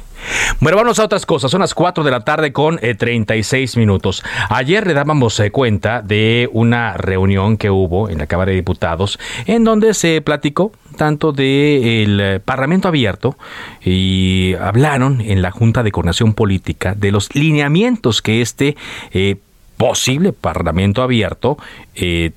Bueno, 0.59 0.77
vamos 0.77 0.99
a 0.99 1.05
otras 1.05 1.25
cosas. 1.25 1.51
Son 1.51 1.61
las 1.61 1.73
4 1.73 2.03
de 2.03 2.11
la 2.11 2.21
tarde 2.21 2.51
con 2.51 2.77
36 2.79 3.75
eh, 3.75 3.79
minutos. 3.79 4.23
Ayer 4.49 4.85
le 4.85 4.93
dábamos 4.93 5.39
eh, 5.39 5.51
cuenta 5.51 6.01
de 6.01 6.49
una 6.51 6.93
reunión 6.93 7.57
que 7.57 7.69
hubo 7.69 8.09
en 8.09 8.17
la 8.17 8.27
Cámara 8.27 8.49
de 8.49 8.57
Diputados 8.57 9.19
en 9.45 9.63
donde 9.63 9.93
se 9.93 10.21
platicó 10.21 10.71
tanto 10.97 11.31
del 11.31 12.19
eh, 12.19 12.39
Parlamento 12.43 12.87
abierto 12.87 13.37
y 13.83 14.53
hablaron 14.55 15.21
en 15.21 15.41
la 15.41 15.51
Junta 15.51 15.83
de 15.83 15.91
Coordinación 15.91 16.33
Política 16.33 16.95
de 16.95 17.11
los 17.11 17.33
lineamientos 17.35 18.21
que 18.21 18.41
este 18.41 18.75
posible 19.77 20.31
Parlamento 20.31 21.03
abierto 21.03 21.57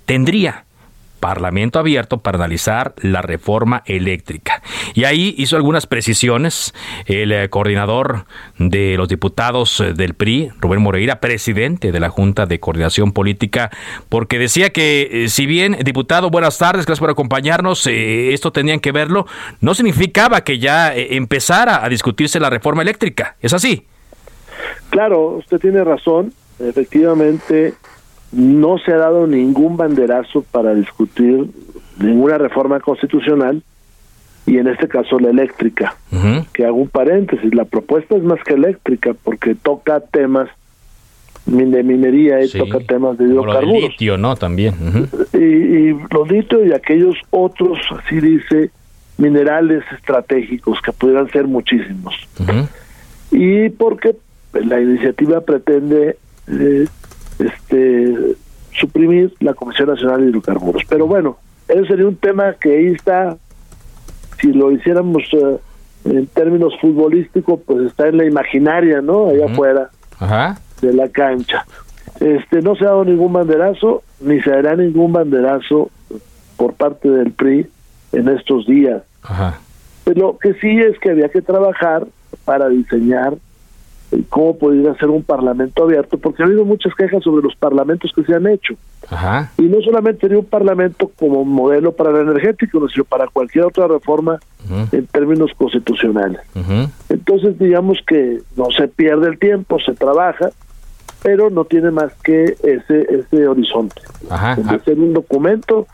tendría 0.04 0.64
Parlamento 1.20 1.78
abierto 1.78 2.18
para 2.18 2.38
analizar 2.38 2.94
la 3.00 3.22
reforma 3.22 3.82
eléctrica. 3.86 4.62
Y 4.94 5.04
ahí 5.04 5.34
hizo 5.38 5.56
algunas 5.56 5.86
precisiones 5.86 6.74
el 7.06 7.32
eh, 7.32 7.48
coordinador 7.48 8.24
de 8.58 8.96
los 8.96 9.08
diputados 9.08 9.80
eh, 9.80 9.94
del 9.94 10.14
PRI, 10.14 10.50
Rubén 10.60 10.82
Moreira, 10.82 11.20
presidente 11.20 11.92
de 11.92 12.00
la 12.00 12.10
Junta 12.10 12.46
de 12.46 12.60
Coordinación 12.60 13.12
Política, 13.12 13.70
porque 14.08 14.38
decía 14.38 14.70
que 14.70 15.24
eh, 15.24 15.28
si 15.28 15.46
bien, 15.46 15.76
diputado, 15.84 16.30
buenas 16.30 16.58
tardes, 16.58 16.86
gracias 16.86 17.00
por 17.00 17.10
acompañarnos, 17.10 17.86
esto 17.86 18.52
tenían 18.52 18.80
que 18.80 18.92
verlo, 18.92 19.26
no 19.60 19.74
significaba 19.74 20.42
que 20.42 20.58
ya 20.58 20.94
empezara 20.94 21.84
a 21.84 21.88
discutirse 21.88 22.40
la 22.40 22.50
reforma 22.50 22.82
eléctrica. 22.82 23.36
¿Es 23.40 23.52
así? 23.52 23.86
Claro, 24.90 25.36
usted 25.36 25.58
tiene 25.58 25.84
razón. 25.84 26.32
Efectivamente, 26.58 27.74
no 28.32 28.78
se 28.78 28.92
ha 28.92 28.96
dado 28.96 29.26
ningún 29.26 29.76
banderazo 29.76 30.42
para 30.50 30.74
discutir 30.74 31.46
ninguna 31.98 32.38
reforma 32.38 32.80
constitucional 32.80 33.62
y 34.46 34.58
en 34.58 34.68
este 34.68 34.88
caso 34.88 35.18
la 35.18 35.30
eléctrica. 35.30 35.96
Que 36.52 36.64
hago 36.64 36.76
un 36.76 36.88
paréntesis, 36.88 37.54
la 37.54 37.64
propuesta 37.64 38.16
es 38.16 38.22
más 38.22 38.42
que 38.44 38.54
eléctrica 38.54 39.14
porque 39.22 39.54
toca 39.54 40.00
temas 40.00 40.48
de 41.46 41.82
minería 41.82 42.42
y 42.44 42.48
toca 42.50 42.78
temas 42.80 43.16
de 43.18 43.24
hidrocarburos. 43.24 43.90
litio, 43.90 44.18
¿no? 44.18 44.36
También. 44.36 44.74
y, 45.32 45.38
y, 45.38 45.96
los 46.10 46.30
litio 46.30 46.64
y 46.64 46.72
aquellos 46.72 47.16
otros, 47.30 47.78
así 47.90 48.20
dice, 48.20 48.70
minerales 49.18 49.82
estratégicos 49.92 50.80
que 50.80 50.92
pudieran 50.92 51.30
ser 51.30 51.46
muchísimos. 51.46 52.14
Y 53.30 53.68
porque 53.70 54.16
la 54.54 54.80
iniciativa 54.80 55.40
pretende 55.40 56.16
eh, 56.48 56.86
este 57.38 58.36
suprimir 58.78 59.34
la 59.40 59.54
Comisión 59.54 59.88
Nacional 59.88 60.20
de 60.22 60.30
Hidrocarburos. 60.30 60.82
Pero 60.88 61.06
bueno, 61.06 61.36
ese 61.66 61.86
sería 61.86 62.06
un 62.06 62.16
tema 62.16 62.54
que 62.54 62.76
ahí 62.76 62.86
está, 62.86 63.36
si 64.40 64.52
lo 64.52 64.70
hiciéramos 64.70 65.22
eh, 65.32 65.58
en 66.04 66.26
términos 66.28 66.74
futbolísticos, 66.80 67.60
pues 67.66 67.86
está 67.86 68.08
en 68.08 68.18
la 68.18 68.24
imaginaria, 68.24 69.00
¿no? 69.00 69.28
Allá 69.28 69.46
afuera 69.46 69.90
de 70.80 70.92
la 70.92 71.08
cancha. 71.08 71.66
Este 72.20 72.62
no 72.62 72.74
se 72.76 72.84
ha 72.84 72.88
dado 72.88 73.04
ningún 73.04 73.32
banderazo, 73.32 74.02
ni 74.20 74.40
se 74.40 74.52
hará 74.52 74.74
ningún 74.76 75.12
banderazo 75.12 75.90
por 76.56 76.74
parte 76.74 77.08
del 77.08 77.32
PRI 77.32 77.66
en 78.12 78.28
estos 78.28 78.66
días. 78.66 79.02
Pero 80.04 80.20
lo 80.20 80.38
que 80.38 80.54
sí 80.54 80.78
es 80.78 80.98
que 80.98 81.10
había 81.10 81.28
que 81.28 81.42
trabajar 81.42 82.06
para 82.44 82.68
diseñar 82.68 83.34
cómo 84.28 84.56
podría 84.56 84.94
ser 84.94 85.08
un 85.10 85.22
parlamento 85.22 85.84
abierto, 85.84 86.18
porque 86.18 86.42
ha 86.42 86.46
habido 86.46 86.64
muchas 86.64 86.94
quejas 86.94 87.22
sobre 87.22 87.42
los 87.42 87.54
parlamentos 87.56 88.12
que 88.14 88.24
se 88.24 88.34
han 88.34 88.46
hecho. 88.46 88.74
Y 89.58 89.62
no 89.62 89.80
solamente 89.82 90.22
sería 90.22 90.38
un 90.38 90.44
parlamento 90.44 91.10
como 91.18 91.44
modelo 91.44 91.92
para 91.92 92.10
el 92.10 92.28
energético, 92.28 92.88
sino 92.88 93.04
para 93.04 93.26
cualquier 93.26 93.64
otra 93.64 93.86
reforma 93.86 94.38
en 94.92 95.06
términos 95.06 95.50
constitucionales. 95.56 96.40
Entonces, 97.08 97.58
digamos 97.58 97.98
que 98.06 98.40
no 98.56 98.66
se 98.76 98.88
pierde 98.88 99.28
el 99.28 99.38
tiempo, 99.38 99.78
se 99.80 99.94
trabaja, 99.94 100.50
pero 101.22 101.50
no 101.50 101.64
tiene 101.64 101.90
más 101.90 102.12
que 102.22 102.44
ese 102.62 103.06
ese 103.10 103.46
horizonte. 103.46 104.00
De 104.56 104.78
ser 104.80 104.98
un 104.98 105.12
documento 105.12 105.86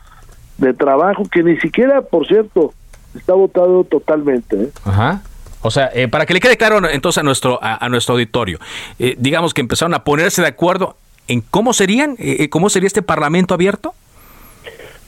de 0.57 0.73
trabajo 0.73 1.23
que 1.29 1.43
ni 1.43 1.57
siquiera, 1.57 2.01
por 2.01 2.27
cierto, 2.27 2.73
está 3.13 3.33
votado 3.33 3.83
totalmente. 3.83 4.63
¿eh? 4.63 4.69
Ajá. 4.85 5.21
O 5.65 5.71
sea, 5.71 5.89
eh, 5.95 6.07
para 6.07 6.27
que 6.27 6.35
le 6.35 6.39
quede 6.39 6.57
claro 6.57 6.77
entonces 6.87 7.17
a 7.17 7.23
nuestro, 7.23 7.57
a, 7.59 7.89
nuestro 7.89 8.13
auditorio, 8.13 8.59
eh, 8.99 9.15
digamos 9.17 9.51
que 9.51 9.61
empezaron 9.61 9.95
a 9.95 10.03
ponerse 10.03 10.43
de 10.43 10.47
acuerdo 10.47 10.95
en 11.27 11.41
cómo 11.41 11.73
serían, 11.73 12.15
eh, 12.19 12.49
cómo 12.49 12.69
sería 12.69 12.85
este 12.85 13.01
parlamento 13.01 13.55
abierto. 13.55 13.95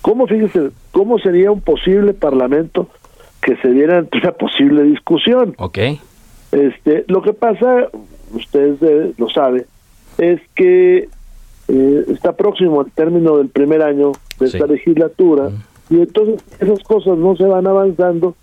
¿Cómo, 0.01 0.25
fíjese, 0.25 0.71
cómo 0.91 1.19
sería 1.19 1.51
un 1.51 1.61
posible 1.61 2.15
parlamento 2.15 2.89
que 3.39 3.55
se 3.57 3.69
diera 3.69 3.99
ante 3.99 4.17
una 4.17 4.31
posible 4.31 4.81
discusión? 4.81 5.53
Ok. 5.59 5.77
Este, 6.51 7.05
lo 7.07 7.21
que 7.21 7.33
pasa, 7.33 7.89
usted 8.33 9.13
lo 9.15 9.29
sabe, 9.29 9.67
es 10.17 10.41
que 10.55 11.07
está 11.67 12.35
próximo 12.35 12.81
al 12.81 12.91
término 12.91 13.37
del 13.37 13.49
primer 13.49 13.83
año 13.83 14.13
de 14.39 14.47
esta 14.47 14.65
legislatura 14.65 15.51
y 15.91 15.97
entonces 15.97 16.41
esas 16.59 16.79
cosas 16.79 17.15
no 17.19 17.35
se 17.35 17.43
van 17.43 17.67
avanzando 17.67 18.35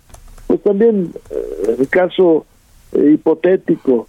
pues 0.47 0.61
también 0.63 1.11
eh, 1.29 1.75
el 1.79 1.87
caso 1.87 2.45
eh, 2.91 3.11
hipotético 3.13 4.07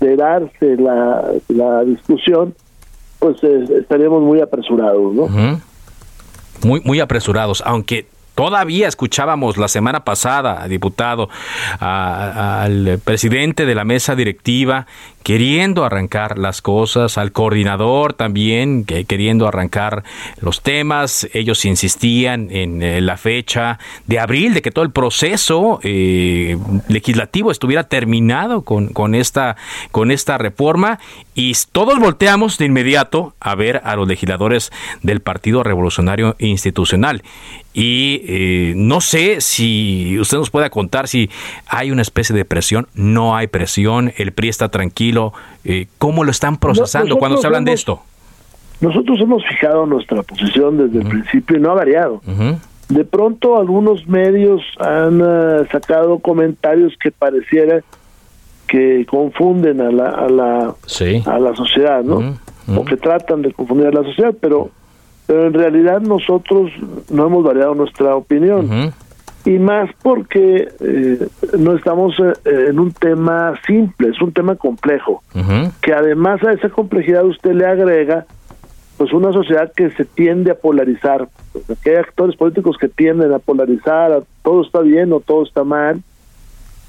de 0.00 0.16
darse 0.16 0.76
la, 0.76 1.32
la 1.48 1.84
discusión, 1.84 2.54
pues 3.18 3.36
eh, 3.42 3.64
estaríamos 3.80 4.22
muy 4.22 4.40
apresurados, 4.40 5.14
¿no? 5.14 5.28
Muy, 6.64 6.80
muy 6.84 7.00
apresurados, 7.00 7.62
aunque 7.64 8.06
Todavía 8.38 8.86
escuchábamos 8.86 9.56
la 9.56 9.66
semana 9.66 10.04
pasada, 10.04 10.68
diputado, 10.68 11.28
al 11.80 13.00
presidente 13.02 13.66
de 13.66 13.74
la 13.74 13.84
mesa 13.84 14.14
directiva 14.14 14.86
queriendo 15.28 15.84
arrancar 15.84 16.38
las 16.38 16.62
cosas, 16.62 17.18
al 17.18 17.32
coordinador 17.32 18.14
también 18.14 18.86
queriendo 18.86 19.46
arrancar 19.46 20.02
los 20.40 20.62
temas. 20.62 21.28
Ellos 21.34 21.66
insistían 21.66 22.48
en 22.50 22.82
eh, 22.82 23.02
la 23.02 23.18
fecha 23.18 23.78
de 24.06 24.20
abril, 24.20 24.54
de 24.54 24.62
que 24.62 24.70
todo 24.70 24.86
el 24.86 24.90
proceso 24.90 25.80
eh, 25.82 26.56
legislativo 26.88 27.50
estuviera 27.50 27.84
terminado 27.84 28.62
con, 28.62 28.88
con, 28.88 29.14
esta, 29.14 29.56
con 29.90 30.10
esta 30.10 30.38
reforma 30.38 30.98
y 31.34 31.52
todos 31.72 31.98
volteamos 31.98 32.56
de 32.56 32.64
inmediato 32.64 33.34
a 33.38 33.54
ver 33.54 33.82
a 33.84 33.96
los 33.96 34.08
legisladores 34.08 34.72
del 35.02 35.20
Partido 35.20 35.62
Revolucionario 35.62 36.36
Institucional. 36.38 37.22
Y 37.74 38.22
eh, 38.26 38.72
no 38.74 39.00
sé 39.00 39.40
si 39.40 40.18
usted 40.18 40.38
nos 40.38 40.50
pueda 40.50 40.68
contar 40.68 41.06
si 41.06 41.30
hay 41.68 41.92
una 41.92 42.02
especie 42.02 42.34
de 42.34 42.44
presión, 42.44 42.88
no 42.94 43.36
hay 43.36 43.46
presión, 43.46 44.12
el 44.16 44.32
PRI 44.32 44.48
está 44.48 44.68
tranquilo. 44.68 45.17
Eh, 45.64 45.86
¿Cómo 45.98 46.24
lo 46.24 46.30
están 46.30 46.56
procesando 46.56 47.16
cuando 47.16 47.38
se 47.38 47.46
hablan 47.46 47.64
de 47.64 47.72
esto? 47.72 48.00
Nosotros 48.80 49.18
hemos 49.20 49.44
fijado 49.46 49.86
nuestra 49.86 50.22
posición 50.22 50.78
desde 50.78 51.00
el 51.00 51.08
principio 51.08 51.56
y 51.56 51.60
no 51.60 51.72
ha 51.72 51.74
variado. 51.74 52.20
De 52.88 53.04
pronto 53.04 53.58
algunos 53.58 54.06
medios 54.06 54.62
han 54.78 55.20
eh, 55.20 55.66
sacado 55.70 56.20
comentarios 56.20 56.94
que 57.02 57.10
pareciera 57.10 57.82
que 58.66 59.04
confunden 59.06 59.80
a 59.80 59.90
la, 59.90 60.08
a 60.10 60.28
la, 60.28 60.74
a 61.26 61.38
la 61.38 61.54
sociedad, 61.54 62.02
¿no? 62.02 62.38
O 62.74 62.84
que 62.84 62.96
tratan 62.96 63.42
de 63.42 63.52
confundir 63.52 63.88
a 63.88 63.92
la 63.92 64.04
sociedad, 64.04 64.34
pero 64.40 64.70
pero 65.28 65.46
en 65.46 65.52
realidad 65.52 66.00
nosotros 66.00 66.70
no 67.10 67.26
hemos 67.26 67.44
variado 67.44 67.74
nuestra 67.74 68.16
opinión. 68.16 68.94
Y 69.44 69.58
más 69.58 69.90
porque 70.02 70.68
eh, 70.80 71.28
no 71.58 71.76
estamos 71.76 72.18
eh, 72.18 72.66
en 72.68 72.78
un 72.78 72.92
tema 72.92 73.54
simple, 73.66 74.08
es 74.08 74.20
un 74.20 74.32
tema 74.32 74.56
complejo, 74.56 75.22
que 75.80 75.92
además 75.92 76.42
a 76.44 76.52
esa 76.52 76.68
complejidad 76.68 77.24
usted 77.24 77.52
le 77.52 77.66
agrega 77.66 78.26
pues 78.98 79.12
una 79.12 79.32
sociedad 79.32 79.72
que 79.74 79.90
se 79.90 80.04
tiende 80.04 80.50
a 80.50 80.56
polarizar, 80.56 81.28
que 81.82 81.90
hay 81.90 81.96
actores 81.96 82.36
políticos 82.36 82.76
que 82.78 82.88
tienden 82.88 83.32
a 83.32 83.38
polarizar, 83.38 84.24
todo 84.42 84.62
está 84.62 84.80
bien 84.80 85.12
o 85.12 85.20
todo 85.20 85.44
está 85.44 85.62
mal, 85.62 86.02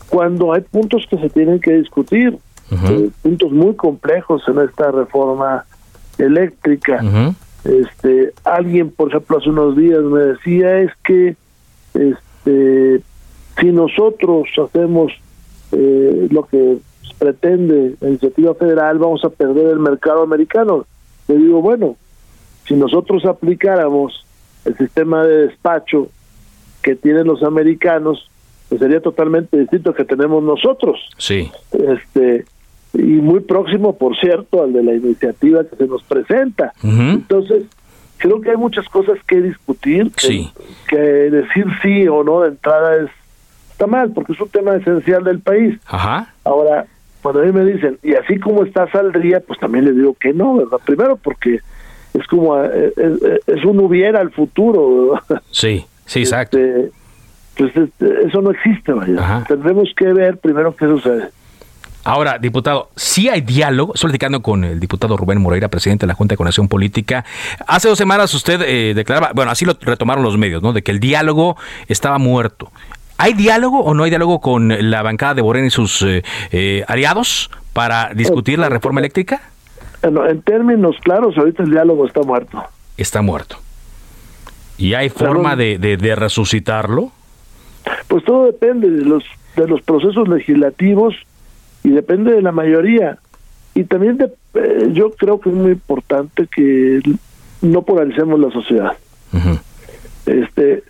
cuando 0.10 0.52
hay 0.52 0.62
puntos 0.62 1.06
que 1.08 1.18
se 1.18 1.30
tienen 1.30 1.60
que 1.60 1.74
discutir, 1.74 2.36
eh, 2.72 3.10
puntos 3.22 3.52
muy 3.52 3.76
complejos 3.76 4.42
en 4.48 4.60
esta 4.60 4.92
reforma 4.92 5.66
eléctrica. 6.18 7.00
Este, 7.64 8.34
alguien, 8.44 8.90
por 8.90 9.10
ejemplo, 9.10 9.38
hace 9.38 9.50
unos 9.50 9.78
días 9.78 10.02
me 10.02 10.20
decía 10.20 10.80
es 10.80 10.92
que 11.04 11.36
este, 11.94 12.29
si 12.46 13.72
nosotros 13.72 14.48
hacemos 14.58 15.12
eh, 15.72 16.28
lo 16.32 16.46
que 16.46 16.78
pretende 17.18 17.96
la 18.00 18.10
iniciativa 18.10 18.54
federal, 18.56 18.98
vamos 18.98 19.24
a 19.26 19.30
perder 19.30 19.68
el 19.68 19.80
mercado 19.80 20.24
americano. 20.24 20.86
Le 21.28 21.38
digo, 21.38 21.62
bueno, 21.62 21.98
si 22.66 22.76
nosotros 22.76 23.26
aplicáramos 23.26 24.26
el 24.66 24.78
sistema 24.78 25.24
de 25.24 25.48
despacho 25.48 26.10
que 26.82 26.96
tienen 26.96 27.28
los 27.28 27.44
americanos, 27.44 28.30
pues 28.70 28.80
sería 28.80 29.02
totalmente 29.02 29.58
distinto 29.58 29.90
al 29.90 29.96
que 29.96 30.06
tenemos 30.06 30.44
nosotros. 30.44 31.00
Sí. 31.18 31.52
Este, 31.72 32.46
y 32.94 33.02
muy 33.02 33.42
próximo, 33.42 33.98
por 33.98 34.18
cierto, 34.18 34.64
al 34.64 34.74
de 34.74 34.84
la 34.84 34.94
iniciativa 34.94 35.64
que 35.64 35.76
se 35.76 35.88
nos 35.88 36.04
presenta. 36.04 36.74
Entonces, 36.84 37.64
creo 38.20 38.40
que 38.42 38.52
hay 38.52 38.58
muchas 38.58 38.88
cosas 38.90 39.18
que 39.28 39.42
discutir, 39.42 40.12
que, 40.88 40.98
decir 40.98 41.66
sí 41.82 42.08
o 42.08 42.24
no 42.24 42.42
de 42.42 42.50
entrada 42.50 42.98
es 42.98 43.10
está 43.72 43.88
mal, 43.88 44.12
porque 44.12 44.34
es 44.34 44.42
un 44.42 44.50
tema 44.50 44.76
esencial 44.76 45.24
del 45.24 45.40
país. 45.40 45.80
Ajá. 45.88 46.34
Ahora, 46.44 46.86
cuando 47.22 47.42
a 47.42 47.46
mí 47.46 47.52
me 47.54 47.64
dicen, 47.64 47.98
y 48.04 48.14
así 48.14 48.38
como 48.38 48.64
está 48.66 48.92
saldría, 48.92 49.40
pues 49.40 49.58
también 49.58 49.86
les 49.86 49.96
digo 49.96 50.16
que 50.20 50.34
no, 50.34 50.56
¿verdad? 50.56 50.80
Primero 50.86 51.16
porque 51.16 51.62
es 52.14 52.28
como, 52.28 52.62
eh, 52.62 52.94
es, 53.48 53.64
un 53.64 53.80
hubiera 53.80 54.20
al 54.20 54.32
futuro, 54.32 55.12
¿verdad? 55.30 55.42
Sí, 55.50 55.86
sí, 56.06 56.20
exacto. 56.20 56.58
Este, 56.58 56.92
pues 57.58 57.76
este, 57.76 58.28
eso 58.28 58.42
no 58.42 58.52
existe, 58.52 58.92
vaya. 58.92 59.46
Tendremos 59.48 59.90
que 59.96 60.12
ver 60.12 60.38
primero 60.38 60.76
qué 60.76 60.86
sucede. 60.86 61.30
Ahora, 62.04 62.38
diputado, 62.38 62.90
sí 62.96 63.30
hay 63.30 63.42
diálogo. 63.42 63.94
Estoy 63.94 64.10
platicando 64.10 64.42
con 64.42 64.64
el 64.64 64.80
diputado 64.80 65.18
Rubén 65.18 65.42
Moreira, 65.42 65.68
presidente 65.68 66.06
de 66.06 66.08
la 66.08 66.14
Junta 66.14 66.34
de 66.34 66.38
Conexión 66.38 66.68
Política. 66.68 67.26
Hace 67.68 67.90
dos 67.90 67.98
semanas 67.98 68.34
usted 68.34 68.62
eh, 68.62 68.94
declaraba, 68.94 69.32
bueno, 69.34 69.52
así 69.52 69.66
lo 69.66 69.78
retomaron 69.80 70.24
los 70.24 70.38
medios, 70.38 70.64
¿no? 70.64 70.74
De 70.74 70.82
que 70.82 70.92
el 70.92 71.00
diálogo 71.00 71.58
estaba 71.88 72.18
muerto. 72.18 72.72
¿Hay 73.18 73.34
diálogo 73.34 73.82
o 73.82 73.94
no 73.94 74.06
hay 74.06 74.12
diálogo 74.12 74.40
con 74.40 74.74
la 74.90 75.02
bancada 75.02 75.34
de 75.34 75.44
Morena 75.44 75.68
y 75.68 75.72
sus 75.72 76.02
eh, 76.04 76.24
eh, 76.52 76.86
aliados 76.88 77.52
para 77.74 78.14
discutir 78.14 78.60
la 78.60 78.70
reforma 78.70 79.02
eléctrica? 79.02 79.42
en 80.02 80.42
términos 80.44 80.96
claros, 81.04 81.38
ahorita 81.38 81.64
el 81.64 81.72
diálogo 81.72 82.08
está 82.08 82.22
muerto. 82.22 82.64
Está 82.96 83.22
muerto. 83.22 83.58
¿Y 84.78 84.94
hay 84.94 85.10
forma 85.10 85.58
de, 85.58 85.78
de, 85.78 86.16
resucitarlo? 86.16 87.12
Pues 88.08 88.24
todo 88.24 88.46
depende 88.46 88.90
de 88.90 89.04
los, 89.04 89.26
de 89.58 89.68
los 89.68 89.82
procesos 89.82 90.30
legislativos 90.30 91.16
y 91.84 91.90
depende 91.90 92.34
de 92.34 92.42
la 92.42 92.52
mayoría. 92.52 93.20
Y 93.74 93.84
también 93.84 94.18
eh, 94.54 94.90
yo 94.92 95.12
creo 95.12 95.40
que 95.40 95.50
es 95.50 95.56
muy 95.56 95.72
importante 95.72 96.48
que 96.48 97.02
no 97.62 97.82
polaricemos 97.84 98.40
la 98.40 98.52
sociedad. 98.52 98.98
Este 100.26 100.84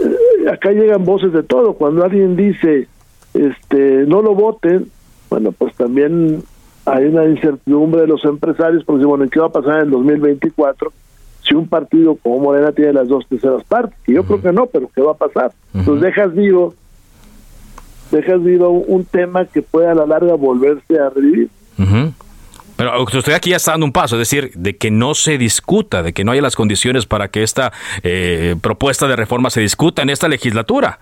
eh, 0.00 0.50
acá 0.50 0.70
llegan 0.72 1.04
voces 1.04 1.32
de 1.32 1.42
todo. 1.42 1.74
Cuando 1.74 2.04
alguien 2.04 2.36
dice 2.36 2.88
este 3.34 4.04
no 4.06 4.22
lo 4.22 4.34
voten, 4.34 4.90
bueno, 5.30 5.52
pues 5.52 5.74
también 5.74 6.42
hay 6.84 7.04
una 7.04 7.24
incertidumbre 7.26 8.02
de 8.02 8.06
los 8.06 8.24
empresarios 8.24 8.84
porque 8.84 9.04
bueno, 9.04 9.28
¿qué 9.30 9.40
va 9.40 9.46
a 9.46 9.52
pasar 9.52 9.80
en 9.80 9.84
el 9.86 9.90
2024 9.90 10.92
si 11.42 11.54
un 11.54 11.68
partido 11.68 12.16
como 12.16 12.40
Morena 12.40 12.72
tiene 12.72 12.94
las 12.94 13.08
dos 13.08 13.26
terceras 13.28 13.62
partes? 13.64 13.98
Y 14.06 14.14
yo 14.14 14.24
creo 14.24 14.40
que 14.40 14.52
no, 14.52 14.66
pero 14.66 14.90
¿qué 14.94 15.02
va 15.02 15.12
a 15.12 15.16
pasar? 15.16 15.52
Entonces 15.74 16.02
dejas 16.02 16.34
vivo 16.34 16.74
dejas 18.10 18.42
vivo 18.42 18.70
un 18.70 19.04
tema 19.04 19.44
que 19.46 19.62
puede 19.62 19.88
a 19.88 19.94
la 19.94 20.06
larga 20.06 20.34
volverse 20.34 20.98
a 20.98 21.10
revivir. 21.10 21.48
Pero 22.76 23.02
usted 23.02 23.32
aquí 23.32 23.50
ya 23.50 23.56
está 23.56 23.72
dando 23.72 23.86
un 23.86 23.92
paso, 23.92 24.14
es 24.14 24.30
decir, 24.30 24.52
de 24.54 24.76
que 24.76 24.92
no 24.92 25.14
se 25.14 25.36
discuta, 25.36 26.02
de 26.04 26.12
que 26.12 26.24
no 26.24 26.30
haya 26.30 26.42
las 26.42 26.54
condiciones 26.54 27.06
para 27.06 27.28
que 27.28 27.42
esta 27.42 27.72
eh, 28.04 28.54
propuesta 28.60 29.08
de 29.08 29.16
reforma 29.16 29.50
se 29.50 29.60
discuta 29.60 30.02
en 30.02 30.10
esta 30.10 30.28
legislatura. 30.28 31.00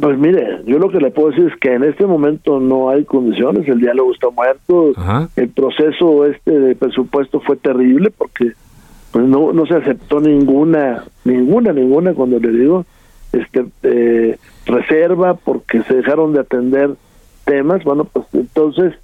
Pues 0.00 0.18
mire, 0.18 0.60
yo 0.64 0.78
lo 0.78 0.90
que 0.90 0.98
le 0.98 1.10
puedo 1.10 1.30
decir 1.30 1.46
es 1.52 1.58
que 1.60 1.74
en 1.74 1.84
este 1.84 2.06
momento 2.06 2.60
no 2.60 2.90
hay 2.90 3.04
condiciones, 3.04 3.68
el 3.68 3.80
diálogo 3.80 4.12
está 4.12 4.30
muerto, 4.30 4.92
el 5.36 5.48
proceso 5.48 6.26
este 6.26 6.52
de 6.52 6.74
presupuesto 6.74 7.40
fue 7.40 7.56
terrible 7.56 8.10
porque 8.16 8.52
pues 9.12 9.26
no, 9.26 9.52
no 9.52 9.66
se 9.66 9.74
aceptó 9.74 10.20
ninguna, 10.20 11.04
ninguna, 11.24 11.72
ninguna, 11.72 12.14
cuando 12.14 12.38
le 12.38 12.50
digo, 12.50 12.84
este 13.32 13.66
eh, 13.82 14.38
reserva 14.66 15.34
porque 15.34 15.82
se 15.82 15.94
dejaron 15.94 16.32
de 16.32 16.40
atender 16.40 16.90
temas, 17.44 17.84
bueno, 17.84 18.04
pues 18.04 18.26
entonces 18.32 18.94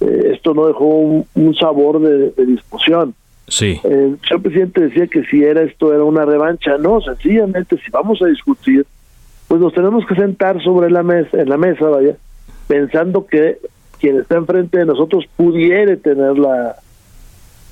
eh, 0.00 0.32
esto 0.34 0.54
no 0.54 0.66
dejó 0.66 1.24
un, 1.34 1.54
sabor 1.58 2.00
de, 2.00 2.32
discusión. 2.44 3.14
Sí. 3.48 3.80
El 3.84 4.18
señor 4.26 4.42
presidente 4.42 4.80
decía 4.80 5.06
que 5.06 5.24
si 5.24 5.42
era 5.42 5.62
esto 5.62 5.94
era 5.94 6.02
una 6.02 6.24
revancha, 6.24 6.76
no, 6.78 7.00
sencillamente 7.00 7.78
si 7.78 7.90
vamos 7.90 8.20
a 8.20 8.26
discutir, 8.26 8.84
pues 9.46 9.60
nos 9.60 9.72
tenemos 9.72 10.04
que 10.06 10.16
sentar 10.16 10.60
sobre 10.62 10.90
la 10.90 11.02
mesa, 11.02 11.40
en 11.40 11.48
la 11.48 11.56
mesa, 11.56 11.86
vaya, 11.88 12.16
pensando 12.66 13.26
que 13.26 13.58
quien 14.00 14.18
está 14.18 14.36
enfrente 14.36 14.78
de 14.78 14.86
nosotros 14.86 15.24
pudiere 15.36 15.96
tener 15.96 16.36
la, 16.36 16.76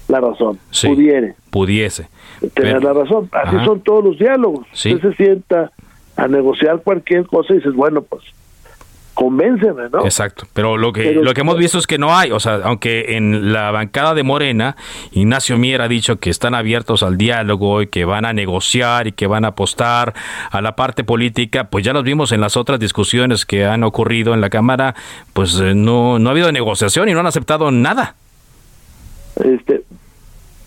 la 0.08 0.20
razón, 0.20 0.58
pudiere. 0.82 1.34
Pudiese. 1.50 2.08
Tener 2.54 2.82
la 2.82 2.92
razón. 2.92 3.28
Así 3.32 3.56
son 3.64 3.80
todos 3.80 4.04
los 4.04 4.18
diálogos. 4.18 4.66
Usted 4.72 5.00
se 5.00 5.14
sienta 5.14 5.72
a 6.16 6.28
negociar 6.28 6.80
cualquier 6.82 7.26
cosa 7.26 7.52
y 7.52 7.56
dices, 7.56 7.74
bueno, 7.74 8.02
pues 8.02 8.22
convénceme, 9.14 9.88
¿no? 9.92 10.04
Exacto, 10.04 10.46
pero 10.52 10.76
lo 10.76 10.92
que 10.92 11.14
lo 11.14 11.32
que 11.34 11.40
hemos 11.40 11.56
visto 11.56 11.78
es 11.78 11.86
que 11.86 11.98
no 11.98 12.16
hay, 12.16 12.32
o 12.32 12.40
sea, 12.40 12.60
aunque 12.64 13.16
en 13.16 13.52
la 13.52 13.70
bancada 13.70 14.12
de 14.12 14.24
Morena 14.24 14.76
Ignacio 15.12 15.56
Mier 15.56 15.80
ha 15.82 15.88
dicho 15.88 16.16
que 16.18 16.30
están 16.30 16.54
abiertos 16.54 17.04
al 17.04 17.16
diálogo 17.16 17.80
y 17.80 17.86
que 17.86 18.04
van 18.04 18.24
a 18.24 18.32
negociar 18.32 19.06
y 19.06 19.12
que 19.12 19.28
van 19.28 19.44
a 19.44 19.48
apostar 19.48 20.14
a 20.50 20.60
la 20.60 20.74
parte 20.74 21.04
política, 21.04 21.64
pues 21.64 21.84
ya 21.84 21.92
los 21.92 22.02
vimos 22.02 22.32
en 22.32 22.40
las 22.40 22.56
otras 22.56 22.80
discusiones 22.80 23.46
que 23.46 23.64
han 23.64 23.84
ocurrido 23.84 24.34
en 24.34 24.40
la 24.40 24.50
Cámara, 24.50 24.94
pues 25.32 25.60
eh, 25.60 25.74
no 25.74 26.18
no 26.18 26.28
ha 26.28 26.32
habido 26.32 26.50
negociación 26.50 27.08
y 27.08 27.12
no 27.12 27.20
han 27.20 27.26
aceptado 27.26 27.70
nada. 27.70 28.16
Este, 29.36 29.82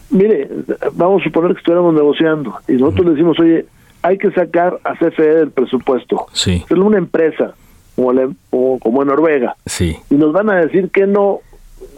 mire, 0.09 0.49
vamos 0.93 1.21
a 1.21 1.25
suponer 1.25 1.51
que 1.51 1.59
estuviéramos 1.59 1.93
negociando 1.93 2.55
y 2.67 2.73
nosotros 2.73 3.07
le 3.07 3.11
decimos, 3.11 3.37
oye, 3.39 3.65
hay 4.07 4.17
que 4.17 4.31
sacar 4.31 4.79
a 4.83 4.95
CFE 4.95 5.35
del 5.35 5.51
presupuesto. 5.51 6.27
Sí. 6.33 6.63
Es 6.69 6.77
una 6.77 6.97
empresa 6.97 7.53
como, 7.95 8.79
como 8.79 9.01
en 9.01 9.07
Noruega. 9.07 9.55
Sí. 9.65 9.97
Y 10.09 10.15
nos 10.15 10.31
van 10.31 10.49
a 10.49 10.55
decir 10.55 10.89
que 10.91 11.05
no, 11.05 11.39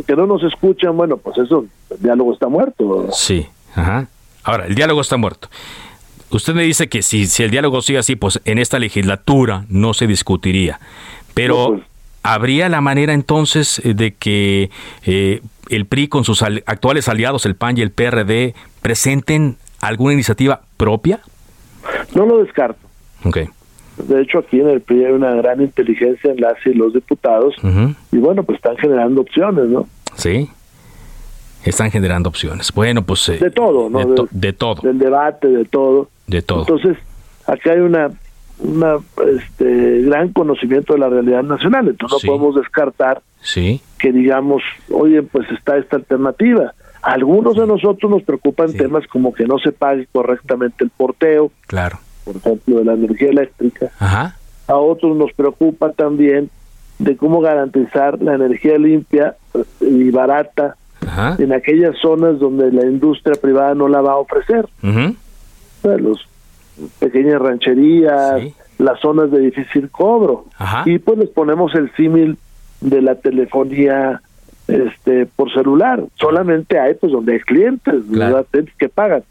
que 0.07 0.15
no 0.15 0.25
nos 0.25 0.43
escuchan. 0.43 0.97
Bueno, 0.97 1.17
pues 1.17 1.37
eso, 1.37 1.65
el 1.91 2.01
diálogo 2.01 2.33
está 2.33 2.47
muerto. 2.47 3.07
Sí. 3.11 3.47
Ajá. 3.75 4.07
Ahora, 4.43 4.65
el 4.65 4.75
diálogo 4.75 5.01
está 5.01 5.17
muerto. 5.17 5.49
Usted 6.31 6.53
me 6.53 6.63
dice 6.63 6.89
que 6.89 7.01
si, 7.01 7.27
si 7.27 7.43
el 7.43 7.51
diálogo 7.51 7.81
sigue 7.81 7.99
así, 7.99 8.15
pues 8.15 8.39
en 8.45 8.59
esta 8.59 8.79
legislatura 8.79 9.65
no 9.69 9.93
se 9.93 10.07
discutiría. 10.07 10.79
Pero 11.33 11.69
pues. 11.69 11.83
¿habría 12.23 12.69
la 12.69 12.81
manera 12.81 13.13
entonces 13.13 13.81
de 13.83 14.13
que 14.13 14.69
eh, 15.05 15.41
el 15.69 15.85
PRI 15.85 16.07
con 16.07 16.23
sus 16.23 16.41
actuales 16.41 17.07
aliados, 17.07 17.45
el 17.45 17.55
PAN 17.55 17.77
y 17.77 17.81
el 17.81 17.91
PRD, 17.91 18.55
presenten 18.81 19.57
alguna 19.81 20.13
iniciativa 20.13 20.61
propia? 20.77 21.19
No 22.15 22.25
lo 22.25 22.43
descarto. 22.43 22.79
Ok. 23.25 23.37
De 24.07 24.21
hecho, 24.21 24.39
aquí 24.39 24.61
en 24.61 24.69
el 24.69 24.81
PRI 24.81 25.05
hay 25.05 25.11
una 25.11 25.33
gran 25.33 25.61
inteligencia 25.61 26.31
en 26.31 26.39
las 26.39 26.55
y 26.65 26.73
los 26.73 26.93
diputados 26.93 27.55
y 28.11 28.17
bueno, 28.17 28.43
pues 28.43 28.57
están 28.57 28.77
generando 28.77 29.21
opciones, 29.21 29.65
¿no? 29.65 29.87
Sí. 30.15 30.49
Están 31.65 31.91
generando 31.91 32.29
opciones. 32.29 32.71
Bueno, 32.73 33.03
pues... 33.03 33.27
Eh, 33.27 33.37
de 33.37 33.51
todo, 33.51 33.89
¿no? 33.89 34.27
De, 34.31 34.53
todo. 34.53 34.81
Del 34.81 34.97
debate, 34.97 35.47
de 35.47 35.65
todo. 35.65 36.07
De 36.27 36.41
todo. 36.41 36.61
Entonces, 36.61 36.97
aquí 37.45 37.69
hay 37.69 37.79
una, 37.79 38.09
una 38.59 38.97
este, 39.35 40.01
gran 40.03 40.31
conocimiento 40.31 40.93
de 40.93 40.99
la 40.99 41.09
realidad 41.09 41.43
nacional. 41.43 41.89
Entonces 41.89 42.23
no 42.23 42.27
podemos 42.27 42.55
descartar 42.55 43.21
sí. 43.41 43.81
que 43.97 44.13
digamos, 44.13 44.63
oye, 44.91 45.21
pues 45.23 45.49
está 45.51 45.77
esta 45.77 45.97
alternativa. 45.97 46.73
A 47.01 47.11
algunos 47.11 47.55
de 47.55 47.65
nosotros 47.65 48.11
nos 48.11 48.23
preocupan 48.23 48.73
temas 48.73 49.07
como 49.07 49.33
que 49.33 49.45
no 49.45 49.57
se 49.57 49.71
pague 49.71 50.07
correctamente 50.11 50.83
el 50.83 50.89
porteo. 50.89 51.51
Claro 51.67 51.99
por 52.29 52.37
ejemplo, 52.37 52.77
de 52.77 52.85
la 52.85 52.93
energía 52.93 53.29
eléctrica. 53.29 53.91
A 54.67 54.75
otros 54.75 55.17
nos 55.17 55.33
preocupa 55.33 55.91
también 55.93 56.51
de 56.99 57.17
cómo 57.17 57.41
garantizar 57.41 58.21
la 58.21 58.35
energía 58.35 58.77
limpia 58.77 59.35
y 59.81 60.11
barata 60.11 60.75
en 61.39 61.51
aquellas 61.53 61.95
zonas 61.99 62.37
donde 62.37 62.71
la 62.71 62.83
industria 62.83 63.35
privada 63.41 63.73
no 63.73 63.87
la 63.87 64.01
va 64.01 64.11
a 64.11 64.17
ofrecer. 64.17 64.67
los 65.83 66.27
pequeñas 66.99 67.41
rancherías, 67.41 68.43
las 68.77 68.99
zonas 68.99 69.31
de 69.31 69.39
difícil 69.39 69.89
cobro. 69.89 70.45
Y 70.85 70.99
pues 70.99 71.17
les 71.17 71.29
ponemos 71.29 71.73
el 71.73 71.91
símil 71.95 72.37
de 72.81 73.01
la 73.01 73.15
telefonía 73.15 74.21
este 74.69 75.25
por 75.25 75.51
celular. 75.51 76.03
Solamente 76.15 76.79
hay 76.79 76.93
pues 76.95 77.11
donde 77.11 77.33
hay 77.33 77.39
clientes, 77.39 78.03
que 78.77 78.89
pagan. 78.89 79.23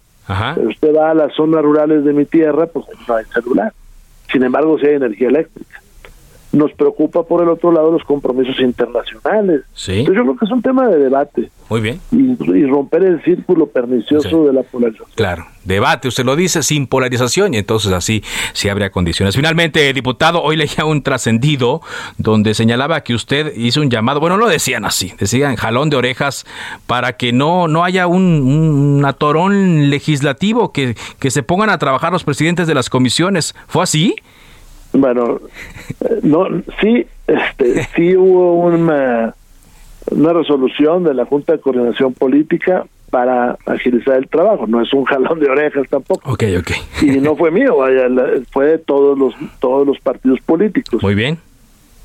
Pero 0.54 0.68
usted 0.68 0.94
va 0.94 1.10
a 1.10 1.14
las 1.14 1.34
zonas 1.34 1.62
rurales 1.62 2.04
de 2.04 2.12
mi 2.12 2.26
tierra, 2.26 2.66
pues 2.66 2.84
no 3.06 3.14
hay 3.14 3.24
celular. 3.26 3.72
Sin 4.30 4.42
embargo, 4.42 4.78
sí 4.78 4.86
hay 4.86 4.94
energía 4.94 5.28
eléctrica. 5.28 5.80
Nos 6.50 6.72
preocupa 6.72 7.24
por 7.24 7.42
el 7.42 7.48
otro 7.48 7.72
lado 7.72 7.90
los 7.90 8.02
compromisos 8.04 8.58
internacionales. 8.60 9.62
Sí. 9.74 10.04
yo 10.04 10.12
creo 10.12 10.36
que 10.36 10.44
es 10.44 10.50
un 10.50 10.62
tema 10.62 10.88
de 10.88 10.98
debate. 10.98 11.50
Muy 11.68 11.80
bien. 11.80 12.00
Y, 12.10 12.64
romper 12.64 13.02
el 13.02 13.22
círculo 13.22 13.66
pernicioso 13.66 14.46
de 14.46 14.52
la 14.54 14.62
polarización. 14.62 15.08
Claro, 15.14 15.46
debate, 15.64 16.08
usted 16.08 16.24
lo 16.24 16.36
dice, 16.36 16.62
sin 16.62 16.86
polarización 16.86 17.52
y 17.52 17.58
entonces 17.58 17.92
así 17.92 18.22
se 18.54 18.70
abre 18.70 18.90
condiciones. 18.90 19.36
Finalmente, 19.36 19.92
diputado, 19.92 20.42
hoy 20.42 20.56
leía 20.56 20.86
un 20.86 21.02
trascendido 21.02 21.82
donde 22.16 22.54
señalaba 22.54 23.02
que 23.02 23.14
usted 23.14 23.52
hizo 23.54 23.82
un 23.82 23.90
llamado, 23.90 24.20
bueno, 24.20 24.38
no 24.38 24.44
lo 24.44 24.50
decían 24.50 24.86
así, 24.86 25.12
decían 25.18 25.56
jalón 25.56 25.90
de 25.90 25.96
orejas 25.96 26.46
para 26.86 27.16
que 27.18 27.32
no, 27.32 27.68
no 27.68 27.84
haya 27.84 28.06
un, 28.06 28.22
un 28.96 29.04
atorón 29.04 29.90
legislativo, 29.90 30.72
que, 30.72 30.96
que 31.18 31.30
se 31.30 31.42
pongan 31.42 31.68
a 31.70 31.78
trabajar 31.78 32.12
los 32.12 32.24
presidentes 32.24 32.66
de 32.66 32.74
las 32.74 32.88
comisiones. 32.88 33.54
¿Fue 33.66 33.82
así? 33.82 34.16
Bueno, 34.92 35.40
eh, 36.00 36.20
no, 36.22 36.46
sí, 36.80 37.06
este, 37.26 37.84
sí 37.96 38.16
hubo 38.16 38.54
una, 38.54 39.34
una 40.10 40.32
resolución 40.32 41.04
de 41.04 41.14
la 41.14 41.24
Junta 41.26 41.52
de 41.52 41.60
Coordinación 41.60 42.14
Política 42.14 42.86
para 43.10 43.56
agilizar 43.66 44.16
el 44.16 44.28
trabajo. 44.28 44.66
No 44.66 44.82
es 44.82 44.92
un 44.92 45.04
jalón 45.04 45.40
de 45.40 45.48
orejas 45.48 45.86
tampoco. 45.88 46.30
Ok, 46.30 46.44
ok. 46.58 46.70
Y 47.02 47.20
no 47.20 47.36
fue 47.36 47.50
mío, 47.50 47.76
vaya, 47.76 48.08
fue 48.50 48.66
de 48.66 48.78
todos 48.78 49.18
los 49.18 49.34
todos 49.60 49.86
los 49.86 49.98
partidos 50.00 50.40
políticos. 50.40 51.02
Muy 51.02 51.14
bien. 51.14 51.38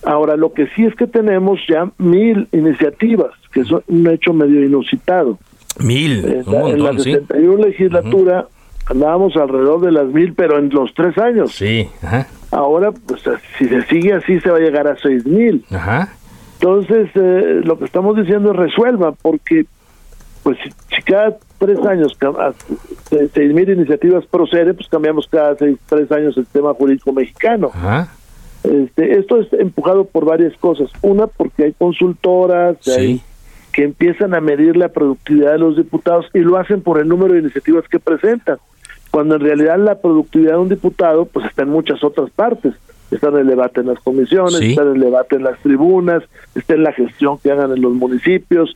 Ahora, 0.05 0.36
lo 0.36 0.53
que 0.53 0.67
sí 0.75 0.84
es 0.86 0.93
que 0.95 1.07
tenemos 1.07 1.59
ya 1.67 1.89
mil 1.97 2.47
iniciativas, 2.51 3.31
que 3.53 3.61
es 3.61 3.71
un 3.71 4.07
hecho 4.07 4.34
medio 4.34 4.63
inusitado. 4.63 5.39
Mil, 5.79 6.25
en, 6.25 6.53
en 6.53 6.84
la 6.84 6.93
61 6.93 7.65
legislatura 7.65 8.47
andábamos 8.86 9.36
alrededor 9.38 9.81
de 9.81 9.91
las 9.91 10.07
mil, 10.07 10.34
pero 10.34 10.59
en 10.59 10.69
los 10.69 10.93
tres 10.93 11.17
años. 11.17 11.53
Sí, 11.53 11.88
ajá. 12.01 12.27
Ahora, 12.54 12.91
pues 12.91 13.24
si 13.58 13.66
se 13.68 13.82
sigue 13.84 14.14
así, 14.14 14.39
se 14.39 14.51
va 14.51 14.58
a 14.58 14.62
llegar 14.62 14.88
a 14.88 14.95
seis 14.97 15.26
mil. 15.26 15.66
Entonces, 16.60 17.10
eh, 17.16 17.62
lo 17.64 17.80
que 17.80 17.86
estamos 17.86 18.16
diciendo 18.16 18.51
es 18.51 18.58
resuelva, 18.58 19.12
porque 19.12 19.66
pues 20.43 20.58
si, 20.64 21.01
cada 21.01 21.36
tres 21.58 21.80
años 21.80 22.16
seis 23.34 23.54
mil 23.54 23.70
iniciativas 23.70 24.26
procede, 24.28 24.76
pues 24.76 24.88
cambiamos 24.88 25.28
cada 25.28 25.56
seis, 25.58 25.78
tres 25.88 26.12
años 26.12 26.38
el 26.38 26.45
tema 26.45 26.74
jurídico 26.76 27.12
mexicano. 27.12 27.72
Ajá. 27.74 28.10
Este, 28.64 29.18
esto 29.18 29.41
es 29.41 29.51
empujado 29.54 30.06
por 30.06 30.26
varias 30.26 30.56
cosas. 30.58 30.91
Una, 31.01 31.26
porque 31.26 31.64
hay 31.64 31.74
consultoras 31.74 32.78
que 33.72 33.84
empiezan 33.84 34.36
a 34.36 34.41
medir 34.41 34.78
la 34.78 34.89
productividad 34.89 35.54
de 35.54 35.58
los 35.58 35.76
diputados 35.76 36.28
y 36.36 36.39
lo 36.39 36.58
hacen 36.58 36.82
por 36.82 36.99
el 36.99 37.08
número 37.08 37.34
de 37.34 37.39
iniciativas 37.39 37.88
que 37.89 37.99
presentan 37.99 38.58
cuando 39.14 39.36
en 39.36 39.41
realidad 39.41 39.78
la 39.78 40.01
productividad 40.01 40.53
de 40.53 40.57
un 40.57 40.70
diputado 40.70 41.26
pues 41.26 41.45
está 41.45 41.61
en 41.61 41.70
muchas 41.70 42.03
otras 42.03 42.32
partes. 42.32 42.74
Está 43.11 43.28
en 43.28 43.38
el 43.38 43.47
debate 43.47 43.82
en 43.82 43.86
las 43.86 43.99
comisiones, 43.99 44.59
está 44.59 44.82
en 44.82 44.93
el 44.93 44.99
debate 45.01 45.36
en 45.36 45.43
las 45.43 45.59
tribunas, 45.59 46.24
está 46.55 46.74
en 46.74 46.82
la 46.82 46.93
gestión 46.93 47.38
que 47.38 47.51
hagan 47.51 47.72
en 47.74 47.84
los 47.84 47.93
municipios, 47.93 48.76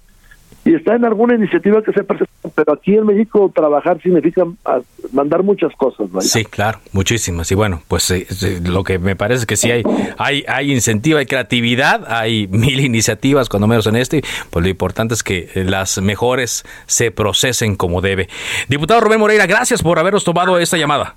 y 0.68 0.76
está 0.76 0.96
en 0.96 1.06
alguna 1.06 1.36
iniciativa 1.36 1.82
que 1.82 1.94
se 1.94 2.04
presenta, 2.04 2.50
pero 2.54 2.74
aquí 2.74 2.94
en 2.94 3.06
México 3.06 3.50
trabajar 3.56 4.02
significa 4.02 4.44
ah, 4.66 4.80
mandar 5.14 5.42
muchas 5.42 5.74
cosas. 5.78 6.08
Sí, 6.20 6.44
claro, 6.44 6.80
muchísimas. 6.92 7.50
Y 7.54 7.56
bueno, 7.56 7.82
pues 7.88 8.12
eh, 8.12 8.28
eh, 8.44 8.60
lo 8.62 8.84
que 8.84 9.00
me 9.00 9.16
parece 9.16 9.46
que 9.46 9.56
sí 9.56 9.72
hay, 9.72 9.84
hay, 10.18 10.44
hay 10.46 10.74
incentivo, 10.74 11.20
hay 11.20 11.26
creatividad, 11.26 12.04
hay 12.12 12.48
mil 12.52 12.82
iniciativas, 12.82 13.48
cuando 13.48 13.68
menos 13.68 13.88
en 13.88 13.96
este, 13.96 14.24
pues 14.50 14.64
lo 14.64 14.70
importante 14.70 15.14
es 15.14 15.24
que 15.24 15.50
las 15.56 16.02
mejores 16.02 16.66
se 16.86 17.12
procesen 17.12 17.78
como 17.78 18.02
debe. 18.02 18.28
Diputado 18.68 19.00
Rubén 19.00 19.22
Moreira, 19.22 19.46
gracias 19.46 19.82
por 19.82 20.00
habernos 20.00 20.26
tomado 20.26 20.60
esta 20.60 20.76
llamada. 20.76 21.16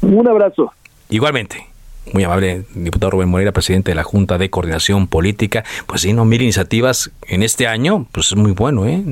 Un 0.00 0.28
abrazo. 0.28 0.72
Igualmente. 1.10 1.71
Muy 2.12 2.24
amable, 2.24 2.64
diputado 2.74 3.12
Rubén 3.12 3.28
Moreira, 3.28 3.52
presidente 3.52 3.92
de 3.92 3.94
la 3.94 4.02
Junta 4.02 4.36
de 4.36 4.50
Coordinación 4.50 5.06
Política. 5.06 5.64
Pues 5.86 6.02
sí, 6.02 6.12
no, 6.12 6.24
mil 6.24 6.42
iniciativas 6.42 7.10
en 7.28 7.42
este 7.42 7.68
año, 7.68 8.06
pues 8.10 8.26
es 8.26 8.36
muy 8.36 8.52
bueno, 8.52 8.86
¿eh? 8.86 9.02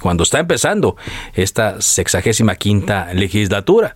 Cuando 0.00 0.22
está 0.22 0.38
empezando 0.38 0.96
esta 1.34 1.80
sexagésima 1.80 2.56
quinta 2.56 3.12
legislatura. 3.14 3.94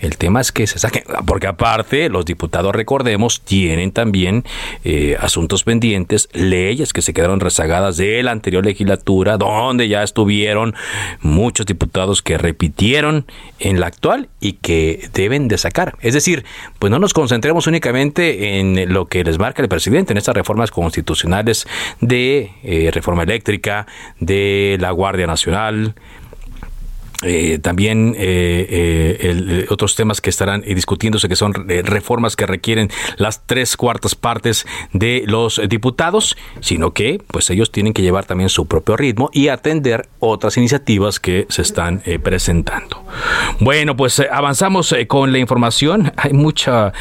El 0.00 0.16
tema 0.16 0.40
es 0.40 0.52
que 0.52 0.66
se 0.66 0.78
saquen, 0.78 1.04
porque 1.26 1.46
aparte 1.46 2.08
los 2.08 2.24
diputados, 2.24 2.74
recordemos, 2.74 3.40
tienen 3.42 3.92
también 3.92 4.44
eh, 4.84 5.16
asuntos 5.20 5.64
pendientes, 5.64 6.28
leyes 6.32 6.92
que 6.92 7.02
se 7.02 7.12
quedaron 7.12 7.40
rezagadas 7.40 7.96
de 7.96 8.22
la 8.22 8.32
anterior 8.32 8.64
legislatura, 8.64 9.36
donde 9.36 9.88
ya 9.88 10.02
estuvieron 10.02 10.74
muchos 11.20 11.66
diputados 11.66 12.22
que 12.22 12.38
repitieron 12.38 13.26
en 13.58 13.80
la 13.80 13.86
actual 13.86 14.28
y 14.40 14.54
que 14.54 15.08
deben 15.14 15.48
de 15.48 15.58
sacar. 15.58 15.96
Es 16.00 16.14
decir, 16.14 16.44
pues 16.78 16.90
no 16.90 16.98
nos 16.98 17.14
concentremos 17.14 17.66
únicamente 17.66 18.58
en 18.58 18.92
lo 18.92 19.06
que 19.06 19.24
les 19.24 19.38
marca 19.38 19.62
el 19.62 19.68
presidente, 19.68 20.12
en 20.12 20.18
estas 20.18 20.34
reformas 20.34 20.70
constitucionales 20.70 21.66
de 22.00 22.50
eh, 22.62 22.90
reforma 22.92 23.22
eléctrica, 23.22 23.86
de 24.20 24.76
la 24.80 24.90
Guardia 24.90 25.26
Nacional, 25.26 25.94
eh, 27.24 27.58
también 27.58 28.14
eh, 28.16 29.16
eh, 29.20 29.66
otros 29.70 29.96
temas 29.96 30.20
que 30.20 30.30
estarán 30.30 30.60
discutiéndose 30.60 31.28
que 31.28 31.34
son 31.34 31.52
reformas 31.52 32.36
que 32.36 32.46
requieren 32.46 32.90
las 33.16 33.44
tres 33.44 33.76
cuartas 33.76 34.14
partes 34.14 34.66
de 34.92 35.24
los 35.26 35.60
diputados, 35.68 36.36
sino 36.60 36.92
que 36.92 37.20
pues 37.26 37.50
ellos 37.50 37.72
tienen 37.72 37.92
que 37.92 38.02
llevar 38.02 38.24
también 38.24 38.48
su 38.48 38.66
propio 38.66 38.96
ritmo 38.96 39.30
y 39.32 39.48
atender 39.48 40.08
otras 40.20 40.56
iniciativas 40.58 41.18
que 41.18 41.46
se 41.48 41.62
están 41.62 42.02
presentando. 42.22 43.04
Bueno, 43.58 43.96
pues 43.96 44.22
avanzamos 44.30 44.94
con 45.08 45.32
la 45.32 45.38
información. 45.38 46.12
Hay 46.16 46.32
mucha 46.32 46.92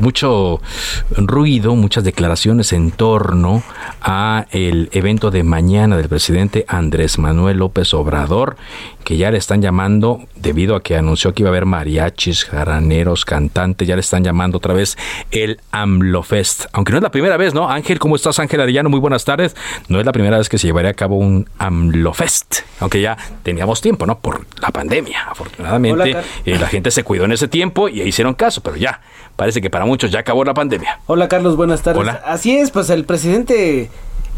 mucho 0.00 0.62
ruido, 1.10 1.74
muchas 1.74 2.02
declaraciones 2.02 2.72
en 2.72 2.92
torno 2.92 3.62
a 4.00 4.46
el 4.52 4.88
evento 4.92 5.30
de 5.30 5.42
mañana 5.42 5.98
del 5.98 6.08
presidente 6.08 6.64
Andrés 6.66 7.18
Manuel 7.18 7.58
López 7.58 7.92
Obrador 7.92 8.37
que 9.04 9.16
ya 9.16 9.30
le 9.30 9.38
están 9.38 9.62
llamando, 9.62 10.20
debido 10.36 10.76
a 10.76 10.82
que 10.82 10.96
anunció 10.96 11.32
que 11.32 11.42
iba 11.42 11.48
a 11.48 11.52
haber 11.52 11.66
mariachis, 11.66 12.44
jaraneros, 12.44 13.24
cantantes, 13.24 13.88
ya 13.88 13.94
le 13.94 14.00
están 14.00 14.24
llamando 14.24 14.58
otra 14.58 14.74
vez 14.74 14.96
el 15.30 15.60
AMLOFest. 15.70 16.66
Aunque 16.72 16.92
no 16.92 16.98
es 16.98 17.02
la 17.02 17.10
primera 17.10 17.36
vez, 17.36 17.54
¿no? 17.54 17.68
Ángel, 17.70 17.98
¿cómo 17.98 18.16
estás, 18.16 18.38
Ángel 18.38 18.60
Arellano? 18.60 18.90
Muy 18.90 19.00
buenas 19.00 19.24
tardes. 19.24 19.56
No 19.88 19.98
es 19.98 20.06
la 20.06 20.12
primera 20.12 20.38
vez 20.38 20.48
que 20.48 20.58
se 20.58 20.66
llevaría 20.66 20.90
a 20.90 20.94
cabo 20.94 21.16
un 21.16 21.48
AMLOFest, 21.58 22.60
aunque 22.80 23.00
ya 23.00 23.16
teníamos 23.42 23.80
tiempo, 23.80 24.06
¿no? 24.06 24.18
Por 24.18 24.46
la 24.60 24.68
pandemia. 24.68 25.28
Afortunadamente, 25.30 26.16
eh, 26.44 26.58
la 26.58 26.68
gente 26.68 26.90
se 26.90 27.02
cuidó 27.02 27.24
en 27.24 27.32
ese 27.32 27.48
tiempo 27.48 27.88
y 27.88 28.02
hicieron 28.02 28.34
caso, 28.34 28.62
pero 28.62 28.76
ya, 28.76 29.00
parece 29.36 29.60
que 29.60 29.70
para 29.70 29.84
muchos 29.84 30.10
ya 30.10 30.20
acabó 30.20 30.44
la 30.44 30.54
pandemia. 30.54 31.00
Hola, 31.06 31.28
Carlos, 31.28 31.56
buenas 31.56 31.82
tardes. 31.82 32.08
Así 32.24 32.56
es, 32.56 32.70
pues 32.70 32.90
el 32.90 33.04
presidente 33.04 33.90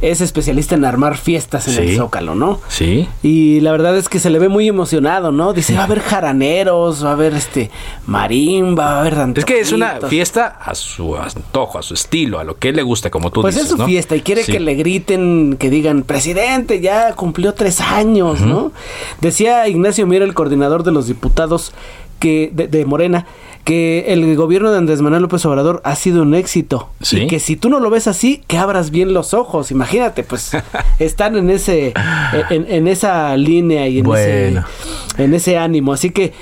es 0.02 0.20
especialista 0.20 0.74
en 0.74 0.84
armar 0.84 1.16
fiestas 1.16 1.68
en 1.68 1.82
el 1.82 1.96
Zócalo, 1.96 2.34
¿no? 2.34 2.60
Sí. 2.68 3.08
Y 3.22 3.60
la 3.60 3.72
verdad 3.72 3.96
es 3.96 4.08
que 4.08 4.18
se 4.18 4.30
le 4.30 4.38
ve 4.38 4.48
muy 4.48 4.66
emocionado, 4.66 5.30
¿no? 5.30 5.52
Dice, 5.52 5.74
va 5.74 5.82
a 5.82 5.84
haber 5.84 6.00
jaraneros, 6.00 7.04
va 7.04 7.10
a 7.10 7.12
haber 7.12 7.34
este 7.34 7.70
marimba, 8.06 8.84
va 8.84 8.96
a 8.96 9.00
haber 9.00 9.38
Es 9.38 9.44
que 9.44 9.60
es 9.60 9.72
una 9.72 9.96
fiesta 10.08 10.46
a 10.46 10.74
su 10.74 11.16
antojo, 11.16 11.78
a 11.78 11.82
su 11.82 11.94
estilo, 11.94 12.38
a 12.38 12.44
lo 12.44 12.56
que 12.56 12.70
él 12.70 12.76
le 12.76 12.82
gusta, 12.82 13.10
como 13.10 13.30
tú 13.30 13.42
pues 13.42 13.54
dices, 13.54 13.70
Pues 13.70 13.80
es 13.80 13.84
su 13.84 13.88
fiesta 13.88 14.16
y 14.16 14.22
quiere 14.22 14.44
que 14.44 14.60
le 14.60 14.74
griten, 14.74 15.56
que 15.58 15.68
digan, 15.68 16.02
presidente, 16.02 16.80
ya 16.80 17.14
cumplió 17.14 17.52
tres 17.52 17.80
años, 17.80 18.40
¿no? 18.40 18.72
Decía 19.20 19.68
Ignacio 19.68 20.06
Miera, 20.06 20.24
el 20.24 20.34
coordinador 20.34 20.82
de 20.82 20.92
los 20.92 21.06
diputados 21.06 21.72
que 22.18 22.50
de, 22.52 22.68
de 22.68 22.84
Morena, 22.84 23.26
que 23.64 24.12
el 24.12 24.36
gobierno 24.36 24.70
de 24.70 24.78
Andrés 24.78 25.00
Manuel 25.02 25.22
López 25.22 25.44
Obrador 25.46 25.80
ha 25.84 25.94
sido 25.96 26.22
un 26.22 26.34
éxito. 26.34 26.90
Y 27.12 27.26
que 27.26 27.40
si 27.40 27.56
tú 27.56 27.68
no 27.68 27.80
lo 27.80 27.90
ves 27.90 28.06
así, 28.06 28.42
que 28.46 28.58
abras 28.58 28.90
bien 28.90 29.12
los 29.12 29.34
ojos. 29.34 29.70
Imagínate, 29.70 30.22
pues 30.22 30.52
están 30.98 31.36
en 31.36 31.50
ese, 31.50 31.92
en, 32.50 32.66
en 32.68 32.88
esa 32.88 33.36
línea 33.36 33.86
y 33.88 34.00
en, 34.00 34.06
ese, 34.12 34.62
en 35.18 35.34
ese 35.34 35.58
ánimo. 35.58 35.92
Así 35.92 36.10
que 36.10 36.32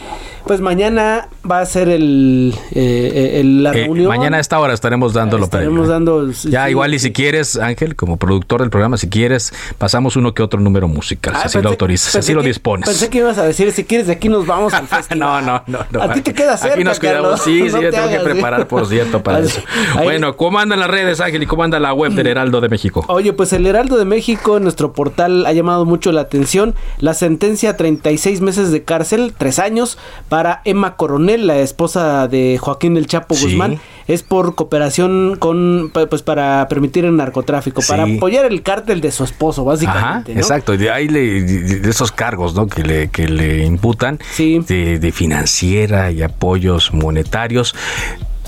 pues 0.48 0.62
mañana 0.62 1.28
va 1.48 1.60
a 1.60 1.66
ser 1.66 1.90
el, 1.90 2.54
eh, 2.72 3.42
la 3.44 3.70
eh, 3.70 3.84
reunión. 3.84 4.08
mañana 4.08 4.38
a 4.38 4.40
esta 4.40 4.58
hora 4.58 4.72
estaremos 4.72 5.12
dándolo. 5.12 5.44
Estaremos 5.44 5.88
dando. 5.88 6.30
Ya 6.32 6.70
igual 6.70 6.94
y 6.94 6.98
si 6.98 7.12
quieres, 7.12 7.56
Ángel, 7.58 7.94
como 7.94 8.16
productor 8.16 8.62
del 8.62 8.70
programa, 8.70 8.96
si 8.96 9.10
quieres, 9.10 9.52
pasamos 9.76 10.16
uno 10.16 10.32
que 10.32 10.42
otro 10.42 10.58
número 10.58 10.88
musical, 10.88 11.36
si 11.36 11.42
así 11.42 11.60
lo 11.60 11.68
autorizas, 11.68 12.16
así 12.16 12.32
lo 12.32 12.42
dispones. 12.42 12.88
Pensé 12.88 13.10
que 13.10 13.18
ibas 13.18 13.36
a 13.36 13.44
decir, 13.44 13.70
si 13.72 13.84
quieres, 13.84 14.06
de 14.06 14.14
aquí 14.14 14.30
nos 14.30 14.46
vamos 14.46 14.72
al 14.72 14.88
festival. 14.88 15.44
no, 15.44 15.62
no, 15.66 15.84
no, 15.90 16.02
A 16.02 16.14
ti 16.14 16.22
te 16.22 16.32
queda 16.32 16.56
cerca, 16.56 16.76
Aquí 16.76 16.84
nos 16.84 16.98
quedamos, 16.98 17.42
sí, 17.42 17.64
sí, 17.70 17.82
yo 17.82 17.90
tengo 17.90 18.08
que 18.08 18.20
preparar, 18.20 18.66
por 18.66 18.86
cierto, 18.86 19.22
para 19.22 19.40
eso. 19.40 19.60
Bueno, 20.02 20.34
¿cómo 20.38 20.58
andan 20.58 20.80
las 20.80 20.88
redes, 20.88 21.20
Ángel, 21.20 21.42
y 21.42 21.46
cómo 21.46 21.62
anda 21.62 21.78
la 21.78 21.92
web 21.92 22.12
del 22.12 22.26
Heraldo 22.26 22.62
de 22.62 22.70
México? 22.70 23.04
Oye, 23.08 23.34
pues 23.34 23.52
el 23.52 23.66
Heraldo 23.66 23.98
de 23.98 24.06
México, 24.06 24.60
nuestro 24.60 24.94
portal, 24.94 25.44
ha 25.44 25.52
llamado 25.52 25.84
mucho 25.84 26.10
la 26.10 26.22
atención. 26.22 26.74
La 26.96 27.12
sentencia, 27.12 27.76
36 27.76 28.40
meses 28.40 28.72
de 28.72 28.82
cárcel, 28.82 29.34
3 29.36 29.58
años, 29.58 29.98
para 30.30 30.37
Emma 30.64 30.96
Coronel 30.96 31.46
la 31.46 31.58
esposa 31.58 32.28
de 32.28 32.58
Joaquín 32.60 32.96
El 32.96 33.06
Chapo 33.06 33.34
Guzmán, 33.34 33.80
es 34.06 34.22
por 34.22 34.54
cooperación 34.54 35.36
con, 35.38 35.90
pues 36.08 36.22
para 36.22 36.66
permitir 36.68 37.04
el 37.04 37.16
narcotráfico, 37.16 37.82
para 37.86 38.04
apoyar 38.04 38.46
el 38.46 38.62
cártel 38.62 39.00
de 39.00 39.10
su 39.10 39.24
esposo, 39.24 39.64
básicamente. 39.64 40.32
Exacto, 40.32 40.74
y 40.74 40.78
de 40.78 40.90
ahí 40.90 41.08
de 41.08 41.88
esos 41.88 42.12
cargos 42.12 42.54
¿no? 42.54 42.66
que, 42.66 42.82
le, 42.82 43.08
que 43.08 43.28
le 43.28 43.64
imputan 43.64 44.18
de, 44.38 45.12
financiera 45.14 46.10
y 46.10 46.22
apoyos 46.22 46.92
monetarios 46.92 47.74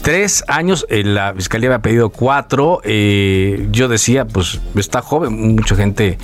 tres 0.02 0.44
años, 0.48 0.86
eh, 0.88 1.02
la 1.04 1.34
fiscalía 1.34 1.68
había 1.68 1.82
pedido 1.82 2.10
cuatro, 2.10 2.80
eh, 2.84 3.66
yo 3.70 3.88
decía, 3.88 4.24
pues 4.24 4.60
está 4.74 5.02
joven, 5.02 5.54
mucha 5.56 5.76
gente 5.76 6.18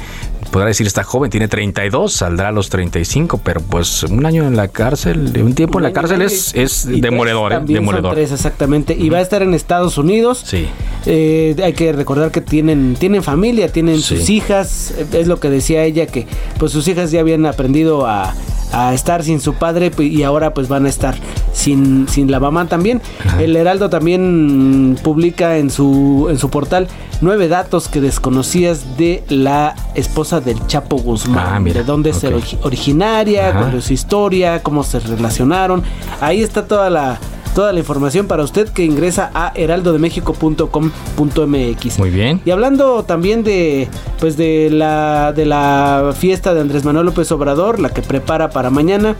podrá 0.50 0.68
decir 0.68 0.86
está 0.86 1.02
joven, 1.02 1.30
tiene 1.30 1.48
32, 1.48 2.12
saldrá 2.12 2.48
a 2.48 2.52
los 2.52 2.70
35, 2.70 3.40
pero 3.42 3.60
pues 3.60 4.04
un 4.04 4.24
año 4.26 4.46
en 4.46 4.56
la 4.56 4.68
cárcel, 4.68 5.32
un 5.42 5.54
tiempo 5.54 5.78
en 5.78 5.84
la 5.84 5.92
cárcel 5.92 6.22
es, 6.22 6.54
es 6.54 6.86
demoledor, 6.86 7.52
¿eh? 7.52 7.60
demoledor. 7.62 8.14
tres, 8.14 8.32
exactamente, 8.32 8.94
y 8.94 9.08
va 9.08 9.18
a 9.18 9.20
estar 9.20 9.42
en 9.42 9.54
Estados 9.54 9.98
Unidos. 9.98 10.42
Sí. 10.44 10.66
Eh, 11.06 11.56
hay 11.62 11.72
que 11.72 11.92
recordar 11.92 12.30
que 12.30 12.40
tienen, 12.40 12.96
tienen 12.98 13.22
familia, 13.22 13.70
tienen 13.70 14.00
sus 14.00 14.30
hijas, 14.30 14.94
es 15.12 15.26
lo 15.26 15.40
que 15.40 15.50
decía 15.50 15.84
ella, 15.84 16.06
que 16.06 16.26
pues 16.58 16.72
sus 16.72 16.86
hijas 16.88 17.10
ya 17.10 17.20
habían 17.20 17.46
aprendido 17.46 18.06
a, 18.06 18.34
a 18.72 18.94
estar 18.94 19.22
sin 19.22 19.40
su 19.40 19.54
padre 19.54 19.90
y 19.98 20.22
ahora 20.22 20.52
pues 20.52 20.68
van 20.68 20.86
a 20.86 20.88
estar 20.88 21.16
sin, 21.52 22.08
sin 22.08 22.30
la 22.30 22.40
mamá 22.40 22.66
también. 22.66 23.00
El 23.38 23.56
Heraldo 23.66 23.90
también 23.90 24.96
publica 25.02 25.58
en 25.58 25.70
su, 25.70 26.28
en 26.30 26.38
su 26.38 26.50
portal 26.50 26.86
nueve 27.20 27.48
datos 27.48 27.88
que 27.88 28.00
desconocías 28.00 28.96
de 28.96 29.24
la 29.28 29.74
esposa 29.94 30.40
del 30.40 30.64
Chapo 30.68 30.98
Guzmán. 30.98 31.66
Ah, 31.66 31.72
de 31.72 31.82
dónde 31.82 32.10
es 32.10 32.22
originaria, 32.62 33.52
cuál 33.52 33.74
es 33.74 33.84
su 33.84 33.92
historia, 33.92 34.62
cómo 34.62 34.84
se 34.84 35.00
relacionaron. 35.00 35.82
Ahí 36.20 36.42
está 36.42 36.68
toda 36.68 36.90
la 36.90 37.18
toda 37.56 37.72
la 37.72 37.80
información 37.80 38.26
para 38.26 38.44
usted 38.44 38.68
que 38.68 38.84
ingresa 38.84 39.30
a 39.32 39.50
heraldodemexico.com.mx. 39.54 41.98
Muy 41.98 42.10
bien. 42.10 42.42
Y 42.44 42.50
hablando 42.50 43.04
también 43.04 43.44
de 43.44 43.88
pues 44.20 44.36
de 44.36 44.68
la 44.70 45.32
de 45.34 45.46
la 45.46 46.12
fiesta 46.16 46.54
de 46.54 46.60
Andrés 46.60 46.84
Manuel 46.84 47.06
López 47.06 47.32
Obrador, 47.32 47.80
la 47.80 47.88
que 47.88 48.02
prepara 48.02 48.50
para 48.50 48.70
mañana. 48.70 49.16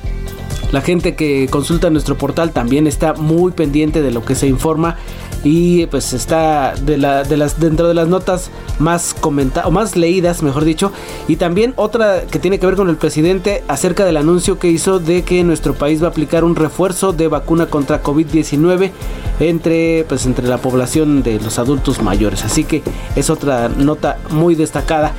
La 0.72 0.80
gente 0.80 1.14
que 1.14 1.46
consulta 1.48 1.90
nuestro 1.90 2.18
portal 2.18 2.50
también 2.50 2.86
está 2.86 3.14
muy 3.14 3.52
pendiente 3.52 4.02
de 4.02 4.10
lo 4.10 4.24
que 4.24 4.34
se 4.34 4.46
informa 4.46 4.96
y 5.44 5.86
pues 5.86 6.12
está 6.12 6.74
de, 6.74 6.98
la, 6.98 7.22
de 7.22 7.36
las 7.36 7.60
dentro 7.60 7.86
de 7.86 7.94
las 7.94 8.08
notas 8.08 8.50
más 8.80 9.14
comentadas 9.14 9.68
o 9.68 9.70
más 9.70 9.96
leídas, 9.96 10.42
mejor 10.42 10.64
dicho, 10.64 10.92
y 11.28 11.36
también 11.36 11.72
otra 11.76 12.22
que 12.26 12.40
tiene 12.40 12.58
que 12.58 12.66
ver 12.66 12.74
con 12.74 12.88
el 12.88 12.96
presidente 12.96 13.62
acerca 13.68 14.04
del 14.04 14.16
anuncio 14.16 14.58
que 14.58 14.68
hizo 14.68 14.98
de 14.98 15.22
que 15.22 15.44
nuestro 15.44 15.74
país 15.74 16.02
va 16.02 16.08
a 16.08 16.10
aplicar 16.10 16.42
un 16.42 16.56
refuerzo 16.56 17.12
de 17.12 17.28
vacuna 17.28 17.66
contra 17.66 18.02
COVID-19 18.02 18.90
entre 19.38 20.04
pues 20.08 20.26
entre 20.26 20.48
la 20.48 20.58
población 20.58 21.22
de 21.22 21.38
los 21.40 21.58
adultos 21.58 22.02
mayores. 22.02 22.44
Así 22.44 22.64
que 22.64 22.82
es 23.14 23.30
otra 23.30 23.68
nota 23.68 24.18
muy 24.30 24.56
destacada. 24.56 25.12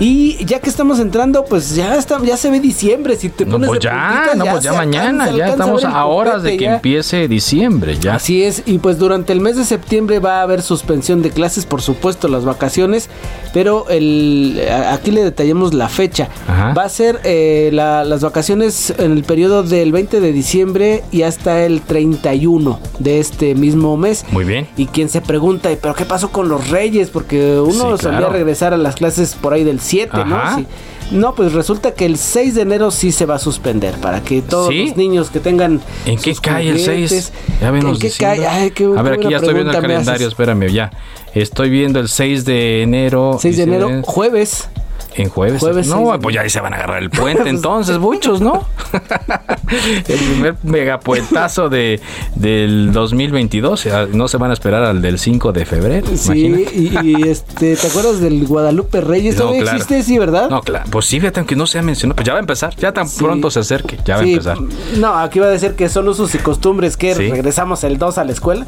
Y 0.00 0.44
ya 0.44 0.60
que 0.60 0.68
estamos 0.68 0.98
entrando, 0.98 1.44
pues 1.44 1.74
ya 1.74 1.96
está, 1.96 2.20
ya 2.22 2.36
se 2.36 2.50
ve 2.50 2.60
diciembre. 2.60 3.16
Si 3.16 3.28
te 3.28 3.46
pones 3.46 3.60
no, 3.60 3.66
pues 3.68 3.80
ya, 3.80 4.32
no, 4.36 4.44
pues 4.44 4.64
ya 4.64 4.72
mañana, 4.72 5.30
ya 5.30 5.48
estamos 5.48 5.84
a, 5.84 6.04
horas 6.06 6.42
de 6.42 6.56
que 6.56 6.66
empiece 6.66 7.28
diciembre, 7.28 7.96
ya. 7.98 8.16
Así 8.16 8.42
es, 8.42 8.62
y 8.66 8.78
pues 8.78 8.98
durante 8.98 9.32
el 9.32 9.40
mes 9.40 9.56
de 9.56 9.64
septiembre 9.64 10.18
va 10.18 10.40
a 10.40 10.42
haber 10.42 10.62
suspensión 10.62 11.22
de 11.22 11.30
clases, 11.30 11.64
por 11.64 11.80
supuesto, 11.80 12.28
las 12.28 12.44
vacaciones, 12.44 13.08
pero 13.52 13.88
el, 13.88 14.60
aquí 14.88 15.10
le 15.10 15.22
detallamos 15.22 15.74
la 15.74 15.88
fecha. 15.88 16.28
Va 16.76 16.84
a 16.84 16.88
ser 16.88 17.20
eh, 17.24 17.70
las 17.72 18.20
vacaciones 18.20 18.92
en 18.98 19.12
el 19.12 19.22
periodo 19.22 19.62
del 19.62 19.92
20 19.92 20.20
de 20.20 20.32
diciembre 20.32 21.04
y 21.12 21.22
hasta 21.22 21.64
el 21.64 21.80
31 21.82 22.80
de 22.98 23.20
este 23.20 23.54
mismo 23.54 23.96
mes. 23.96 24.24
Muy 24.30 24.44
bien. 24.44 24.66
Y 24.76 24.86
quien 24.86 25.08
se 25.08 25.20
pregunta, 25.20 25.70
¿pero 25.80 25.94
qué 25.94 26.04
pasó 26.04 26.30
con 26.30 26.48
los 26.48 26.70
reyes? 26.70 27.10
Porque 27.10 27.58
uno 27.60 27.96
solía 27.96 28.28
regresar 28.28 28.74
a 28.74 28.76
las 28.76 28.96
clases 28.96 29.34
por 29.34 29.52
ahí 29.52 29.64
del 29.64 29.73
7, 29.80 30.24
¿no? 30.24 30.56
Sí. 30.56 30.66
No, 31.10 31.34
pues 31.34 31.52
resulta 31.52 31.92
que 31.92 32.06
el 32.06 32.16
6 32.16 32.54
de 32.54 32.62
enero 32.62 32.90
sí 32.90 33.12
se 33.12 33.26
va 33.26 33.34
a 33.34 33.38
suspender 33.38 33.94
para 33.96 34.22
que 34.22 34.40
todos 34.42 34.74
los 34.74 34.96
niños 34.96 35.30
que 35.30 35.38
tengan. 35.38 35.80
¿En 36.06 36.18
qué 36.18 36.34
cae 36.34 36.70
el 36.70 36.80
6? 36.80 37.32
Ya 37.60 37.68
¿En 37.68 37.98
qué 37.98 38.10
cae? 38.10 38.46
a 38.46 39.02
ver, 39.02 39.12
aquí 39.14 39.28
ya 39.28 39.36
estoy 39.36 39.54
viendo 39.54 39.72
el 39.72 39.80
calendario, 39.80 40.28
espérame, 40.28 40.68
ya. 40.68 40.90
Estoy 41.34 41.68
viendo 41.68 42.00
el 42.00 42.08
6 42.08 42.44
de 42.44 42.82
enero. 42.82 43.38
6 43.40 43.56
de 43.56 43.62
enero, 43.62 44.02
jueves. 44.02 44.68
En 45.16 45.28
jueves. 45.28 45.62
no, 45.86 46.18
pues 46.20 46.34
ya 46.34 46.42
ahí 46.42 46.50
se 46.50 46.60
van 46.60 46.72
a 46.72 46.76
agarrar 46.76 47.02
el 47.02 47.10
puente 47.24 47.48
entonces, 47.48 47.98
muchos, 47.98 48.40
¿no? 48.40 48.66
el 50.08 50.18
primer 50.18 50.56
megapuentazo 50.62 51.68
de, 51.68 52.00
del 52.34 52.92
2022. 52.92 53.88
No 54.12 54.28
se 54.28 54.36
van 54.36 54.50
a 54.50 54.54
esperar 54.54 54.82
al 54.84 55.02
del 55.02 55.18
5 55.18 55.52
de 55.52 55.66
febrero. 55.66 56.06
Sí, 56.14 56.66
y, 56.74 57.28
este, 57.28 57.76
¿te 57.76 57.86
acuerdas 57.86 58.20
del 58.20 58.46
Guadalupe 58.46 59.00
Reyes? 59.00 59.36
¿Todavía 59.36 59.62
existe? 59.62 60.02
Sí, 60.02 60.18
¿verdad? 60.18 60.50
No, 60.50 60.62
claro. 60.62 60.86
Pues 60.90 61.06
sí, 61.06 61.20
fíjate, 61.20 61.40
aunque 61.40 61.56
no 61.56 61.66
se 61.66 61.78
ha 61.78 61.82
mencionado. 61.82 62.16
Pues 62.16 62.26
ya 62.26 62.32
va 62.32 62.38
a 62.38 62.40
empezar. 62.40 62.74
Ya 62.76 62.92
tan 62.92 63.08
pronto 63.08 63.50
se 63.50 63.60
acerque. 63.60 63.98
Ya 64.04 64.16
va 64.16 64.22
a 64.22 64.24
empezar. 64.24 64.58
No, 64.98 65.16
aquí 65.18 65.38
va 65.38 65.46
a 65.46 65.50
decir 65.50 65.74
que 65.74 65.88
son 65.88 66.08
usos 66.08 66.34
y 66.34 66.38
costumbres 66.38 66.96
que 66.96 67.14
regresamos 67.14 67.84
el 67.84 67.98
2 67.98 68.18
a 68.18 68.24
la 68.24 68.32
escuela. 68.32 68.66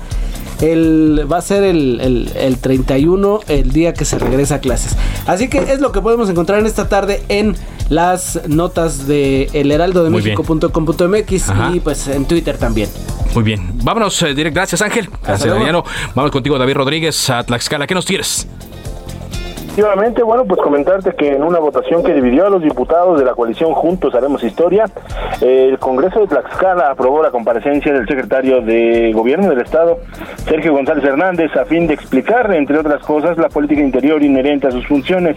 El, 0.60 1.26
va 1.30 1.38
a 1.38 1.42
ser 1.42 1.64
el, 1.64 2.30
el, 2.34 2.58
31, 2.58 3.40
el 3.48 3.72
día 3.72 3.92
que 3.92 4.04
se 4.04 4.18
regresa 4.18 4.56
a 4.56 4.60
clases. 4.60 4.96
Así 5.26 5.48
que 5.48 5.58
es 5.58 5.80
lo 5.80 5.92
que 5.92 6.00
podemos 6.00 6.28
encontrar 6.30 6.58
en 6.60 6.66
esta 6.66 6.88
tarde 6.88 7.22
en 7.28 7.56
las 7.88 8.40
notas 8.48 9.06
de 9.06 9.48
elheraldodemexico.com.mx 9.52 11.52
y 11.74 11.80
pues 11.80 12.08
en 12.08 12.24
Twitter 12.24 12.58
también. 12.58 12.88
Muy 13.34 13.44
bien. 13.44 13.78
Vámonos, 13.82 14.22
eh, 14.22 14.34
directo. 14.34 14.56
Gracias, 14.56 14.80
Ángel. 14.80 15.10
Gracias, 15.22 15.52
Daniel. 15.52 15.82
Vamos 16.14 16.30
contigo, 16.30 16.56
David 16.58 16.74
Rodríguez, 16.74 17.28
a 17.28 17.44
Tlaxcala. 17.44 17.86
¿Qué 17.86 17.94
nos 17.94 18.06
tienes? 18.06 18.48
Efectivamente, 19.76 20.22
bueno, 20.22 20.46
pues 20.46 20.58
comentarte 20.62 21.12
que 21.12 21.34
en 21.34 21.42
una 21.42 21.58
votación 21.58 22.02
que 22.02 22.14
dividió 22.14 22.46
a 22.46 22.48
los 22.48 22.62
diputados 22.62 23.18
de 23.18 23.26
la 23.26 23.34
coalición 23.34 23.74
Juntos 23.74 24.14
Haremos 24.14 24.42
Historia, 24.42 24.86
el 25.42 25.78
Congreso 25.78 26.20
de 26.20 26.28
Tlaxcala 26.28 26.92
aprobó 26.92 27.22
la 27.22 27.30
comparecencia 27.30 27.92
del 27.92 28.08
secretario 28.08 28.62
de 28.62 29.12
Gobierno 29.12 29.50
del 29.50 29.60
Estado, 29.60 29.98
Sergio 30.48 30.72
González 30.72 31.04
Hernández, 31.04 31.54
a 31.58 31.66
fin 31.66 31.86
de 31.86 31.92
explicar, 31.92 32.54
entre 32.54 32.78
otras 32.78 33.02
cosas, 33.02 33.36
la 33.36 33.50
política 33.50 33.82
interior 33.82 34.22
inherente 34.22 34.66
a 34.66 34.70
sus 34.70 34.86
funciones. 34.86 35.36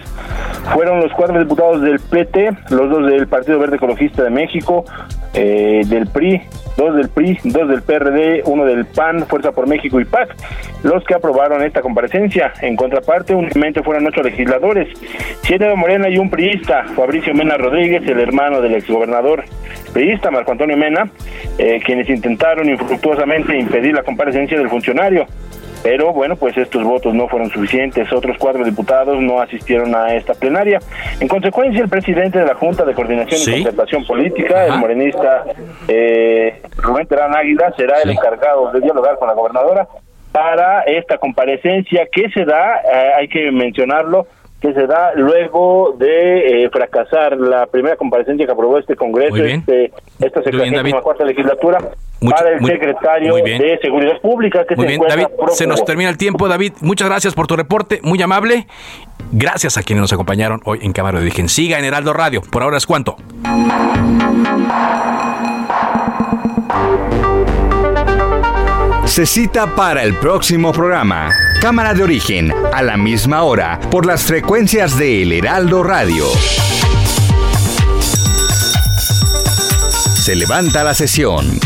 Fueron 0.74 1.02
los 1.02 1.12
cuatro 1.12 1.38
diputados 1.38 1.82
del 1.82 2.00
PT, 2.00 2.52
los 2.70 2.90
dos 2.90 3.08
del 3.08 3.28
Partido 3.28 3.60
Verde 3.60 3.76
Ecologista 3.76 4.24
de 4.24 4.30
México, 4.30 4.86
eh, 5.34 5.82
del 5.86 6.08
PRI, 6.08 6.42
dos 6.78 6.96
del 6.96 7.10
PRI, 7.10 7.38
dos 7.44 7.68
del 7.68 7.82
PRD, 7.82 8.44
uno 8.46 8.66
del 8.66 8.86
PAN, 8.86 9.26
Fuerza 9.28 9.52
por 9.52 9.68
México 9.68 10.00
y 10.00 10.06
PAC, 10.06 10.34
los 10.84 11.04
que 11.04 11.14
aprobaron 11.14 11.62
esta 11.62 11.82
comparecencia. 11.82 12.54
En 12.62 12.78
contraparte, 12.78 13.36
únicamente 13.36 13.84
fueron 13.84 14.08
ocho 14.08 14.24
legisladores, 14.30 14.88
siete 15.42 15.66
de 15.66 15.76
Morena 15.76 16.10
y 16.10 16.18
un 16.18 16.30
priista, 16.30 16.86
Fabricio 16.96 17.34
Mena 17.34 17.58
Rodríguez, 17.58 18.08
el 18.08 18.20
hermano 18.20 18.62
del 18.62 18.76
exgobernador 18.76 19.44
priista 19.94 20.32
Marco 20.32 20.52
Antonio 20.52 20.78
Mena, 20.78 21.10
eh, 21.58 21.82
quienes 21.84 22.10
intentaron 22.10 22.70
infructuosamente 22.70 23.58
impedir 23.58 23.96
la 23.96 24.04
comparecencia 24.04 24.58
del 24.58 24.70
funcionario. 24.70 25.26
Pero 25.82 26.12
bueno, 26.12 26.36
pues 26.36 26.58
estos 26.58 26.84
votos 26.84 27.14
no 27.14 27.30
fueron 27.30 27.50
suficientes. 27.50 28.12
Otros 28.12 28.36
cuatro 28.38 28.66
diputados 28.66 29.22
no 29.22 29.40
asistieron 29.40 29.96
a 29.96 30.14
esta 30.14 30.34
plenaria. 30.34 30.80
En 31.22 31.28
consecuencia, 31.30 31.82
el 31.82 31.88
presidente 31.88 32.38
de 32.38 32.46
la 32.46 32.56
Junta 32.56 32.84
de 32.84 32.94
Coordinación 32.94 33.40
y 33.42 33.64
Concertación 33.64 34.06
Política, 34.06 34.66
el 34.66 34.78
morenista 34.78 35.46
eh, 35.88 36.62
Rubén 36.78 37.08
Terán 37.08 37.34
Águila, 37.34 37.74
será 37.78 38.02
el 38.02 38.10
encargado 38.10 38.72
de 38.74 38.82
dialogar 38.82 39.18
con 39.18 39.30
la 39.30 39.34
gobernadora 39.34 39.88
para 40.32 40.84
esta 40.84 41.18
comparecencia 41.18 42.08
que 42.12 42.30
se 42.30 42.46
da, 42.46 42.82
eh, 42.82 43.12
hay 43.18 43.28
que 43.28 43.52
mencionarlo, 43.52 44.28
que 44.62 44.74
se 44.74 44.88
da 44.88 45.14
luego 45.16 45.96
de 45.98 46.66
eh, 46.66 46.70
fracasar 46.70 47.38
la 47.38 47.66
primera 47.68 47.96
comparecencia 47.96 48.46
que 48.46 48.52
aprobó 48.52 48.78
este 48.78 48.96
Congreso, 48.96 49.38
este, 49.38 49.92
esta 50.20 50.42
cuarta 51.02 51.24
legislatura, 51.24 51.80
para 52.30 52.52
el 52.52 52.66
secretario 52.66 53.36
de 53.36 53.80
Seguridad 53.82 54.20
Pública. 54.22 54.66
Que 54.66 54.76
muy 54.76 54.88
bien, 54.88 55.02
David, 55.08 55.28
se 55.52 55.66
nos 55.66 55.86
termina 55.86 56.10
el 56.10 56.18
tiempo, 56.18 56.48
David. 56.48 56.74
Muchas 56.82 57.08
gracias 57.08 57.34
por 57.34 57.48
tu 57.48 57.56
reporte, 57.56 58.00
muy 58.04 58.22
amable. 58.22 58.68
Gracias 59.32 59.78
a 59.78 59.84
quienes 59.84 60.02
nos 60.02 60.14
acompañaron 60.14 60.62
hoy 60.66 60.80
en 60.82 60.92
Cámara 60.92 61.20
de 61.20 61.26
Origen. 61.26 61.48
Siga 61.48 61.80
en 61.80 61.86
Heraldo 61.86 62.14
Radio. 62.14 62.42
Por 62.42 62.64
ahora 62.64 62.78
es 62.78 62.86
cuanto. 62.86 63.16
Se 69.10 69.26
cita 69.26 69.76
para 69.76 70.04
el 70.04 70.16
próximo 70.16 70.72
programa. 70.72 71.34
Cámara 71.60 71.96
de 71.96 72.04
origen, 72.04 72.54
a 72.72 72.84
la 72.84 72.96
misma 72.96 73.42
hora, 73.42 73.80
por 73.90 74.06
las 74.06 74.22
frecuencias 74.24 74.98
de 75.00 75.24
El 75.24 75.34
Heraldo 75.34 75.82
Radio. 75.82 76.26
Se 80.16 80.36
levanta 80.36 80.84
la 80.84 80.94
sesión. 80.94 81.60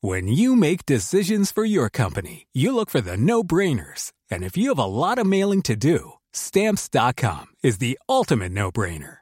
When 0.00 0.28
you 0.28 0.56
make 0.56 0.86
decisions 0.86 1.52
for 1.52 1.64
your 1.64 1.90
company, 1.90 2.46
you 2.52 2.74
look 2.74 2.90
for 2.90 3.02
the 3.02 3.18
no-brainers. 3.18 4.12
And 4.30 4.42
if 4.42 4.56
you 4.56 4.70
have 4.70 4.82
a 4.82 4.86
lot 4.86 5.18
of 5.18 5.26
mailing 5.26 5.60
to 5.62 5.76
do, 5.76 6.14
stamps.com 6.32 7.46
is 7.62 7.78
the 7.78 7.98
ultimate 8.08 8.50
no-brainer. 8.50 9.21